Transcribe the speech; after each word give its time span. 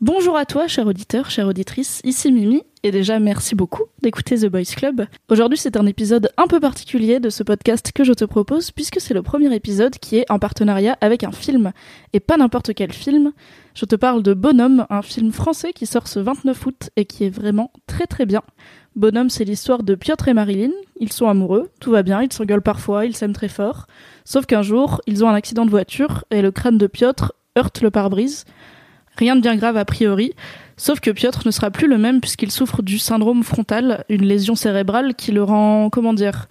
Bonjour 0.00 0.34
à 0.34 0.46
toi, 0.46 0.66
cher 0.66 0.86
auditeur, 0.86 1.28
chère 1.28 1.46
auditrice, 1.46 2.00
ici 2.04 2.32
Mimi, 2.32 2.62
et 2.82 2.90
déjà 2.90 3.18
merci 3.18 3.54
beaucoup 3.54 3.82
d'écouter 4.00 4.38
The 4.38 4.46
Boys 4.46 4.74
Club. 4.74 5.04
Aujourd'hui 5.28 5.58
c'est 5.58 5.76
un 5.76 5.84
épisode 5.84 6.30
un 6.38 6.46
peu 6.46 6.58
particulier 6.58 7.20
de 7.20 7.28
ce 7.28 7.42
podcast 7.42 7.92
que 7.92 8.02
je 8.02 8.14
te 8.14 8.24
propose, 8.24 8.70
puisque 8.70 8.98
c'est 8.98 9.12
le 9.12 9.20
premier 9.20 9.54
épisode 9.54 9.98
qui 9.98 10.16
est 10.16 10.30
en 10.30 10.38
partenariat 10.38 10.96
avec 11.02 11.22
un 11.22 11.32
film, 11.32 11.72
et 12.14 12.20
pas 12.20 12.38
n'importe 12.38 12.72
quel 12.72 12.94
film. 12.94 13.32
Je 13.74 13.84
te 13.84 13.94
parle 13.94 14.22
de 14.22 14.32
Bonhomme, 14.32 14.86
un 14.88 15.02
film 15.02 15.32
français 15.32 15.74
qui 15.74 15.84
sort 15.84 16.08
ce 16.08 16.18
29 16.18 16.64
août 16.64 16.88
et 16.96 17.04
qui 17.04 17.24
est 17.24 17.30
vraiment 17.30 17.70
très 17.86 18.06
très 18.06 18.24
bien. 18.24 18.40
Bonhomme, 18.96 19.28
c'est 19.28 19.44
l'histoire 19.44 19.82
de 19.82 19.94
Piotr 19.94 20.28
et 20.28 20.34
Marilyn. 20.34 20.72
Ils 20.98 21.12
sont 21.12 21.28
amoureux, 21.28 21.68
tout 21.78 21.90
va 21.90 22.02
bien, 22.02 22.22
ils 22.22 22.32
s'engueulent 22.32 22.62
parfois, 22.62 23.04
ils 23.04 23.14
s'aiment 23.14 23.34
très 23.34 23.48
fort. 23.48 23.86
Sauf 24.24 24.46
qu'un 24.46 24.62
jour, 24.62 25.02
ils 25.06 25.26
ont 25.26 25.28
un 25.28 25.34
accident 25.34 25.66
de 25.66 25.70
voiture 25.70 26.24
et 26.30 26.40
le 26.40 26.52
crâne 26.52 26.78
de 26.78 26.86
Piotr 26.86 27.34
heurte 27.58 27.82
le 27.82 27.90
pare-brise. 27.90 28.46
Rien 29.20 29.36
de 29.36 29.42
bien 29.42 29.54
grave 29.54 29.76
a 29.76 29.84
priori, 29.84 30.32
sauf 30.78 30.98
que 30.98 31.10
Piotr 31.10 31.42
ne 31.44 31.50
sera 31.50 31.70
plus 31.70 31.86
le 31.86 31.98
même 31.98 32.22
puisqu'il 32.22 32.50
souffre 32.50 32.80
du 32.80 32.98
syndrome 32.98 33.42
frontal, 33.42 34.06
une 34.08 34.24
lésion 34.24 34.54
cérébrale 34.54 35.14
qui 35.14 35.30
le 35.30 35.42
rend, 35.42 35.90
comment 35.90 36.14
dire, 36.14 36.48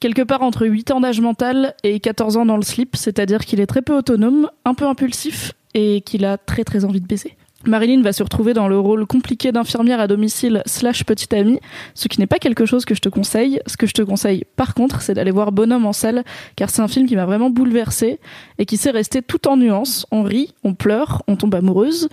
quelque 0.00 0.22
part 0.22 0.40
entre 0.40 0.66
8 0.66 0.92
ans 0.92 1.00
d'âge 1.00 1.20
mental 1.20 1.74
et 1.84 2.00
14 2.00 2.38
ans 2.38 2.46
dans 2.46 2.56
le 2.56 2.62
slip, 2.62 2.96
c'est-à-dire 2.96 3.44
qu'il 3.44 3.60
est 3.60 3.66
très 3.66 3.82
peu 3.82 3.94
autonome, 3.94 4.48
un 4.64 4.72
peu 4.72 4.86
impulsif 4.86 5.52
et 5.74 6.00
qu'il 6.00 6.24
a 6.24 6.38
très 6.38 6.64
très 6.64 6.86
envie 6.86 7.02
de 7.02 7.06
baiser. 7.06 7.36
Marilyn 7.66 8.00
va 8.00 8.12
se 8.12 8.22
retrouver 8.22 8.54
dans 8.54 8.68
le 8.68 8.78
rôle 8.78 9.06
compliqué 9.06 9.52
d'infirmière 9.52 10.00
à 10.00 10.06
domicile 10.06 10.62
slash 10.64 11.04
petite 11.04 11.34
amie, 11.34 11.60
ce 11.94 12.08
qui 12.08 12.18
n'est 12.18 12.26
pas 12.26 12.38
quelque 12.38 12.64
chose 12.64 12.86
que 12.86 12.94
je 12.94 13.00
te 13.00 13.10
conseille. 13.10 13.60
Ce 13.66 13.76
que 13.76 13.86
je 13.86 13.92
te 13.92 14.02
conseille 14.02 14.44
par 14.56 14.74
contre, 14.74 15.02
c'est 15.02 15.14
d'aller 15.14 15.30
voir 15.30 15.52
Bonhomme 15.52 15.84
en 15.84 15.92
salle, 15.92 16.24
car 16.56 16.70
c'est 16.70 16.80
un 16.80 16.88
film 16.88 17.06
qui 17.06 17.16
m'a 17.16 17.26
vraiment 17.26 17.50
bouleversée 17.50 18.18
et 18.58 18.64
qui 18.64 18.78
sait 18.78 18.90
rester 18.90 19.20
tout 19.20 19.46
en 19.46 19.58
nuances. 19.58 20.06
On 20.10 20.22
rit, 20.22 20.54
on 20.64 20.74
pleure, 20.74 21.22
on 21.28 21.36
tombe 21.36 21.54
amoureuse, 21.54 22.08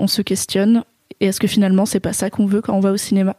on 0.00 0.08
se 0.08 0.20
questionne. 0.20 0.82
Et 1.20 1.26
est-ce 1.26 1.38
que 1.38 1.46
finalement 1.46 1.86
c'est 1.86 2.00
pas 2.00 2.12
ça 2.12 2.28
qu'on 2.28 2.46
veut 2.46 2.60
quand 2.60 2.74
on 2.74 2.80
va 2.80 2.90
au 2.90 2.96
cinéma? 2.96 3.36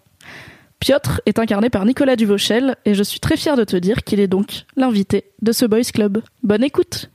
Piotr 0.79 1.19
est 1.25 1.39
incarné 1.39 1.69
par 1.69 1.83
Nicolas 1.83 2.15
Duvauchel 2.15 2.77
et 2.85 2.93
je 2.93 3.03
suis 3.03 3.19
très 3.19 3.35
fière 3.35 3.57
de 3.57 3.65
te 3.65 3.75
dire 3.75 4.03
qu'il 4.05 4.21
est 4.21 4.27
donc 4.27 4.65
l'invité 4.77 5.25
de 5.41 5.51
ce 5.51 5.65
Boys 5.65 5.91
Club. 5.93 6.21
Bonne 6.41 6.63
écoute 6.63 7.09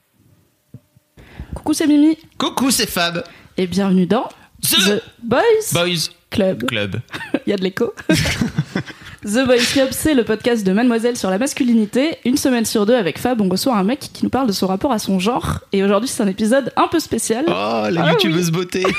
Coucou 1.55 1.73
c'est 1.73 1.87
Mimi 1.87 2.19
Coucou, 2.37 2.71
c'est 2.71 2.89
Fab. 2.89 3.25
Et 3.57 3.67
bienvenue 3.67 4.07
dans 4.07 4.29
The, 4.63 5.03
Boys 5.23 5.41
Boys 5.73 6.11
Club. 6.31 6.65
Club. 6.67 7.01
Il 7.47 7.51
y 7.51 7.53
a 7.53 7.57
de 7.57 7.63
l'écho. 7.63 7.95
The 9.25 9.47
Boys 9.47 9.65
Club, 9.73 9.89
c'est 9.93 10.15
le 10.15 10.25
podcast 10.25 10.67
de 10.67 10.73
Mademoiselle 10.73 11.17
sur 11.17 11.31
la 11.31 11.39
masculinité. 11.39 12.19
Une 12.25 12.37
semaine 12.37 12.65
sur 12.65 12.85
deux, 12.85 12.95
avec 12.97 13.19
Fab, 13.19 13.41
on 13.41 13.49
reçoit 13.49 13.77
un 13.77 13.85
mec 13.85 14.01
qui 14.13 14.25
nous 14.25 14.31
parle 14.31 14.47
de 14.47 14.53
son 14.53 14.67
rapport 14.67 14.93
à 14.93 14.99
son 14.99 15.19
genre. 15.19 15.61
Et 15.73 15.83
aujourd'hui, 15.83 16.09
c'est 16.09 16.23
un 16.23 16.29
épisode 16.29 16.73
un 16.77 16.89
peu 16.89 16.99
spécial. 17.01 17.45
Oh, 17.49 17.89
la 17.91 18.05
Ah 18.05 18.11
youtubeuse 18.13 18.51
beauté. 18.51 18.85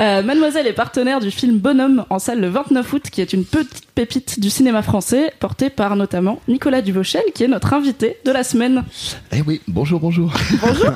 Euh, 0.00 0.22
Mademoiselle 0.22 0.68
est 0.68 0.74
partenaire 0.74 1.18
du 1.18 1.32
film 1.32 1.58
Bonhomme 1.58 2.04
en 2.08 2.20
salle 2.20 2.40
le 2.40 2.48
29 2.48 2.92
août, 2.92 3.02
qui 3.10 3.20
est 3.20 3.32
une 3.32 3.44
petite 3.44 3.84
pépite 3.96 4.38
du 4.38 4.48
cinéma 4.48 4.82
français, 4.82 5.32
porté 5.40 5.70
par 5.70 5.96
notamment 5.96 6.40
Nicolas 6.46 6.82
Duvauchel, 6.82 7.22
qui 7.34 7.42
est 7.42 7.48
notre 7.48 7.72
invité 7.72 8.18
de 8.24 8.30
la 8.30 8.44
semaine. 8.44 8.84
Eh 9.32 9.42
oui, 9.44 9.60
bonjour, 9.66 9.98
bonjour. 9.98 10.32
Bonjour. 10.60 10.92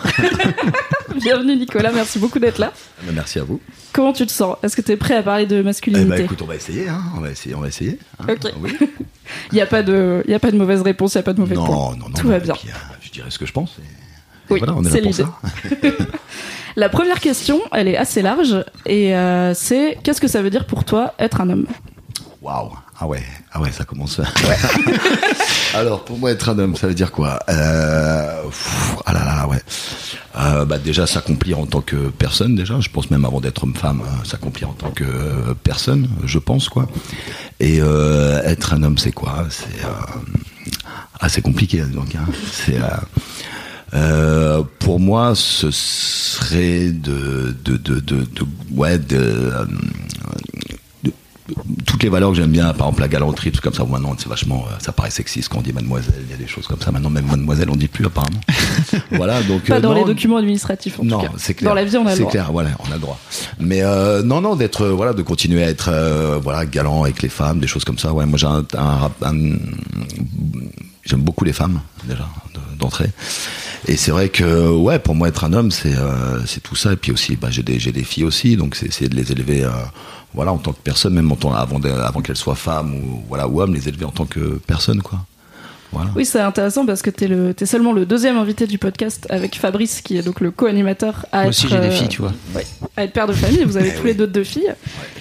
Bienvenue 1.20 1.56
Nicolas, 1.56 1.90
merci 1.92 2.18
beaucoup 2.18 2.38
d'être 2.38 2.58
là. 2.58 2.72
Merci 3.12 3.38
à 3.38 3.44
vous. 3.44 3.60
Comment 3.92 4.12
tu 4.12 4.26
te 4.26 4.32
sens? 4.32 4.56
Est-ce 4.62 4.76
que 4.76 4.82
tu 4.82 4.92
es 4.92 4.96
prêt 4.96 5.14
à 5.16 5.22
parler 5.22 5.46
de 5.46 5.56
Eh 5.58 5.62
masculinité 5.62 6.08
ben, 6.08 6.24
écoute, 6.24 6.40
on 6.42 6.46
va 6.46 6.56
essayer, 6.56 6.88
hein. 6.88 7.00
On 7.16 7.20
va 7.20 7.30
essayer, 7.30 7.54
on 7.54 7.60
va 7.60 7.68
essayer. 7.68 7.98
hein. 8.20 8.34
Oui. 8.60 8.76
Il 9.52 9.54
n'y 9.54 9.60
a, 9.60 9.66
pas 9.66 9.82
de- 9.82 10.22
il 10.26 10.30
y 10.30 10.34
a 10.34 10.38
pas 10.38 10.50
de 10.50 10.56
mauvaise 10.56 10.82
réponse, 10.82 11.14
il 11.14 11.18
n'y 11.18 11.20
a 11.20 11.22
pas 11.22 11.32
de 11.32 11.40
mauvais 11.40 11.54
Non, 11.54 11.64
point. 11.64 11.76
non, 11.96 12.08
non. 12.08 12.14
Tout 12.14 12.28
va 12.28 12.38
bien. 12.40 12.54
puis, 12.54 12.68
euh, 12.68 12.74
je 13.00 13.10
dirais 13.10 13.30
ce 13.30 13.38
que 13.38 13.46
je 13.46 13.52
pense. 13.52 13.76
et- 13.78 14.52
Oui, 14.52 14.58
voilà, 14.58 14.74
on 14.76 14.84
est 14.84 14.90
c'est 14.90 15.00
là 15.00 15.04
pour 15.04 15.14
ça. 15.14 15.40
La 16.76 16.88
première 16.88 17.20
question, 17.20 17.60
elle 17.72 17.86
est 17.88 17.96
assez 17.96 18.20
large, 18.20 18.56
et 18.84 19.14
euh, 19.16 19.54
c'est 19.54 19.96
qu'est-ce 20.02 20.20
que 20.20 20.28
ça 20.28 20.42
veut 20.42 20.50
dire 20.50 20.66
pour 20.66 20.84
toi 20.84 21.14
être 21.18 21.40
un 21.40 21.48
homme? 21.50 21.66
Waouh. 22.42 22.72
Ah 22.98 23.06
ouais, 23.06 23.22
ah 23.52 23.60
ouais, 23.60 23.70
ça 23.72 23.84
commence. 23.84 24.20
Alors, 25.74 26.04
pour 26.04 26.18
moi, 26.18 26.30
être 26.32 26.48
un 26.50 26.58
homme, 26.58 26.76
ça 26.76 26.86
veut 26.88 26.94
dire 26.94 27.10
quoi? 27.12 27.38
Euh... 27.48 28.42
pff, 28.44 28.96
Ah 29.06 29.12
là 29.12 29.20
là 29.24 29.36
là, 29.36 29.48
ouais. 29.48 29.58
Euh, 30.34 30.64
bah 30.64 30.78
déjà, 30.78 31.06
s'accomplir 31.06 31.58
en 31.58 31.66
tant 31.66 31.82
que 31.82 32.08
personne, 32.08 32.54
déjà. 32.54 32.80
Je 32.80 32.88
pense 32.88 33.10
même 33.10 33.24
avant 33.26 33.40
d'être 33.40 33.64
homme-femme, 33.64 34.00
euh, 34.00 34.24
s'accomplir 34.24 34.70
en 34.70 34.72
tant 34.72 34.90
que 34.90 35.04
euh, 35.04 35.54
personne, 35.62 36.08
je 36.24 36.38
pense, 36.38 36.68
quoi. 36.70 36.88
Et 37.60 37.80
euh, 37.82 38.40
être 38.44 38.72
un 38.72 38.82
homme, 38.82 38.96
c'est 38.96 39.12
quoi? 39.12 39.46
C'est 39.50 39.84
euh... 39.84 40.70
ah, 41.20 41.28
c'est 41.28 41.42
compliqué, 41.42 41.82
donc. 41.82 42.14
Hein. 42.14 42.24
C'est 42.50 42.78
euh, 43.94 44.62
pour 44.78 45.00
moi, 45.00 45.34
ce 45.34 45.70
serait 45.70 46.88
de, 46.92 47.54
de, 47.64 47.76
de, 47.76 48.00
de, 48.00 48.16
de- 48.22 48.46
ouais, 48.70 48.98
de- 48.98 49.52
toutes 51.86 52.02
les 52.02 52.08
valeurs 52.08 52.30
que 52.30 52.36
j'aime 52.36 52.50
bien, 52.50 52.66
par 52.74 52.86
exemple 52.88 53.00
la 53.02 53.08
galanterie, 53.08 53.52
tout 53.52 53.60
comme 53.60 53.74
ça. 53.74 53.84
Maintenant, 53.84 54.14
c'est 54.18 54.28
vachement, 54.28 54.64
euh, 54.68 54.74
ça 54.80 54.92
paraît 54.92 55.10
sexiste 55.10 55.48
quand 55.48 55.58
on 55.58 55.62
dit 55.62 55.72
mademoiselle. 55.72 56.14
Il 56.24 56.30
y 56.30 56.34
a 56.34 56.36
des 56.36 56.46
choses 56.46 56.66
comme 56.66 56.80
ça. 56.80 56.90
Maintenant, 56.92 57.10
même 57.10 57.26
mademoiselle, 57.26 57.68
on 57.70 57.76
dit 57.76 57.88
plus 57.88 58.06
apparemment. 58.06 58.40
voilà, 59.12 59.42
donc 59.42 59.62
Pas 59.64 59.76
euh, 59.76 59.80
dans 59.80 59.92
non, 59.94 60.00
les 60.00 60.04
documents 60.04 60.36
administratifs, 60.38 60.98
en 61.00 61.04
non, 61.04 61.22
c'est 61.36 61.54
clair. 61.54 61.70
Dans 61.70 61.74
la 61.74 61.84
vie, 61.84 61.96
on 61.96 62.06
a 62.06 62.10
le 62.10 62.14
C'est 62.16 62.20
droit. 62.20 62.30
clair, 62.32 62.52
voilà, 62.52 62.70
on 62.86 62.90
a 62.90 62.94
le 62.94 63.00
droit. 63.00 63.18
Mais 63.60 63.82
euh, 63.82 64.22
non, 64.22 64.40
non, 64.40 64.56
d'être, 64.56 64.86
voilà, 64.86 65.12
de 65.12 65.22
continuer 65.22 65.62
à 65.62 65.68
être, 65.68 65.88
euh, 65.92 66.38
voilà, 66.42 66.66
galant 66.66 67.02
avec 67.04 67.22
les 67.22 67.28
femmes, 67.28 67.60
des 67.60 67.66
choses 67.66 67.84
comme 67.84 67.98
ça. 67.98 68.12
Ouais, 68.12 68.26
moi 68.26 68.38
j'ai 68.38 68.46
un, 68.46 68.64
un 68.76 68.96
rap- 68.96 69.22
un- 69.24 69.56
j'aime 71.04 71.20
beaucoup 71.22 71.44
les 71.44 71.52
femmes 71.52 71.80
déjà 72.04 72.26
de- 72.54 72.78
d'entrée. 72.78 73.10
Et 73.88 73.96
c'est 73.96 74.10
vrai 74.12 74.28
que, 74.28 74.68
ouais, 74.70 74.98
pour 74.98 75.14
moi 75.14 75.28
être 75.28 75.44
un 75.44 75.52
homme, 75.52 75.70
c'est, 75.70 75.94
c'est 76.46 76.62
tout 76.62 76.76
ça. 76.76 76.92
Et 76.92 76.96
puis 76.96 77.10
aussi, 77.12 77.36
bah, 77.36 77.48
j'ai 77.50 77.62
des, 77.62 77.78
j'ai 77.80 77.90
des 77.92 78.04
filles 78.04 78.24
aussi, 78.24 78.56
donc 78.56 78.76
c'est 78.76 78.86
essayer 78.86 79.08
de 79.08 79.16
les 79.16 79.32
élever, 79.32 79.66
voilà, 80.34 80.52
en 80.52 80.58
tant 80.58 80.72
que 80.72 80.80
personne, 80.82 81.14
même 81.14 81.30
en 81.32 81.36
tant- 81.36 81.52
avant, 81.54 81.80
avant 81.82 82.20
qu'elles 82.20 82.36
soient 82.36 82.54
femmes 82.54 82.94
ou 82.94 83.22
voilà 83.28 83.46
ou 83.48 83.60
hommes, 83.60 83.74
les 83.74 83.88
élever 83.88 84.04
en 84.04 84.10
tant 84.10 84.24
que 84.26 84.58
personne, 84.66 85.02
quoi. 85.02 85.18
Voilà. 85.94 86.10
Oui, 86.16 86.24
c'est 86.24 86.40
intéressant 86.40 86.86
parce 86.86 87.02
que 87.02 87.10
t'es 87.10 87.28
le, 87.28 87.52
t'es 87.52 87.66
seulement 87.66 87.92
le 87.92 88.06
deuxième 88.06 88.38
invité 88.38 88.66
du 88.66 88.78
podcast 88.78 89.26
avec 89.28 89.56
Fabrice, 89.56 90.00
qui 90.00 90.16
est 90.16 90.22
donc 90.22 90.40
le 90.40 90.50
co-animateur 90.50 91.26
à 91.32 91.36
Moi 91.36 91.42
être, 91.44 91.48
aussi, 91.50 91.68
j'ai 91.68 91.78
des 91.78 91.88
euh, 91.88 91.90
filles, 91.90 92.08
tu 92.08 92.22
vois. 92.22 92.32
ouais, 92.54 92.64
à 92.96 93.04
être 93.04 93.12
père 93.12 93.26
de 93.26 93.34
famille. 93.34 93.62
Vous 93.64 93.76
avez 93.76 93.92
Eh 93.94 93.98
tous 94.00 94.06
les 94.06 94.14
deux 94.14 94.26
deux 94.26 94.42
filles. 94.42 94.72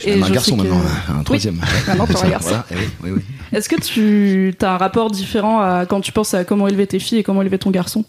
Même 0.07 0.23
un 0.23 0.27
je 0.27 0.31
garçon 0.33 0.55
que- 0.55 0.61
maintenant, 0.61 0.81
un 1.19 1.23
troisième. 1.23 1.55
Oui, 1.61 1.67
maintenant 1.87 2.07
t'as 2.07 2.25
un 2.25 2.29
garçon. 2.29 2.47
Voilà, 2.51 2.65
eh 2.71 2.75
oui, 2.75 2.81
oui, 3.03 3.09
oui. 3.17 3.21
Est-ce 3.51 3.67
que 3.67 3.81
tu 3.81 4.55
as 4.61 4.73
un 4.73 4.77
rapport 4.77 5.11
différent 5.11 5.59
à 5.59 5.85
quand 5.85 5.99
tu 5.99 6.13
penses 6.13 6.33
à 6.33 6.45
comment 6.45 6.69
élever 6.69 6.87
tes 6.87 6.99
filles 6.99 7.17
et 7.17 7.23
comment 7.23 7.41
élever 7.41 7.57
ton 7.59 7.69
garçon? 7.71 8.05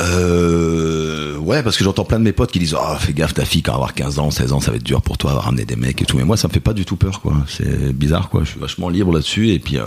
Euh, 0.00 1.09
ouais, 1.40 1.62
parce 1.62 1.76
que 1.76 1.84
j'entends 1.84 2.04
plein 2.04 2.18
de 2.18 2.24
mes 2.24 2.32
potes 2.32 2.50
qui 2.50 2.58
disent 2.58 2.76
Ah, 2.78 2.96
fais 2.98 3.12
gaffe, 3.12 3.34
ta 3.34 3.44
fille, 3.44 3.62
quand 3.62 3.74
avoir 3.74 3.94
15 3.94 4.18
ans, 4.18 4.30
16 4.30 4.52
ans, 4.52 4.60
ça 4.60 4.70
va 4.70 4.76
être 4.76 4.82
dur 4.82 5.02
pour 5.02 5.18
toi, 5.18 5.32
ramener 5.32 5.64
des 5.64 5.76
mecs 5.76 6.00
et 6.00 6.04
tout. 6.04 6.16
Mais 6.16 6.24
moi, 6.24 6.36
ça 6.36 6.48
me 6.48 6.52
fait 6.52 6.60
pas 6.60 6.72
du 6.72 6.84
tout 6.84 6.96
peur, 6.96 7.20
quoi. 7.20 7.34
C'est 7.48 7.92
bizarre, 7.92 8.28
quoi. 8.28 8.44
Je 8.44 8.50
suis 8.50 8.60
vachement 8.60 8.88
libre 8.88 9.12
là-dessus. 9.12 9.50
Et 9.50 9.58
puis, 9.58 9.78
euh, 9.78 9.84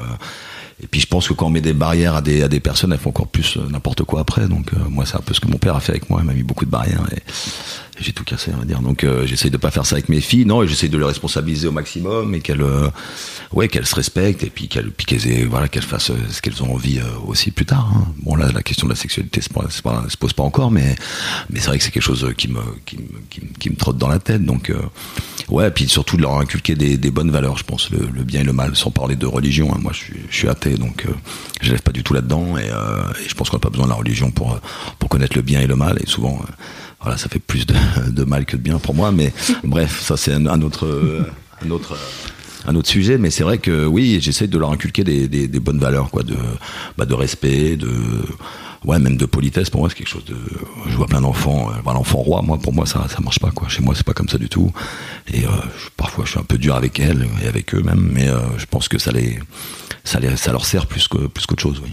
et 0.83 0.88
puis, 0.88 0.99
je 0.99 1.07
pense 1.07 1.29
que 1.29 1.33
quand 1.33 1.45
on 1.45 1.49
met 1.49 1.61
des 1.61 1.71
barrières 1.71 2.16
à 2.16 2.21
des, 2.21 2.44
à 2.44 2.49
des 2.49 2.59
personnes, 2.59 2.91
elles 2.91 2.99
font 2.99 3.09
encore 3.09 3.27
plus 3.27 3.55
euh, 3.55 3.61
n'importe 3.69 4.03
quoi 4.03 4.19
après. 4.19 4.49
Donc, 4.49 4.73
euh, 4.73 4.77
moi, 4.89 5.05
c'est 5.05 5.16
un 5.16 5.21
peu 5.21 5.33
ce 5.33 5.39
que 5.39 5.47
mon 5.47 5.57
père 5.57 5.77
a 5.77 5.79
fait 5.79 5.94
avec 5.94 6.09
moi. 6.09 6.19
Il 6.21 6.25
m'a 6.25 6.33
mis 6.33 6.44
beaucoup 6.44 6.66
de 6.66 6.69
barrières 6.69 7.06
et, 7.15 7.21
j'ai 8.00 8.12
tout 8.12 8.25
cassé, 8.25 8.51
on 8.53 8.57
va 8.57 8.65
dire. 8.65 8.81
Donc, 8.81 9.06
euh, 9.06 9.25
j'essaye 9.25 9.50
de 9.50 9.56
pas 9.56 9.71
faire 9.71 9.85
ça 9.85 9.95
avec 9.95 10.09
mes 10.09 10.19
filles. 10.19 10.45
Non, 10.45 10.65
j'essaye 10.65 10.89
de 10.89 10.97
les 10.97 11.06
responsabiliser 11.06 11.68
au 11.68 11.71
maximum 11.71 12.35
et 12.35 12.41
qu'elles, 12.41 12.65
ouais, 13.53 13.68
qu'elles 13.69 13.85
se 13.85 13.95
respectent 13.95 14.44
et 14.44 14.50
puis 14.50 14.68
qu'elles, 14.68 14.91
puis 14.91 15.06
qu'elles 15.06 15.47
voilà, 15.47 15.69
qu'elles 15.69 15.83
fassent 15.83 16.12
ce 16.30 16.41
qu'elles 16.41 16.63
ont 16.63 16.74
envie 16.74 17.00
aussi 17.27 17.51
plus 17.51 17.68
tard. 17.68 17.94
hein. 17.95 18.07
Bon, 18.24 18.35
là, 18.35 18.51
la 18.51 18.63
question 18.63 18.88
de 18.88 18.94
la 18.94 18.97
sexualité 18.97 19.41
c'est 19.41 19.53
pas, 19.53 19.68
pas, 19.83 20.06
se 20.09 20.18
pose 20.18 20.33
pas 20.33 20.41
encore, 20.41 20.71
mais, 20.71 20.95
mais 21.51 21.59
c'est 21.59 21.68
vrai 21.68 21.77
que 21.77 21.83
c'est 21.83 21.91
quelque 21.91 22.01
chose 22.01 22.27
qui 22.35 22.47
me, 22.47 22.62
qui 22.83 22.97
me, 22.97 23.51
qui 23.59 23.69
me, 23.69 23.75
trotte 23.75 24.00
dans 24.00 24.09
la 24.09 24.19
tête. 24.19 24.44
Donc, 24.44 24.74
ouais, 25.50 25.68
et 25.68 25.71
puis 25.71 25.88
surtout 25.88 26.18
de 26.18 26.24
leur 26.24 26.39
inculquer 26.39 26.74
des, 26.74 27.12
bonnes 27.12 27.31
valeurs, 27.31 27.57
je 27.57 27.63
pense, 27.63 27.91
le, 27.91 28.24
bien 28.24 28.41
et 28.41 28.44
le 28.44 28.53
mal, 28.53 28.75
sans 28.75 28.89
parler 28.89 29.15
de 29.15 29.27
religion. 29.27 29.71
hein. 29.71 29.77
Moi, 29.80 29.91
je 29.94 30.35
suis 30.35 30.50
athée, 30.50 30.72
donc 30.77 31.05
euh, 31.07 31.13
je 31.61 31.71
lève 31.71 31.81
pas 31.81 31.91
du 31.91 32.03
tout 32.03 32.13
là-dedans, 32.13 32.57
et, 32.57 32.69
euh, 32.69 33.03
et 33.25 33.29
je 33.29 33.33
pense 33.35 33.49
qu'on 33.49 33.57
n'a 33.57 33.61
pas 33.61 33.69
besoin 33.69 33.85
de 33.85 33.91
la 33.91 33.95
religion 33.97 34.31
pour, 34.31 34.53
euh, 34.53 34.57
pour 34.99 35.09
connaître 35.09 35.35
le 35.35 35.41
bien 35.43 35.61
et 35.61 35.67
le 35.67 35.75
mal, 35.75 35.97
et 36.01 36.07
souvent, 36.07 36.39
voilà, 37.01 37.17
ça 37.17 37.29
fait 37.29 37.39
plus 37.39 37.65
de, 37.65 37.75
de 38.11 38.23
mal 38.23 38.45
que 38.45 38.57
de 38.57 38.61
bien 38.61 38.77
pour 38.79 38.93
moi, 38.95 39.11
mais 39.11 39.33
bref, 39.63 40.01
ça 40.01 40.17
c'est 40.17 40.33
un, 40.33 40.45
un 40.47 40.61
autre, 40.61 41.25
un 41.65 41.69
autre. 41.71 41.97
un 42.67 42.75
autre 42.75 42.89
sujet, 42.89 43.17
mais 43.17 43.29
c'est 43.29 43.43
vrai 43.43 43.57
que 43.57 43.85
oui, 43.85 44.19
j'essaie 44.21 44.47
de 44.47 44.57
leur 44.57 44.71
inculquer 44.71 45.03
des, 45.03 45.27
des, 45.27 45.47
des 45.47 45.59
bonnes 45.59 45.79
valeurs, 45.79 46.09
quoi, 46.09 46.23
de, 46.23 46.35
bah, 46.97 47.05
de 47.05 47.13
respect, 47.13 47.75
de, 47.77 47.89
ouais, 48.85 48.99
même 48.99 49.17
de 49.17 49.25
politesse, 49.25 49.69
pour 49.69 49.81
moi, 49.81 49.89
c'est 49.89 49.95
quelque 49.97 50.09
chose 50.09 50.25
de. 50.25 50.35
Je 50.89 50.95
vois 50.95 51.07
plein 51.07 51.21
d'enfants, 51.21 51.69
euh, 51.71 51.91
l'enfant 51.93 52.17
roi, 52.19 52.41
moi, 52.41 52.57
pour 52.57 52.73
moi, 52.73 52.85
ça, 52.85 53.05
ça 53.09 53.19
marche 53.21 53.39
pas, 53.39 53.51
quoi. 53.51 53.67
Chez 53.69 53.81
moi, 53.81 53.93
c'est 53.95 54.05
pas 54.05 54.13
comme 54.13 54.29
ça 54.29 54.37
du 54.37 54.49
tout. 54.49 54.71
Et 55.33 55.45
euh, 55.45 55.49
je- 55.77 55.89
parfois, 55.97 56.23
je 56.25 56.31
suis 56.31 56.39
un 56.39 56.43
peu 56.43 56.57
dur 56.57 56.75
avec 56.75 56.99
elles 56.99 57.27
et 57.43 57.47
avec 57.47 57.73
eux 57.75 57.81
même, 57.81 58.09
mais 58.13 58.27
euh, 58.29 58.39
je 58.57 58.65
pense 58.65 58.87
que 58.89 58.97
ça 58.97 59.11
les, 59.11 59.39
ça 60.03 60.19
les, 60.19 60.35
ça 60.38 60.51
leur 60.51 60.65
sert 60.65 60.85
plus 60.88 61.07
que 61.07 61.27
plus 61.27 61.45
qu'autre 61.45 61.61
chose, 61.63 61.81
oui. 61.83 61.91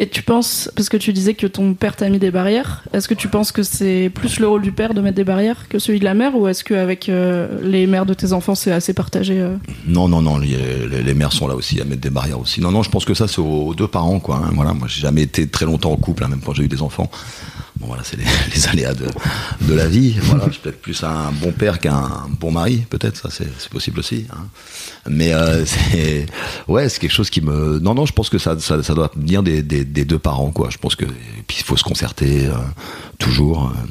Et 0.00 0.08
tu 0.08 0.22
penses, 0.22 0.70
parce 0.76 0.88
que 0.88 0.96
tu 0.96 1.12
disais 1.12 1.34
que 1.34 1.48
ton 1.48 1.74
père 1.74 1.96
t'a 1.96 2.08
mis 2.08 2.20
des 2.20 2.30
barrières, 2.30 2.84
est-ce 2.92 3.08
que 3.08 3.14
tu 3.14 3.26
penses 3.26 3.50
que 3.50 3.64
c'est 3.64 4.12
plus 4.14 4.38
le 4.38 4.46
rôle 4.46 4.62
du 4.62 4.70
père 4.70 4.94
de 4.94 5.00
mettre 5.00 5.16
des 5.16 5.24
barrières 5.24 5.68
que 5.68 5.80
celui 5.80 5.98
de 5.98 6.04
la 6.04 6.14
mère, 6.14 6.36
ou 6.36 6.46
est-ce 6.46 6.62
qu'avec 6.62 7.08
euh, 7.08 7.48
les 7.64 7.88
mères 7.88 8.06
de 8.06 8.14
tes 8.14 8.32
enfants, 8.32 8.54
c'est 8.54 8.70
assez 8.70 8.94
partagé 8.94 9.40
euh? 9.40 9.56
Non, 9.88 10.06
non, 10.06 10.22
non, 10.22 10.38
les, 10.38 10.56
les- 10.88 11.02
les 11.02 11.14
mères 11.14 11.32
sont 11.32 11.48
là 11.48 11.56
aussi 11.56 11.80
à 11.80 11.84
mettre 11.84 12.00
des 12.00 12.10
barrières 12.10 12.38
aussi. 12.38 12.60
Non, 12.60 12.70
non, 12.70 12.84
je 12.84 12.90
pense 12.90 13.04
que 13.04 13.14
ça, 13.14 13.26
c'est 13.26 13.40
aux, 13.40 13.66
aux 13.66 13.74
deux 13.74 13.88
parents, 13.88 14.20
quoi. 14.20 14.36
hein. 14.36 14.50
Voilà, 14.54 14.72
moi, 14.72 14.86
j'ai 14.86 15.00
jamais 15.00 15.22
été 15.22 15.48
très 15.48 15.66
longtemps 15.66 15.90
en 15.90 15.96
couple, 15.96 16.22
hein, 16.22 16.28
même 16.28 16.42
quand 16.46 16.54
j'ai 16.54 16.62
eu 16.62 16.68
des 16.68 16.80
enfants. 16.82 17.10
Bon, 17.78 17.86
voilà, 17.86 18.02
c'est 18.04 18.16
les, 18.16 18.24
les 18.54 18.68
aléas 18.68 18.94
de, 18.94 19.74
la 19.74 19.86
vie. 19.86 20.16
Voilà, 20.22 20.46
je 20.48 20.52
suis 20.52 20.60
peut-être 20.60 20.80
plus 20.80 21.02
un 21.04 21.30
bon 21.32 21.52
père 21.52 21.78
qu'un 21.78 22.26
bon 22.40 22.50
mari, 22.50 22.84
peut-être, 22.90 23.16
ça, 23.16 23.28
c'est 23.30 23.68
possible 23.70 24.00
aussi. 24.00 24.26
hein. 24.32 24.46
Mais 25.08 25.32
euh, 25.32 25.64
c'est, 25.92 26.26
ouais, 26.66 26.88
c'est 26.88 26.98
quelque 27.00 27.12
chose 27.12 27.30
qui 27.30 27.40
me. 27.40 27.78
Non, 27.78 27.94
non, 27.94 28.04
je 28.06 28.12
pense 28.12 28.30
que 28.30 28.38
ça, 28.38 28.58
ça, 28.58 28.82
ça 28.82 28.94
doit 28.94 29.10
venir 29.16 29.42
des, 29.42 29.62
des, 29.62 29.84
deux 30.04 30.18
parents, 30.18 30.50
quoi. 30.50 30.68
Je 30.70 30.78
pense 30.78 30.96
que, 30.96 31.04
puis 31.46 31.58
il 31.60 31.64
faut 31.64 31.76
se 31.76 31.84
concerter 31.84 32.46
euh, 32.46 32.52
toujours. 33.18 33.66
euh, 33.74 33.86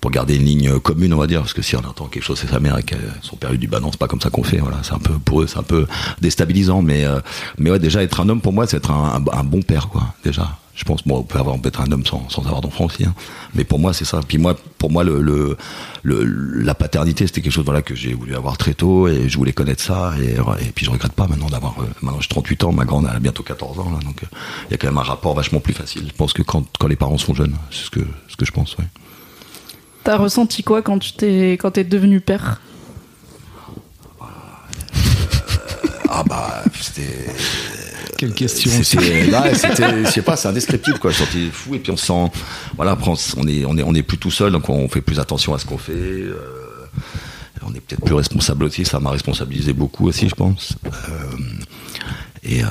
pour 0.00 0.10
garder 0.10 0.34
une 0.34 0.44
ligne 0.44 0.80
commune, 0.80 1.14
on 1.14 1.18
va 1.18 1.28
dire, 1.28 1.38
parce 1.42 1.52
que 1.54 1.62
si 1.62 1.76
on 1.76 1.78
entend 1.84 2.06
quelque 2.06 2.24
chose, 2.24 2.36
c'est 2.36 2.50
sa 2.50 2.58
mère 2.58 2.76
et 2.76 2.82
que 2.82 2.96
son 3.20 3.36
père 3.36 3.52
lui 3.52 3.58
dit 3.58 3.68
bah 3.68 3.78
non, 3.78 3.92
c'est 3.92 4.00
pas 4.00 4.08
comme 4.08 4.20
ça 4.20 4.30
qu'on 4.30 4.42
fait. 4.42 4.58
Voilà, 4.58 4.78
c'est 4.82 4.94
un 4.94 4.98
peu 4.98 5.16
pour 5.20 5.42
eux, 5.42 5.46
c'est 5.46 5.58
un 5.58 5.62
peu 5.62 5.86
déstabilisant, 6.20 6.82
mais 6.82 7.04
euh, 7.04 7.20
mais 7.56 7.70
ouais, 7.70 7.78
déjà 7.78 8.02
être 8.02 8.18
un 8.20 8.28
homme 8.28 8.40
pour 8.40 8.52
moi, 8.52 8.66
c'est 8.66 8.78
être 8.78 8.90
un, 8.90 9.22
un, 9.24 9.38
un 9.38 9.44
bon 9.44 9.62
père, 9.62 9.86
quoi. 9.86 10.12
Déjà, 10.24 10.58
je 10.74 10.84
pense, 10.84 11.02
bon, 11.06 11.18
on 11.18 11.22
peut 11.22 11.38
avoir 11.38 11.54
on 11.54 11.58
peut 11.58 11.68
être 11.68 11.80
un 11.82 11.92
homme 11.92 12.04
sans, 12.06 12.28
sans 12.30 12.42
avoir 12.46 12.60
d'enfant 12.62 12.84
aussi, 12.86 13.04
hein. 13.04 13.14
mais 13.54 13.62
pour 13.64 13.78
moi 13.78 13.92
c'est 13.92 14.04
ça. 14.06 14.20
Puis 14.26 14.38
moi, 14.38 14.56
pour 14.78 14.90
moi, 14.90 15.04
le, 15.04 15.20
le, 15.20 15.56
le- 16.02 16.24
la 16.24 16.74
paternité, 16.74 17.26
c'était 17.26 17.42
quelque 17.42 17.52
chose 17.52 17.64
voilà 17.64 17.82
que 17.82 17.94
j'ai 17.94 18.14
voulu 18.14 18.34
avoir 18.34 18.56
très 18.56 18.72
tôt 18.74 19.06
et 19.06 19.28
je 19.28 19.36
voulais 19.36 19.52
connaître 19.52 19.82
ça 19.82 20.14
et, 20.20 20.36
et 20.64 20.70
puis 20.74 20.86
je 20.86 20.90
regrette 20.90 21.12
pas 21.12 21.26
maintenant 21.26 21.48
d'avoir. 21.50 21.74
euh, 21.80 21.84
maintenant 22.00 22.20
j'ai 22.20 22.28
38 22.28 22.64
ans, 22.64 22.72
ma 22.72 22.84
grande 22.86 23.06
a 23.06 23.18
bientôt 23.18 23.42
14 23.42 23.78
ans 23.80 23.90
là, 23.90 23.98
donc 24.04 24.22
euh, 24.22 24.26
il 24.68 24.70
y 24.70 24.74
a 24.74 24.78
quand 24.78 24.86
même 24.88 24.98
un 24.98 25.02
rapport 25.02 25.34
vachement 25.34 25.60
plus 25.60 25.74
facile. 25.74 26.04
Je 26.08 26.16
pense 26.16 26.32
que 26.32 26.42
quand 26.42 26.64
quand 26.78 26.86
les 26.88 26.96
parents 26.96 27.18
sont 27.18 27.34
jeunes, 27.34 27.54
c'est 27.70 27.84
ce 27.84 27.90
que 27.90 28.00
ce 28.28 28.36
que 28.36 28.44
je 28.46 28.52
pense. 28.52 28.76
Ouais. 28.78 28.84
T'as 30.04 30.16
ressenti 30.16 30.62
quoi 30.62 30.80
quand 30.82 30.98
tu 30.98 31.12
t'es 31.12 31.52
quand 31.52 31.72
t'es 31.72 31.84
devenu 31.84 32.20
père? 32.20 32.60
Ah 36.08 36.24
bah 36.28 36.62
c'était 36.80 37.26
Quelle 38.22 38.34
question 38.34 38.70
c'était 38.84 39.26
là, 39.26 39.52
c'était 39.52 40.04
je 40.04 40.08
sais 40.08 40.22
pas 40.22 40.36
c'est 40.36 40.46
indescriptible 40.46 41.00
quoi. 41.00 41.10
Je 41.10 41.16
sentais 41.16 41.48
fou 41.50 41.74
et 41.74 41.80
puis 41.80 41.90
on 41.90 41.96
se 41.96 42.06
sent 42.06 42.30
voilà 42.76 42.92
après 42.92 43.10
on, 43.10 43.48
est 43.48 43.64
on 43.64 43.76
est 43.76 43.82
on 43.82 43.92
est 43.96 44.04
plus 44.04 44.16
tout 44.16 44.30
seul 44.30 44.52
donc 44.52 44.68
on 44.68 44.88
fait 44.88 45.00
plus 45.00 45.18
attention 45.18 45.54
à 45.54 45.58
ce 45.58 45.66
qu'on 45.66 45.76
fait 45.76 45.90
euh, 45.92 46.36
on 47.66 47.74
est 47.74 47.80
peut-être 47.80 48.04
plus 48.04 48.14
responsable 48.14 48.62
aussi 48.66 48.84
ça 48.84 49.00
m'a 49.00 49.10
responsabilisé 49.10 49.72
beaucoup 49.72 50.06
aussi 50.06 50.28
je 50.28 50.36
pense. 50.36 50.76
Euh, 50.86 50.90
et 52.44 52.62
euh, 52.62 52.66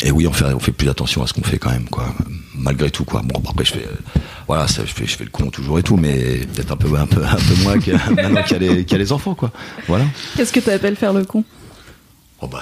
et 0.00 0.10
oui 0.10 0.26
on 0.26 0.32
fait 0.32 0.46
on 0.54 0.58
fait 0.58 0.72
plus 0.72 0.88
attention 0.88 1.22
à 1.22 1.26
ce 1.26 1.34
qu'on 1.34 1.42
fait 1.42 1.58
quand 1.58 1.72
même 1.72 1.90
quoi. 1.90 2.14
Malgré 2.54 2.90
tout 2.90 3.04
quoi. 3.04 3.20
Bon 3.22 3.42
après 3.46 3.66
je 3.66 3.74
fais 3.74 3.84
euh, 3.84 4.20
voilà 4.46 4.68
ça, 4.68 4.86
je 4.86 4.92
fais 4.94 5.04
je 5.04 5.18
fais 5.18 5.24
le 5.24 5.30
con 5.30 5.50
toujours 5.50 5.78
et 5.78 5.82
tout 5.82 5.98
mais 5.98 6.46
peut-être 6.54 6.72
un 6.72 6.76
peu 6.78 6.96
un 6.96 7.06
peu 7.06 7.22
un 7.22 7.36
peu 7.36 7.62
moins 7.62 7.78
que 7.78 7.90
maintenant 8.14 8.42
qu'il 8.42 8.62
y 8.62 8.70
a 8.70 8.72
les 8.72 8.84
qu'il 8.86 8.92
y 8.92 8.94
a 8.94 9.04
les 9.04 9.12
enfants 9.12 9.34
quoi. 9.34 9.52
Voilà. 9.86 10.06
Qu'est-ce 10.34 10.50
que 10.50 10.60
t'appelles 10.60 10.96
faire 10.96 11.12
le 11.12 11.26
con? 11.26 11.44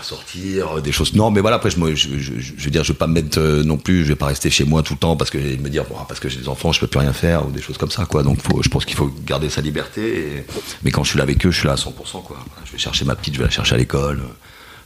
Sortir, 0.02 0.76
euh, 0.76 0.81
des 0.81 0.93
choses. 0.93 1.14
Non, 1.14 1.31
mais 1.31 1.40
voilà. 1.40 1.56
Après, 1.56 1.70
je, 1.70 1.76
je, 1.94 2.19
je, 2.19 2.32
je 2.40 2.64
veux 2.64 2.70
dire, 2.70 2.84
je 2.84 2.93
vais 2.93 2.99
pas 2.99 3.06
me 3.06 3.14
mettre 3.14 3.38
euh, 3.38 3.62
non 3.62 3.76
plus. 3.76 4.05
Je 4.05 4.08
vais 4.08 4.17
pas 4.17 4.26
rester 4.26 4.50
chez 4.50 4.64
moi 4.64 4.82
tout 4.82 4.94
le 4.94 4.99
temps 4.99 5.17
parce 5.17 5.31
que 5.31 5.38
me 5.38 5.69
dire 5.69 5.84
bon, 5.88 5.96
parce 6.08 6.20
que 6.20 6.29
j'ai 6.29 6.38
des 6.40 6.49
enfants, 6.49 6.73
je 6.73 6.81
peux 6.81 6.87
plus 6.87 7.00
rien 7.00 7.12
faire 7.12 7.46
ou 7.46 7.50
des 7.50 7.61
choses 7.62 7.79
comme 7.79 7.90
ça, 7.90 8.05
quoi. 8.06 8.23
Donc, 8.23 8.40
faut, 8.43 8.62
je 8.62 8.69
pense 8.69 8.84
qu'il 8.84 8.96
faut 8.96 9.12
garder 9.26 9.49
sa 9.49 9.61
liberté. 9.61 10.44
mais 10.82 10.90
quand 10.90 11.05
je 11.05 11.11
suis 11.11 11.19
là 11.19 11.25
avec 11.25 11.44
eux, 11.46 11.50
je 11.50 11.58
suis 11.58 11.67
là 11.69 11.75
à 11.75 11.76
100%, 11.76 12.23
quoi. 12.23 12.38
Je 12.67 12.73
vais 12.73 12.79
chercher 12.79 13.05
ma 13.05 13.14
petite, 13.14 13.34
je 13.34 13.38
vais 13.38 13.44
la 13.46 13.50
chercher 13.50 13.75
à 13.75 13.79
l'école. 13.79 14.19
euh, 14.20 14.32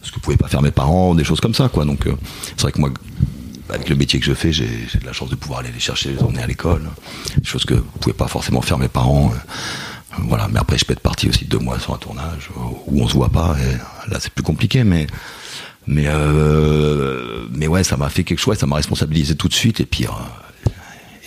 Ce 0.02 0.10
que 0.12 0.20
pouvaient 0.20 0.37
pas 0.37 0.48
faire 0.48 0.62
mes 0.62 0.70
parents, 0.70 1.14
des 1.14 1.25
choses 1.25 1.40
comme 1.40 1.54
ça, 1.54 1.69
quoi. 1.69 1.84
Donc, 1.84 2.00
c'est 2.56 2.62
vrai 2.62 2.72
que 2.72 2.78
moi, 2.81 2.90
avec 3.69 3.88
le 3.88 3.96
métier 3.96 4.20
que 4.20 4.26
je 4.26 4.34
fais, 4.34 4.52
j'ai 4.52 4.66
de 4.66 5.04
la 5.06 5.12
chance 5.12 5.28
de 5.31 5.34
pouvoir 5.34 5.60
aller 5.60 5.72
les 5.72 5.81
chercher, 5.81 6.10
les 6.12 6.22
emmener 6.22 6.42
à 6.42 6.46
l'école. 6.46 6.82
Des 7.38 7.44
choses 7.49 7.64
que 7.64 7.75
pouvaient 7.75 8.12
pas 8.14 8.28
forcément 8.28 8.62
faire 8.62 8.78
mes 8.78 8.88
parents. 8.88 9.32
Voilà, 10.22 10.48
mais 10.48 10.58
après 10.58 10.78
je 10.78 10.84
peux 10.84 10.92
être 10.92 11.00
parti 11.00 11.28
aussi 11.28 11.44
deux 11.44 11.58
mois 11.58 11.78
sur 11.78 11.94
un 11.94 11.98
tournage 11.98 12.48
où 12.86 13.02
on 13.02 13.08
se 13.08 13.14
voit 13.14 13.28
pas 13.30 13.56
et 13.60 14.10
là 14.10 14.18
c'est 14.20 14.32
plus 14.32 14.42
compliqué 14.44 14.82
mais 14.84 15.06
mais 15.86 16.04
euh, 16.06 17.46
mais 17.52 17.66
ouais 17.66 17.84
ça 17.84 17.96
m'a 17.96 18.08
fait 18.08 18.24
quelque 18.24 18.38
chose, 18.40 18.56
ça 18.58 18.66
m'a 18.66 18.76
responsabilisé 18.76 19.36
tout 19.36 19.48
de 19.48 19.54
suite 19.54 19.80
et 19.80 19.86
puis 19.86 20.04
euh, 20.04 20.70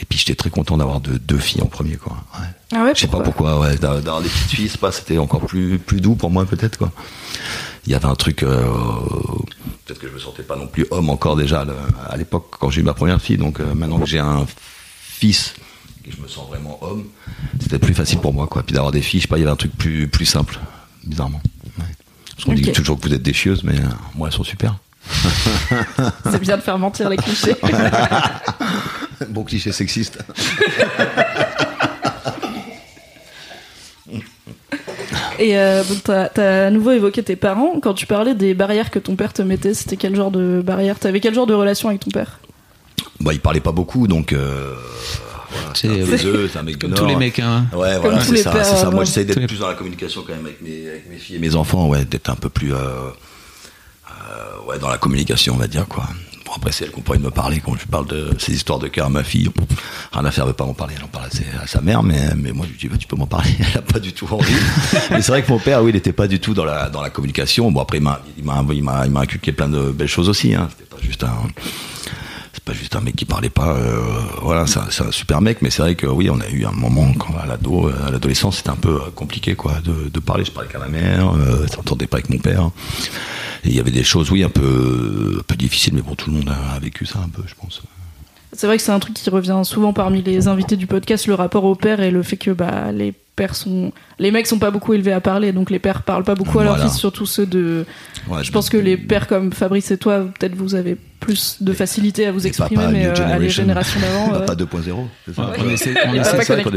et 0.02 0.06
puis 0.06 0.18
j'étais 0.18 0.36
très 0.36 0.50
content 0.50 0.78
d'avoir 0.78 1.00
deux, 1.02 1.20
deux 1.20 1.38
filles 1.38 1.62
en 1.62 1.66
premier 1.68 1.96
quoi. 1.98 2.14
Ouais. 2.40 2.46
Ah 2.74 2.84
ouais 2.84 2.92
Je 2.96 3.02
sais 3.02 3.08
pas 3.08 3.20
pourquoi, 3.20 3.60
ouais, 3.60 3.76
d'a- 3.76 4.00
d'avoir 4.00 4.22
des 4.22 4.30
petites 4.30 4.52
filles, 4.52 4.70
c'est 4.70 4.80
pas, 4.80 4.92
c'était 4.92 5.18
encore 5.18 5.46
plus, 5.46 5.78
plus 5.80 6.00
doux 6.02 6.16
pour 6.16 6.30
moi 6.30 6.46
peut-être 6.46 6.78
quoi. 6.78 6.92
Il 7.86 7.92
y 7.92 7.96
avait 7.96 8.06
un 8.06 8.16
truc, 8.16 8.44
euh, 8.44 8.64
peut-être 9.86 10.00
que 10.00 10.08
je 10.08 10.14
me 10.14 10.20
sentais 10.20 10.44
pas 10.44 10.56
non 10.56 10.68
plus 10.68 10.86
homme 10.92 11.10
encore 11.10 11.36
déjà 11.36 11.66
à 12.10 12.18
l'époque 12.18 12.52
quand 12.60 12.70
j'ai 12.70 12.82
eu 12.82 12.84
ma 12.84 12.94
première 12.94 13.22
fille, 13.22 13.38
donc 13.38 13.60
maintenant 13.60 14.00
que 14.00 14.06
j'ai 14.06 14.20
un 14.20 14.46
fils 15.02 15.54
et 16.10 16.12
je 16.16 16.22
me 16.22 16.28
sens 16.28 16.48
vraiment 16.48 16.80
homme, 16.82 17.06
c'était 17.62 17.80
plus 17.80 17.94
facile 17.94 18.20
pour 18.20 18.34
moi 18.34 18.48
quoi. 18.48 18.64
Puis 18.64 18.74
d'avoir 18.74 18.92
des 18.92 19.02
filles, 19.02 19.20
je 19.20 19.26
sais 19.26 19.30
pas, 19.30 19.38
il 19.38 19.42
y 19.42 19.44
avait 19.44 19.52
un 19.52 19.58
truc 19.58 19.76
plus, 19.76 20.08
plus 20.08 20.26
simple, 20.26 20.60
bizarrement. 21.04 21.42
Ouais. 21.78 21.86
Parce 22.36 22.46
qu'on 22.46 22.54
dit 22.54 22.72
toujours 22.72 23.00
que 23.00 23.08
vous 23.08 23.14
êtes 23.14 23.22
des 23.22 23.34
chieuses, 23.34 23.64
mais 23.64 23.78
euh, 23.78 23.90
moi 24.16 24.28
elles 24.28 24.34
sont 24.34 24.44
super. 24.44 24.78
C'est 26.30 26.42
bien 26.42 26.58
de 26.58 26.62
faire 26.62 26.78
mentir 26.78 27.10
les 27.10 27.18
clichés. 27.18 27.56
bon 29.30 29.44
cliché 29.44 29.72
sexiste. 29.72 30.20
Et 35.40 35.58
euh, 35.58 35.84
t'as 36.04 36.28
t'as 36.28 36.68
à 36.68 36.70
nouveau 36.70 36.92
évoqué 36.92 37.24
tes 37.24 37.38
parents. 37.38 37.80
Quand 37.82 37.94
tu 37.94 38.06
parlais 38.06 38.36
des 38.36 38.54
barrières 38.54 38.92
que 38.92 39.00
ton 39.00 39.16
père 39.16 39.32
te 39.32 39.42
mettait, 39.42 39.74
c'était 39.74 39.96
quel 39.96 40.14
genre 40.14 40.32
de 40.32 40.62
barrières? 40.64 41.00
T'avais 41.00 41.22
quel 41.22 41.34
genre 41.34 41.48
de 41.48 41.54
relation 41.54 41.88
avec 41.88 42.02
ton 42.02 42.12
père? 42.12 42.40
Bah, 43.22 43.32
il 43.34 43.40
parlait 43.40 43.62
pas 43.62 43.72
beaucoup, 43.72 44.08
donc. 44.08 44.34
Euh, 44.34 44.76
voilà, 45.52 45.68
c'est 45.74 45.88
un 45.88 45.94
C'est- 46.06 46.12
taiseux, 46.18 46.50
c'est 46.52 46.60
un 46.60 46.64
mec 46.64 46.76
du 46.76 46.80
Comme 46.80 46.92
Nord. 46.92 47.00
tous 47.00 47.06
les 47.08 47.16
mecs, 47.16 47.40
hein. 47.40 47.66
Ouais, 47.74 47.94
Comme 47.94 48.02
voilà, 48.02 48.22
c'est 48.22 48.38
ça, 48.38 48.52
pères, 48.52 48.66
c'est 48.66 48.76
ça. 48.76 48.88
euh, 48.88 48.92
Moi, 48.92 49.04
j'essaie 49.06 49.26
d'être 49.26 49.40
les- 49.40 49.48
plus 49.48 49.60
dans 49.60 49.68
la 49.68 49.74
communication 49.76 50.24
quand 50.26 50.34
même 50.36 50.46
avec 50.46 50.62
mes, 50.62 50.88
avec 50.88 51.10
mes 51.10 51.18
filles 51.18 51.38
et 51.38 51.40
mes 51.40 51.56
enfants, 51.56 51.88
ouais, 51.88 52.06
d'être 52.06 52.30
un 52.30 52.36
peu 52.36 52.50
plus, 52.50 52.74
euh, 52.74 52.78
euh, 52.78 54.68
ouais, 54.68 54.80
dans 54.80 54.90
la 54.90 54.98
communication, 54.98 55.54
on 55.56 55.58
va 55.58 55.68
dire, 55.68 55.88
quoi. 55.88 56.06
Bon, 56.46 56.52
après, 56.56 56.72
c'est 56.72 56.86
elle 56.86 56.92
qu'on 56.92 57.02
pourrait 57.02 57.20
me 57.20 57.30
parler 57.30 57.62
quand 57.64 57.76
je 57.80 57.86
parle 57.86 58.08
de 58.08 58.30
ces 58.40 58.54
histoires 58.54 58.80
de 58.80 58.88
cœur 58.88 59.06
à 59.06 59.10
ma 59.10 59.24
fille. 59.24 59.50
Rien 60.12 60.26
à 60.26 60.32
faire, 60.32 60.46
elle 60.46 60.50
veut 60.50 60.54
pas 60.56 60.66
m'en 60.66 60.74
parler. 60.74 60.96
Elle 60.98 61.04
en 61.04 61.08
parle 61.08 61.26
à, 61.26 61.30
ses- 61.30 61.46
à 61.62 61.68
sa 61.68 61.80
mère, 61.80 62.02
mais, 62.02 62.30
mais 62.36 62.52
moi, 62.52 62.66
je 62.66 62.72
lui 62.72 62.80
dis, 62.80 62.88
bah, 62.88 62.98
tu 62.98 63.06
peux 63.06 63.16
m'en 63.16 63.28
parler. 63.28 63.52
Elle 63.60 63.78
a 63.78 63.82
pas 63.84 64.00
du 64.00 64.14
tout 64.14 64.28
envie. 64.32 64.52
mais 65.12 65.22
c'est 65.22 65.32
vrai 65.32 65.44
que 65.44 65.52
mon 65.52 65.60
père, 65.60 65.84
oui, 65.84 65.92
il 65.92 65.96
était 65.96 66.12
pas 66.12 66.28
du 66.28 66.40
tout 66.40 66.56
dans 66.56 66.66
la, 66.66 66.90
dans 66.90 67.04
la 67.04 67.12
communication. 67.12 67.72
Bon, 67.72 67.82
après, 67.82 67.98
il 67.98 68.04
m'a, 68.04 68.20
il 68.36 68.44
m'a, 68.44 68.64
il 68.74 68.84
m'a, 68.84 69.06
il 69.06 69.12
m'a 69.12 69.20
inculqué 69.22 69.52
plein 69.52 69.70
de 69.70 69.92
belles 69.92 70.08
choses 70.08 70.28
aussi, 70.28 70.56
hein. 70.56 70.68
C'était 70.72 70.90
pas 70.90 70.98
juste 71.04 71.24
un, 71.24 71.30
c'est 72.60 72.66
pas 72.66 72.78
juste 72.78 72.96
un 72.98 73.00
mec 73.02 73.16
qui 73.16 73.24
parlait 73.24 73.50
pas. 73.50 73.74
euh, 73.78 74.02
voilà, 74.42 74.66
c'est 74.68 74.80
un, 74.80 75.12
super 75.12 75.40
mec, 75.40 75.62
mais 75.62 75.70
c'est 75.70 75.82
vrai 75.82 75.96
que 75.96 76.06
oui, 76.06 76.30
on 76.30 76.40
a 76.42 76.50
eu 76.50 76.66
un 76.66 76.72
moment 76.72 77.14
quand 77.14 77.34
à 77.42 77.46
l'ado, 77.46 77.90
à 78.06 78.12
l'adolescence, 78.12 78.58
c'était 78.58 78.70
un 78.70 78.76
peu 78.76 78.96
euh, 78.96 79.12
compliqué 79.16 79.56
quoi, 79.56 79.76
de, 79.84 80.10
de 80.10 80.20
parler. 80.20 80.44
Je 80.44 80.52
parlais 80.52 80.68
qu'à 80.70 80.80
ma 80.80 80.90
mère, 80.90 81.34
euh, 81.36 81.66
ça 81.68 81.76
s'entendait 81.76 82.08
pas 82.08 82.18
avec 82.18 82.30
mon 82.30 82.38
père. 82.38 82.70
Et 83.64 83.70
il 83.70 83.76
y 83.76 83.80
avait 83.80 83.92
des 83.92 84.04
choses, 84.04 84.30
oui, 84.30 84.44
un 84.44 84.50
peu, 84.50 85.38
un 85.40 85.44
peu 85.44 85.56
difficiles, 85.56 85.94
mais 85.94 86.02
bon, 86.02 86.16
tout 86.16 86.30
le 86.30 86.38
monde 86.38 86.50
a, 86.50 86.76
a 86.76 86.80
vécu 86.80 87.06
ça 87.06 87.20
un 87.20 87.30
peu, 87.30 87.44
je 87.46 87.56
pense. 87.56 87.82
C'est 88.52 88.68
vrai 88.68 88.76
que 88.76 88.84
c'est 88.84 88.92
un 88.92 89.00
truc 89.00 89.14
qui 89.14 89.30
revient 89.30 89.62
souvent 89.64 89.94
parmi 89.94 90.22
les 90.22 90.50
invités 90.50 90.76
du 90.76 90.88
podcast, 90.88 91.28
le 91.28 91.36
rapport 91.36 91.64
au 91.64 91.76
père 91.76 92.02
et 92.02 92.12
le 92.12 92.24
fait 92.24 92.38
que 92.38 92.52
bah, 92.52 92.92
les 92.92 93.14
pères 93.38 93.56
sont. 93.56 93.94
Les 94.18 94.32
mecs 94.32 94.48
sont 94.48 94.60
pas 94.60 94.72
beaucoup 94.72 94.94
élevés 94.94 95.14
à 95.14 95.22
parler, 95.22 95.54
donc 95.54 95.70
les 95.70 95.80
pères 95.80 96.02
parlent 96.04 96.24
pas 96.26 96.36
beaucoup 96.36 96.60
à 96.60 96.66
leurs 96.66 96.80
fils, 96.82 96.98
surtout 96.98 97.26
ceux 97.26 97.46
de. 97.46 97.86
Ouais, 98.28 98.44
Je 98.44 98.52
pense 98.52 98.70
que 98.70 98.78
les 98.78 98.98
pères 98.98 99.28
comme 99.28 99.54
Fabrice 99.54 99.92
et 99.92 99.98
toi, 99.98 100.26
peut-être 100.38 100.56
vous 100.56 100.76
avez 100.76 100.98
plus 101.20 101.58
de 101.62 101.74
facilité 101.74 102.26
à 102.28 102.32
vous 102.32 102.48
exprimer, 102.48 102.88
mais 102.92 103.06
euh, 103.08 103.14
à 103.28 103.38
les 103.40 103.50
générations 103.50 104.00
d'avant. 104.00 104.34
euh, 104.36 104.46
Pas 104.46 104.56
2.0, 104.56 105.08
c'est 105.26 105.36
ça 105.36 105.42
Ouais, 105.50 105.58
on 105.60 105.70
essaie- 105.70 105.94
on 106.08 106.14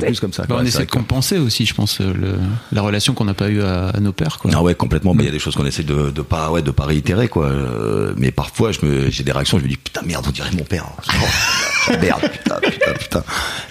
plus 0.01 0.21
comme 0.21 0.33
ça. 0.33 0.43
Bah, 0.43 0.57
on 0.59 0.63
vrai 0.79 0.85
de 0.85 0.91
que- 0.91 0.91
compenser 0.97 1.39
aussi, 1.39 1.65
je 1.67 1.75
pense, 1.75 2.01
le- 2.01 2.39
la 2.73 2.83
relation 2.83 3.15
qu'on 3.15 3.25
n'a 3.25 3.35
pas 3.35 3.49
eue 3.49 3.63
à, 3.63 3.89
à 3.91 4.01
nos 4.01 4.13
pères. 4.13 4.39
Quoi. 4.39 4.51
Ah 4.55 4.63
ouais, 4.63 4.75
complètement. 4.75 5.15
Mais 5.15 5.23
il 5.23 5.27
y 5.27 5.29
a 5.29 5.33
des 5.33 5.39
choses 5.39 5.55
qu'on 5.55 5.67
essaie 5.67 5.85
de, 5.85 6.11
de 6.11 6.23
pas, 6.23 6.51
ouais, 6.51 6.63
de 6.63 6.71
pas 6.71 6.85
réitérer, 6.85 7.29
quoi. 7.29 7.47
Euh, 7.47 8.15
mais 8.17 8.31
parfois, 8.33 8.73
je 8.73 8.85
me, 8.85 9.11
j'ai 9.11 9.23
des 9.23 9.33
réactions, 9.33 9.59
je 9.59 9.65
me 9.65 9.69
dis, 9.69 9.77
putain, 9.77 10.03
merde, 10.05 10.25
on 10.29 10.31
dirait 10.33 10.51
mon 10.57 10.65
père. 10.65 10.87
Oh, 11.09 11.93
merde, 12.01 12.21
putain, 12.31 12.57
putain, 12.63 12.93
putain. 12.99 13.25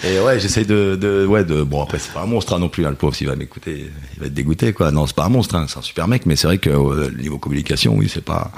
Et 0.04 0.20
ouais, 0.20 0.40
j'essaie 0.40 0.66
de, 0.66 0.96
de, 1.00 1.26
ouais, 1.26 1.44
de, 1.46 1.64
bon, 1.64 1.82
après, 1.84 2.00
c'est 2.00 2.12
pas 2.14 2.22
un 2.22 2.26
monstre, 2.26 2.54
hein, 2.54 2.60
non 2.60 2.70
plus, 2.70 2.86
hein, 2.86 2.90
le 2.90 2.96
pauvre, 2.96 3.16
s'il 3.16 3.28
va 3.28 3.36
m'écouter, 3.36 3.92
il 4.16 4.20
va 4.20 4.26
être 4.28 4.34
dégoûté, 4.34 4.74
quoi. 4.74 4.92
Non, 4.92 5.06
c'est 5.06 5.16
pas 5.16 5.26
un 5.26 5.30
monstre, 5.30 5.56
hein, 5.56 5.66
c'est 5.68 5.80
un 5.80 5.82
super 5.82 6.08
mec, 6.08 6.26
mais 6.26 6.36
c'est 6.36 6.48
vrai 6.48 6.58
que, 6.58 6.70
euh, 6.70 7.12
niveau 7.18 7.38
communication, 7.38 7.96
oui, 7.96 8.10
c'est 8.14 8.24
pas, 8.24 8.52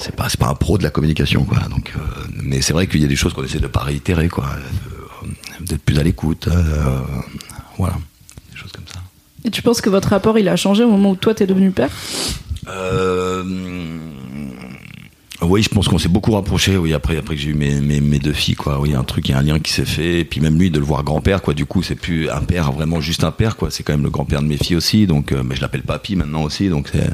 c'est 0.00 0.14
pas, 0.16 0.28
pas 0.38 0.48
un 0.48 0.54
pro 0.54 0.78
de 0.78 0.82
la 0.82 0.90
communication, 0.90 1.44
quoi. 1.44 1.58
Donc, 1.68 1.92
euh, 1.96 2.00
mais 2.42 2.60
c'est 2.62 2.72
vrai 2.72 2.86
qu'il 2.86 3.00
y 3.00 3.04
a 3.04 3.08
des 3.08 3.16
choses 3.16 3.32
qu'on 3.34 3.44
essaie 3.44 3.60
de 3.60 3.66
pas 3.66 3.80
réitérer, 3.80 4.28
quoi. 4.28 4.46
de- 4.46 5.66
D'être 5.66 5.82
plus 5.82 5.98
à 5.98 6.02
l'écoute, 6.02 6.48
euh, 6.48 7.00
voilà. 7.76 7.94
Des 8.50 8.56
choses 8.58 8.72
comme 8.72 8.86
ça. 8.92 9.00
Et 9.44 9.50
tu 9.50 9.60
penses 9.62 9.80
que 9.82 9.90
votre 9.90 10.08
rapport 10.08 10.38
il 10.38 10.48
a 10.48 10.56
changé 10.56 10.84
au 10.84 10.90
moment 10.90 11.10
où 11.10 11.16
toi 11.16 11.34
t'es 11.34 11.46
devenu 11.46 11.70
père? 11.70 11.90
Euh, 12.68 13.44
Oui, 15.42 15.62
je 15.62 15.68
pense 15.70 15.88
qu'on 15.88 15.96
s'est 15.98 16.08
beaucoup 16.08 16.32
rapproché. 16.32 16.76
Oui, 16.76 16.92
après, 16.92 17.16
après 17.16 17.34
que 17.34 17.40
j'ai 17.40 17.50
eu 17.50 17.54
mes, 17.54 17.80
mes, 17.80 18.00
mes, 18.02 18.18
deux 18.18 18.32
filles, 18.34 18.54
quoi. 18.56 18.78
Oui, 18.78 18.94
un 18.94 19.04
truc, 19.04 19.28
il 19.28 19.32
y 19.32 19.34
a 19.34 19.38
un 19.38 19.42
lien 19.42 19.58
qui 19.58 19.72
s'est 19.72 19.86
fait. 19.86 20.20
Et 20.20 20.24
puis 20.26 20.40
même 20.40 20.58
lui, 20.58 20.70
de 20.70 20.78
le 20.78 20.84
voir 20.84 21.02
grand-père, 21.02 21.40
quoi. 21.40 21.54
Du 21.54 21.64
coup, 21.64 21.82
c'est 21.82 21.94
plus 21.94 22.28
un 22.28 22.40
père, 22.42 22.72
vraiment 22.72 23.00
juste 23.00 23.24
un 23.24 23.30
père, 23.32 23.56
quoi. 23.56 23.70
C'est 23.70 23.82
quand 23.82 23.94
même 23.94 24.02
le 24.02 24.10
grand-père 24.10 24.42
de 24.42 24.46
mes 24.46 24.58
filles 24.58 24.76
aussi. 24.76 25.06
Donc, 25.06 25.32
euh, 25.32 25.42
mais 25.42 25.56
je 25.56 25.62
l'appelle 25.62 25.82
papy 25.82 26.14
maintenant 26.16 26.42
aussi. 26.42 26.68
Donc, 26.68 26.88
c'est 26.92 27.10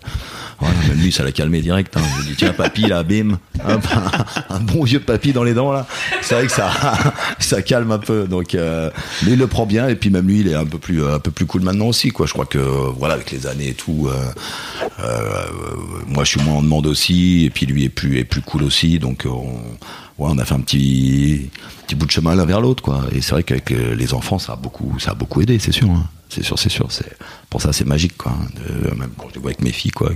même 0.62 0.98
lui, 0.98 1.12
ça 1.12 1.22
l'a 1.22 1.32
calmé 1.32 1.60
direct. 1.60 1.96
Hein. 1.96 2.02
Je 2.16 2.22
lui 2.22 2.30
dis 2.30 2.36
tiens, 2.36 2.52
papy, 2.52 2.82
là, 2.82 3.02
bim, 3.02 3.38
un, 3.64 4.60
bon 4.60 4.84
vieux 4.84 5.00
papy 5.00 5.32
dans 5.32 5.44
les 5.44 5.54
dents 5.54 5.72
là. 5.72 5.86
C'est 6.22 6.34
vrai 6.34 6.46
que 6.46 6.52
ça, 6.52 6.70
ça 7.38 7.62
calme 7.62 7.92
un 7.92 7.98
peu. 7.98 8.26
Donc, 8.26 8.54
euh, 8.54 8.90
mais 9.24 9.32
il 9.32 9.38
le 9.38 9.46
prend 9.46 9.66
bien. 9.66 9.88
Et 9.88 9.96
puis 9.96 10.10
même 10.10 10.26
lui, 10.26 10.40
il 10.40 10.48
est 10.48 10.54
un 10.54 10.64
peu 10.64 10.78
plus, 10.78 11.04
un 11.06 11.18
peu 11.18 11.30
plus 11.30 11.46
cool 11.46 11.62
maintenant 11.62 11.88
aussi, 11.88 12.10
quoi. 12.10 12.26
Je 12.26 12.32
crois 12.32 12.46
que 12.46 12.58
voilà, 12.58 13.14
avec 13.14 13.30
les 13.30 13.46
années 13.46 13.68
et 13.68 13.74
tout, 13.74 14.08
euh, 14.08 15.06
moi, 16.06 16.24
je 16.24 16.30
suis 16.30 16.40
moins 16.40 16.54
en 16.54 16.62
demande 16.62 16.86
aussi. 16.86 17.44
Et 17.44 17.50
puis 17.50 17.66
lui 17.66 17.84
est 17.84 17.90
plus, 17.90 18.18
est 18.18 18.24
plus 18.24 18.40
cool 18.40 18.62
aussi. 18.62 18.98
Donc, 18.98 19.24
on, 19.26 19.58
ouais, 20.18 20.30
on 20.30 20.38
a 20.38 20.44
fait 20.44 20.54
un 20.54 20.60
petit, 20.60 21.50
petit 21.86 21.94
bout 21.94 22.06
de 22.06 22.10
chemin 22.10 22.34
l'un 22.34 22.46
vers 22.46 22.60
l'autre, 22.60 22.82
quoi. 22.82 23.04
Et 23.14 23.20
c'est 23.20 23.32
vrai 23.32 23.42
qu'avec 23.42 23.70
les 23.70 24.14
enfants, 24.14 24.38
ça 24.38 24.54
a 24.54 24.56
beaucoup, 24.56 24.98
ça 24.98 25.10
a 25.10 25.14
beaucoup 25.14 25.42
aidé, 25.42 25.58
c'est 25.58 25.72
sûr. 25.72 25.90
Hein. 25.90 26.06
C'est 26.28 26.42
sûr, 26.42 26.58
c'est 26.58 26.68
sûr. 26.68 26.90
C'est 26.90 27.16
pour 27.50 27.62
ça, 27.62 27.72
c'est 27.72 27.86
magique, 27.86 28.16
quoi. 28.16 28.32
De, 28.54 28.94
même 28.94 29.10
quand 29.18 29.28
je 29.28 29.34
les 29.34 29.40
vois 29.40 29.50
avec 29.50 29.62
mes 29.62 29.72
filles, 29.72 29.92
quoi. 29.92 30.10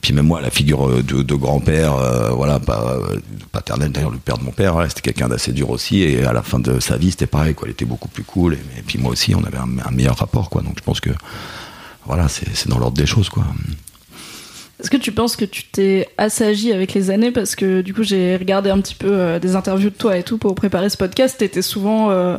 Puis 0.00 0.14
même 0.14 0.26
moi, 0.26 0.40
la 0.40 0.50
figure 0.50 1.02
de, 1.02 1.22
de 1.22 1.34
grand-père, 1.34 1.94
euh, 1.94 2.30
voilà, 2.30 2.58
pas 2.58 2.96
paternel 3.52 3.92
d'ailleurs, 3.92 4.10
le 4.10 4.18
père 4.18 4.38
de 4.38 4.44
mon 4.44 4.52
père, 4.52 4.76
ouais, 4.76 4.88
c'était 4.88 5.02
quelqu'un 5.02 5.28
d'assez 5.28 5.52
dur 5.52 5.70
aussi. 5.70 6.02
Et 6.02 6.24
à 6.24 6.32
la 6.32 6.42
fin 6.42 6.58
de 6.58 6.80
sa 6.80 6.96
vie, 6.96 7.10
c'était 7.10 7.26
pareil, 7.26 7.54
quoi. 7.54 7.68
Il 7.68 7.72
était 7.72 7.84
beaucoup 7.84 8.08
plus 8.08 8.24
cool. 8.24 8.54
Et, 8.54 8.82
puis 8.86 8.98
moi 8.98 9.12
aussi, 9.12 9.34
on 9.34 9.44
avait 9.44 9.58
un, 9.58 9.90
meilleur 9.90 10.16
rapport, 10.16 10.48
quoi. 10.48 10.62
Donc 10.62 10.74
je 10.78 10.84
pense 10.84 11.00
que, 11.00 11.10
voilà, 12.06 12.28
c'est 12.28 12.68
dans 12.68 12.78
l'ordre 12.78 12.96
des 12.96 13.06
choses, 13.06 13.28
quoi. 13.28 13.44
Est-ce 14.80 14.90
que 14.90 14.96
tu 14.96 15.12
penses 15.12 15.36
que 15.36 15.44
tu 15.44 15.64
t'es 15.64 16.08
assagi 16.16 16.72
avec 16.72 16.94
les 16.94 17.10
années? 17.10 17.30
Parce 17.30 17.54
que 17.54 17.82
du 17.82 17.92
coup, 17.92 18.02
j'ai 18.02 18.36
regardé 18.36 18.70
un 18.70 18.80
petit 18.80 18.94
peu 18.94 19.12
euh, 19.12 19.38
des 19.38 19.54
interviews 19.54 19.90
de 19.90 19.94
toi 19.94 20.16
et 20.16 20.22
tout 20.22 20.38
pour 20.38 20.54
préparer 20.54 20.88
ce 20.88 20.96
podcast. 20.96 21.36
T'étais 21.38 21.60
souvent 21.60 22.10
euh, 22.10 22.38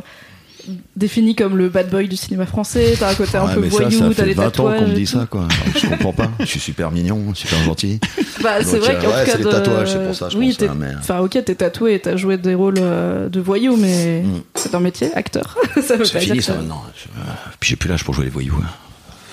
défini 0.96 1.34
comme 1.34 1.56
le 1.56 1.68
bad 1.68 1.90
boy 1.90 2.08
du 2.08 2.16
cinéma 2.16 2.46
français. 2.46 2.94
T'as 2.98 3.10
un 3.10 3.14
côté 3.14 3.36
un 3.36 3.46
ouais, 3.46 3.54
peu 3.54 3.60
voyou, 3.68 3.90
ça, 3.90 3.98
ça 3.98 4.04
t'as 4.08 4.14
fait 4.14 4.24
des 4.24 4.34
20 4.34 4.42
ans 4.42 4.50
tatouages. 4.50 4.78
qu'on 4.80 4.86
me 4.88 4.94
dit 4.94 5.06
ça, 5.06 5.26
quoi. 5.28 5.40
Alors, 5.42 5.76
je 5.80 5.86
comprends 5.88 6.12
pas. 6.12 6.30
Je 6.40 6.44
suis 6.46 6.60
super 6.60 6.90
mignon, 6.90 7.34
super 7.34 7.58
gentil. 7.64 7.98
Bah, 8.42 8.62
c'est 8.62 8.78
vrai 8.78 8.96
euh, 8.96 9.00
qu'en 9.02 9.08
ouais, 9.08 9.24
tout 9.24 9.30
cas, 9.32 9.38
de- 9.38 9.42
tatouages, 9.50 9.92
c'est 9.92 10.04
pour 10.06 10.14
ça, 10.14 10.28
je 10.28 10.38
oui, 10.38 10.54
pense, 10.58 10.68
hein, 10.68 10.76
mais- 10.78 10.94
enfin, 10.98 11.18
ok, 11.20 11.30
t'es 11.44 11.54
tatoué 11.54 11.94
et 11.94 12.00
t'as 12.00 12.16
joué 12.16 12.36
des 12.38 12.54
rôles 12.54 12.78
euh, 12.80 13.28
de 13.28 13.40
voyou, 13.40 13.76
mais 13.76 14.22
Mm. 14.22 14.40
c'est 14.54 14.74
un 14.74 14.80
métier, 14.80 15.12
acteur. 15.14 15.56
ça 15.82 15.96
veut 15.96 16.04
pas 16.04 16.20
fini 16.20 16.32
dire 16.34 16.42
ça 16.42 16.52
que- 16.54 16.58
maintenant. 16.58 16.82
Euh, 17.16 17.20
Puis 17.60 17.70
j'ai 17.70 17.76
plus 17.76 17.88
l'âge 17.88 18.04
pour 18.04 18.14
jouer 18.14 18.24
les 18.24 18.30
voyous. 18.30 18.54
hein. 18.62 18.66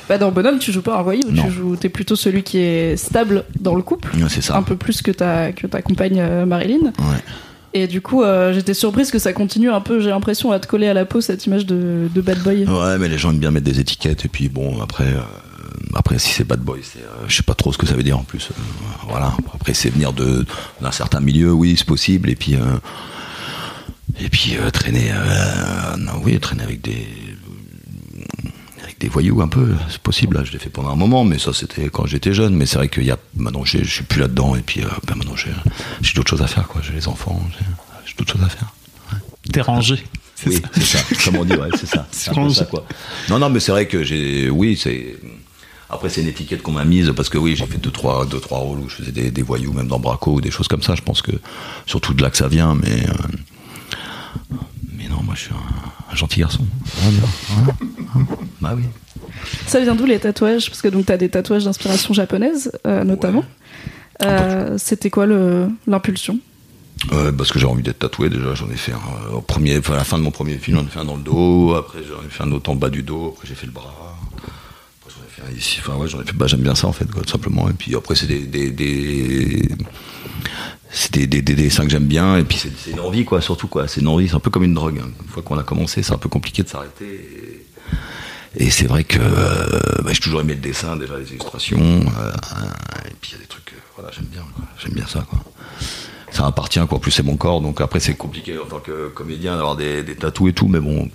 Bah, 0.08 0.18
dans 0.18 0.32
Bonhomme, 0.32 0.58
tu 0.58 0.72
joues 0.72 0.82
pas 0.82 0.98
un 0.98 1.04
voyou, 1.04 1.30
Non. 1.30 1.44
tu 1.44 1.52
joues, 1.52 1.76
t'es 1.76 1.90
plutôt 1.90 2.16
celui 2.16 2.42
qui 2.42 2.58
est 2.58 2.98
stable 2.98 3.44
dans 3.60 3.76
le 3.76 3.84
couple, 3.84 4.10
Ouais, 4.16 4.24
c'est 4.28 4.42
ça. 4.42 4.58
un 4.58 4.64
peu 4.64 4.76
plus 4.76 5.04
que 5.04 5.12
ta, 5.12 5.52
que 5.52 5.68
ta 5.68 5.84
compagne 5.84 6.20
euh, 6.20 6.46
Marilyn. 6.48 6.86
Ouais. 6.98 7.24
Et 7.74 7.88
du 7.88 8.02
coup, 8.02 8.24
euh, 8.24 8.54
j'étais 8.54 8.74
surprise 8.74 9.12
que 9.12 9.20
ça 9.20 9.34
continue 9.34 9.70
un 9.70 9.82
peu, 9.82 10.00
j'ai 10.00 10.10
l'impression, 10.10 10.52
à 10.52 10.60
te 10.60 10.68
coller 10.68 10.88
à 10.88 10.94
la 10.94 11.06
peau 11.06 11.22
cette 11.22 11.46
image 11.46 11.66
de, 11.66 12.10
bad 12.16 12.40
boy. 12.40 12.66
Ouais, 12.66 12.98
mais 12.98 13.08
les 13.08 13.18
gens 13.18 13.30
aiment 13.30 13.40
bien 13.40 13.52
mettre 13.52 13.66
des 13.66 13.80
étiquettes. 13.80 14.26
Et 14.26 14.28
puis 14.28 14.50
bon, 14.50 14.82
après, 14.82 15.08
euh, 15.08 15.22
après 15.94 16.18
si 16.18 16.34
c'est 16.34 16.44
bad 16.44 16.62
boy, 16.62 16.80
c'est, 16.84 17.00
euh, 17.00 17.26
je 17.28 17.36
sais 17.36 17.44
pas 17.44 17.54
trop 17.54 17.72
ce 17.72 17.78
que 17.78 17.86
ça 17.86 17.94
veut 17.94 18.04
dire 18.04 18.18
en 18.18 18.24
plus. 18.24 18.50
Voilà. 19.08 19.34
Après, 19.54 19.74
c'est 19.74 19.90
venir 19.90 20.14
de 20.14 20.46
d'un 20.82 20.92
certain 20.92 21.20
milieu, 21.20 21.52
oui, 21.52 21.76
c'est 21.78 21.88
possible. 21.88 22.30
Et 22.30 22.36
puis, 22.36 22.56
et 24.20 24.30
puis 24.30 24.58
traîner, 24.74 25.12
non, 26.00 26.14
oui, 26.24 26.40
traîner 26.40 26.64
avec 26.64 26.82
des 26.82 27.08
des 29.00 29.08
voyous 29.10 29.42
un 29.42 29.48
peu, 29.48 29.74
c'est 29.90 30.00
possible. 30.02 30.38
Là, 30.38 30.44
je 30.44 30.52
l'ai 30.52 30.60
fait 30.60 30.70
pendant 30.70 30.90
un 30.90 30.96
moment, 30.96 31.24
mais 31.24 31.40
ça 31.40 31.54
c'était 31.54 31.90
quand 31.90 32.06
j'étais 32.06 32.34
jeune. 32.34 32.56
Mais 32.56 32.66
c'est 32.66 32.78
vrai 32.78 32.90
qu'il 32.90 33.04
y 33.06 33.12
a 33.12 33.18
maintenant, 33.36 33.64
j'ai- 33.66 33.84
je 33.84 33.90
suis 33.92 34.04
plus 34.04 34.20
là-dedans. 34.20 34.56
Et 34.56 34.62
puis, 34.62 34.82
euh, 34.82 34.88
ben, 35.08 35.16
maintenant, 35.16 35.36
j'ai 35.36 36.14
d'autres 36.14 36.30
choses 36.30 36.42
à 36.42 36.48
faire. 36.48 36.68
Quoi. 36.68 36.82
J'ai 36.82 36.94
les 36.94 37.08
enfants, 37.08 37.42
j'ai 38.06 38.14
d'autres 38.18 38.34
choses 38.34 38.44
à 38.44 38.50
faire. 38.50 38.72
Rangé. 39.66 40.04
C'est 40.36 40.50
Oui, 40.50 40.62
ça. 40.62 40.70
c'est 40.74 41.16
ça. 41.16 41.26
Comme 41.26 41.38
on 41.38 41.46
dit, 41.46 41.54
ouais, 41.54 41.70
c'est 41.78 41.88
ça. 41.88 42.08
C'est 42.12 42.34
ça, 42.54 42.66
quoi. 42.66 42.86
Non, 43.30 43.40
non, 43.40 43.50
mais 43.50 43.60
c'est 43.60 43.72
vrai 43.72 43.88
que 43.88 44.04
j'ai, 44.04 44.50
oui, 44.50 44.78
c'est. 44.82 45.16
Après, 45.90 46.08
c'est 46.10 46.22
une 46.22 46.28
étiquette 46.28 46.62
qu'on 46.62 46.72
m'a 46.74 46.86
mise 46.86 47.12
parce 47.16 47.30
que 47.30 47.38
oui, 47.40 47.56
j'ai 47.56 47.66
fait 47.66 47.80
deux 47.80 47.90
trois, 47.92 48.26
deux 48.28 48.40
trois 48.40 48.60
rôles 48.60 48.80
où 48.80 48.90
je 48.90 48.96
faisais 48.96 49.12
des, 49.12 49.32
des 49.32 49.42
voyous, 49.42 49.74
même 49.74 49.88
dans 49.88 50.00
Braco 50.00 50.34
ou 50.36 50.42
des 50.42 50.52
choses 50.52 50.68
comme 50.68 50.84
ça. 50.84 50.94
Je 50.94 51.02
pense 51.02 51.22
que 51.24 51.32
surtout 51.88 52.14
de 52.14 52.22
là 52.22 52.30
que 52.30 52.38
ça 52.38 52.48
vient, 52.48 52.76
mais 52.76 53.10
euh, 53.10 53.14
mais 54.52 54.58
non, 55.20 55.26
moi, 55.26 55.36
je 55.36 55.42
suis 55.42 55.52
un, 55.52 56.12
un 56.12 56.16
gentil 56.16 56.40
garçon. 56.40 56.66
Voilà, 56.96 57.18
voilà. 57.50 58.28
Bah 58.62 58.74
oui. 58.76 58.84
Ça 59.68 59.80
vient 59.80 59.96
d'où 59.96 60.06
les 60.06 60.20
tatouages? 60.20 60.70
Parce 60.70 60.82
que 60.82 60.88
donc 60.88 61.06
t'as 61.06 61.18
des 61.18 61.30
tatouages 61.30 61.66
d'inspiration 61.66 62.14
japonaise, 62.14 62.72
euh, 62.88 63.04
notamment. 63.04 63.44
Euh, 64.24 64.78
C'était 64.78 65.10
quoi 65.10 65.26
l'impulsion? 65.88 66.40
Euh, 67.14 67.32
parce 67.32 67.54
que 67.54 67.60
j'ai 67.60 67.66
envie 67.66 67.84
d'être 67.84 68.00
tatoué 68.00 68.30
déjà, 68.30 68.54
j'en 68.56 68.70
ai 68.70 68.76
fait 68.76 68.92
un 68.92 69.34
au 69.34 69.40
premier, 69.40 69.78
enfin, 69.78 69.94
à 69.94 69.98
la 69.98 70.04
fin 70.04 70.18
de 70.18 70.24
mon 70.24 70.32
premier 70.32 70.58
film, 70.58 70.78
j'en 70.78 70.84
ai 70.84 70.90
fait 70.90 71.00
un 71.00 71.06
dans 71.06 71.16
le 71.16 71.22
dos, 71.24 71.74
après 71.74 72.00
j'en 72.00 72.22
ai 72.28 72.30
fait 72.30 72.44
un 72.44 72.52
autre 72.52 72.70
en 72.70 72.76
bas 72.76 72.90
du 72.90 73.04
dos, 73.04 73.34
après 73.34 73.48
j'ai 73.48 73.56
fait 73.56 73.68
le 73.68 73.72
bras, 73.72 74.18
après 74.36 75.16
j'en 75.16 75.24
ai 75.24 75.30
fait 75.30 75.50
un 75.50 75.58
ici, 75.58 75.80
enfin 75.80 75.96
ouais, 75.96 76.10
j'en 76.10 76.22
ai 76.22 76.26
fait, 76.26 76.34
bah 76.34 76.48
j'aime 76.48 76.60
bien 76.60 76.76
ça 76.76 76.88
en 76.88 76.92
fait, 76.92 77.10
quoi, 77.10 77.22
tout 77.24 77.30
simplement, 77.30 77.70
et 77.70 77.74
puis 77.74 77.96
après 77.96 78.16
c'est 78.16 78.28
des, 78.28 78.40
des, 78.40 78.70
des 78.72 79.70
c'est 80.92 81.14
des, 81.14 81.28
des, 81.28 81.42
des 81.42 81.54
dessins 81.54 81.84
que 81.84 81.92
j'aime 81.92 82.06
bien, 82.06 82.38
et 82.38 82.44
puis 82.44 82.58
c'est 82.58 82.92
une 82.92 83.00
envie 83.00 83.26
quoi, 83.26 83.42
surtout 83.42 83.68
quoi, 83.68 83.88
c'est 83.88 84.02
une 84.02 84.08
envie, 84.08 84.28
c'est 84.28 84.36
un 84.36 84.40
peu 84.40 84.50
comme 84.50 84.64
une 84.64 84.74
drogue, 84.74 85.00
hein. 85.04 85.10
une 85.22 85.30
fois 85.30 85.44
qu'on 85.44 85.58
a 85.58 85.64
commencé, 85.64 86.04
c'est 86.04 86.14
un 86.14 86.18
peu 86.18 86.30
compliqué 86.30 86.64
de 86.64 86.68
s'arrêter, 86.68 87.66
et, 88.56 88.70
c'est 88.72 88.88
vrai 88.88 89.04
que 89.04 89.20
euh, 89.22 90.02
bah, 90.04 90.12
j'ai 90.12 90.20
toujours 90.20 90.42
aimé 90.42 90.56
le 90.56 90.62
dessin, 90.62 90.96
déjà 90.96 91.18
les 91.18 91.30
illustrations, 91.30 91.80
euh, 91.80 92.32
et 93.06 93.14
puis 93.22 93.32
il 93.32 93.34
y 93.34 93.36
a 93.36 93.42
des 93.42 93.48
trucs, 93.48 93.74
euh, 93.74 93.82
voilà, 93.96 94.12
j'aime 94.16 94.26
bien, 94.26 94.44
j'aime 94.82 94.94
bien 94.94 95.08
ça 95.08 95.26
quoi 95.30 95.40
ça 96.32 96.46
appartient 96.46 96.80
quoi. 96.88 96.98
En 96.98 97.00
plus 97.00 97.12
c'est 97.12 97.24
mon 97.24 97.38
corps, 97.38 97.60
donc 97.62 97.82
après 97.82 98.00
c'est 98.00 98.14
compliqué 98.14 98.58
en 98.60 98.66
tant 98.66 98.80
que 98.80 99.08
comédien 99.10 99.56
d'avoir 99.56 99.76
des, 99.76 100.04
des 100.04 100.16
tatous 100.16 100.50
et 100.50 100.54
tout, 100.54 100.68
mais 100.68 100.80
bon, 100.80 101.10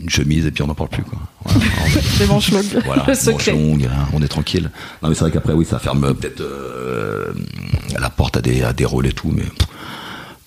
une 0.00 0.08
chemise 0.10 0.46
et 0.46 0.50
puis 0.50 0.62
on 0.62 0.66
n'en 0.66 0.74
parle 0.74 0.88
plus 0.90 1.02
quoi. 1.02 1.18
Voilà, 1.44 1.60
Les 2.20 2.26
manches 2.26 2.50
longues, 2.52 2.82
voilà, 2.84 3.04
le 3.08 3.32
manches 3.32 3.46
longues, 3.48 3.84
hein, 3.92 4.08
on 4.12 4.22
est 4.22 4.28
tranquille. 4.28 4.70
Non 5.02 5.08
mais 5.08 5.14
c'est 5.14 5.22
vrai 5.22 5.30
qu'après 5.30 5.52
oui, 5.52 5.64
ça 5.64 5.78
ferme 5.78 6.04
euh, 6.04 6.14
peut-être 6.14 6.40
euh, 6.40 7.32
la 7.98 8.10
porte 8.10 8.36
à 8.36 8.40
des, 8.40 8.62
à 8.62 8.72
des 8.72 8.84
rôles 8.84 9.06
et 9.06 9.12
tout, 9.12 9.30
mais 9.34 9.42
pff, 9.42 9.68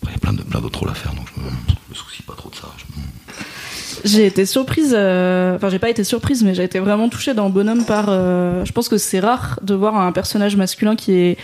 après 0.01 0.11
il 0.11 0.13
y 0.13 0.15
a 0.15 0.19
plein 0.19 0.33
de 0.33 0.41
plein 0.41 0.59
d'autres 0.61 0.79
rôles 0.79 0.89
à 0.89 0.93
faire, 0.95 1.13
donc 1.13 1.25
je 1.35 1.41
me, 1.41 1.47
je 1.49 1.73
me 1.89 1.95
soucie 1.95 2.23
pas 2.23 2.33
trop 2.35 2.49
de 2.49 2.55
ça. 2.55 2.67
Je 2.77 4.09
J'ai 4.09 4.25
été 4.25 4.45
surprise, 4.45 4.93
euh, 4.97 5.55
enfin 5.55 5.69
j'ai 5.69 5.79
pas 5.79 5.89
été 5.89 6.03
surprise, 6.03 6.43
mais 6.43 6.55
j'ai 6.55 6.63
été 6.63 6.79
vraiment 6.79 7.09
touchée 7.09 7.33
dans 7.33 7.49
Bonhomme 7.49 7.85
par. 7.85 8.05
euh, 8.09 8.65
je 8.65 8.71
pense 8.71 8.89
que 8.89 8.97
c'est 8.97 9.19
rare 9.19 9.59
de 9.61 9.73
voir 9.75 9.95
un 9.97 10.11
personnage 10.11 10.55
masculin 10.55 10.95
qui 10.95 11.13
est 11.13 11.37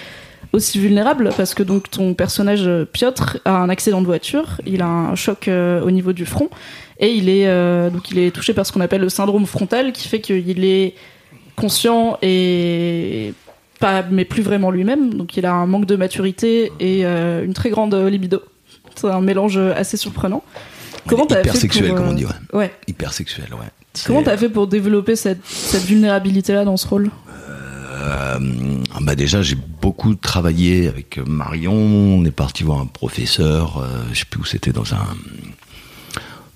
aussi 0.52 0.80
vulnérable 0.80 1.30
parce 1.38 1.54
que 1.54 1.62
donc 1.62 1.92
ton 1.92 2.16
personnage 2.16 2.68
Piotr 2.92 3.38
a 3.46 3.58
un 3.58 3.70
accident 3.70 4.02
de 4.02 4.08
voiture, 4.08 4.60
il 4.66 4.82
a 4.82 4.88
un 4.88 5.14
choc 5.16 5.48
au 5.48 5.92
niveau 5.92 6.12
du 6.12 6.26
front 6.26 6.50
et 7.00 7.12
il 7.12 7.30
est 7.30 7.48
euh, 7.48 7.90
donc 7.90 8.12
il 8.12 8.20
est 8.20 8.32
touché 8.32 8.54
par 8.54 8.66
ce 8.66 8.72
qu'on 8.72 8.82
appelle 8.82 9.02
le 9.02 9.10
syndrome 9.10 9.46
frontal 9.46 9.92
qui 9.92 10.08
fait 10.08 10.22
qu'il 10.22 10.66
est 10.66 10.96
conscient 11.56 12.18
et 12.22 13.34
pas 13.80 14.04
mais 14.10 14.26
plus 14.26 14.42
vraiment 14.42 14.72
lui-même 14.72 15.14
donc 15.14 15.38
il 15.38 15.46
a 15.46 15.54
un 15.54 15.66
manque 15.66 15.86
de 15.86 15.96
maturité 15.96 16.72
et 16.80 17.06
euh, 17.06 17.46
une 17.46 17.54
très 17.54 17.70
grande 17.70 17.96
libido. 17.96 18.42
C'est 18.96 19.08
un 19.08 19.22
mélange 19.22 19.58
assez 19.58 19.96
surprenant. 19.96 20.44
Comment 21.08 21.26
t'as 21.26 21.40
hyper 21.40 21.54
fait 21.54 21.60
sexuel 21.60 21.88
pour, 21.88 21.98
comme 21.98 22.08
on 22.08 22.12
euh, 22.12 22.16
dit, 22.16 22.26
ouais. 22.26 22.32
Ouais. 22.54 22.74
Hyper 22.88 23.14
sexuel, 23.14 23.48
ouais. 23.54 23.68
Comment 24.06 24.24
t'as 24.24 24.38
fait 24.38 24.50
pour 24.50 24.68
développer 24.68 25.16
cette, 25.16 25.46
cette 25.46 25.84
vulnérabilité-là 25.84 26.66
dans 26.66 26.78
ce 26.78 26.88
rôle? 26.88 27.10
Euh, 27.40 28.40
bah 29.02 29.16
déjà, 29.16 29.42
j'ai 29.42 29.58
beaucoup 29.82 30.16
travaillé 30.16 30.88
avec 30.88 31.18
Marion. 31.26 31.74
On 31.74 32.24
est 32.26 32.32
parti 32.32 32.64
voir 32.64 32.80
un 32.80 32.86
professeur. 32.86 33.78
euh, 33.78 34.04
je 34.14 34.20
sais 34.20 34.26
plus 34.30 34.42
où 34.42 34.46
c'était 34.46 34.72
dans 34.72 34.94
un 34.94 35.06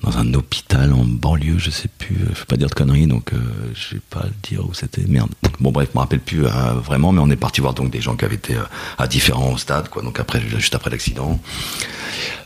dans 0.04 0.18
un 0.18 0.34
hôpital 0.34 0.94
en 0.94 1.06
banlieue. 1.06 1.58
Je 1.58 1.72
sais 1.72 1.88
plus. 1.88 2.16
euh, 2.16 2.30
Je 2.34 2.40
vais 2.40 2.46
pas 2.46 2.58
dire 2.58 2.68
de 2.68 2.74
conneries, 2.74 3.08
donc 3.08 3.34
euh, 3.34 3.38
je 3.74 3.96
vais 3.96 4.02
pas 4.10 4.26
dire 4.44 4.66
où 4.68 4.74
c'était. 4.74 5.04
Merde. 5.08 5.32
Bon 5.60 5.72
bref, 5.72 5.90
je 5.92 5.98
me 5.98 6.02
rappelle 6.02 6.20
plus 6.20 6.46
euh, 6.46 6.50
vraiment, 6.74 7.12
mais 7.12 7.22
on 7.22 7.30
est 7.30 7.36
parti 7.38 7.62
voir 7.62 7.74
donc 7.74 7.90
des 7.90 8.02
gens 8.02 8.16
qui 8.16 8.26
avaient 8.26 8.36
été 8.36 8.56
euh, 8.56 8.64
à 8.98 9.08
différents 9.08 9.58
stades, 9.58 9.90
quoi. 9.90 10.02
Donc 10.02 10.20
après, 10.20 10.42
juste 10.42 10.76
après 10.76 10.90
l'accident, 10.90 11.40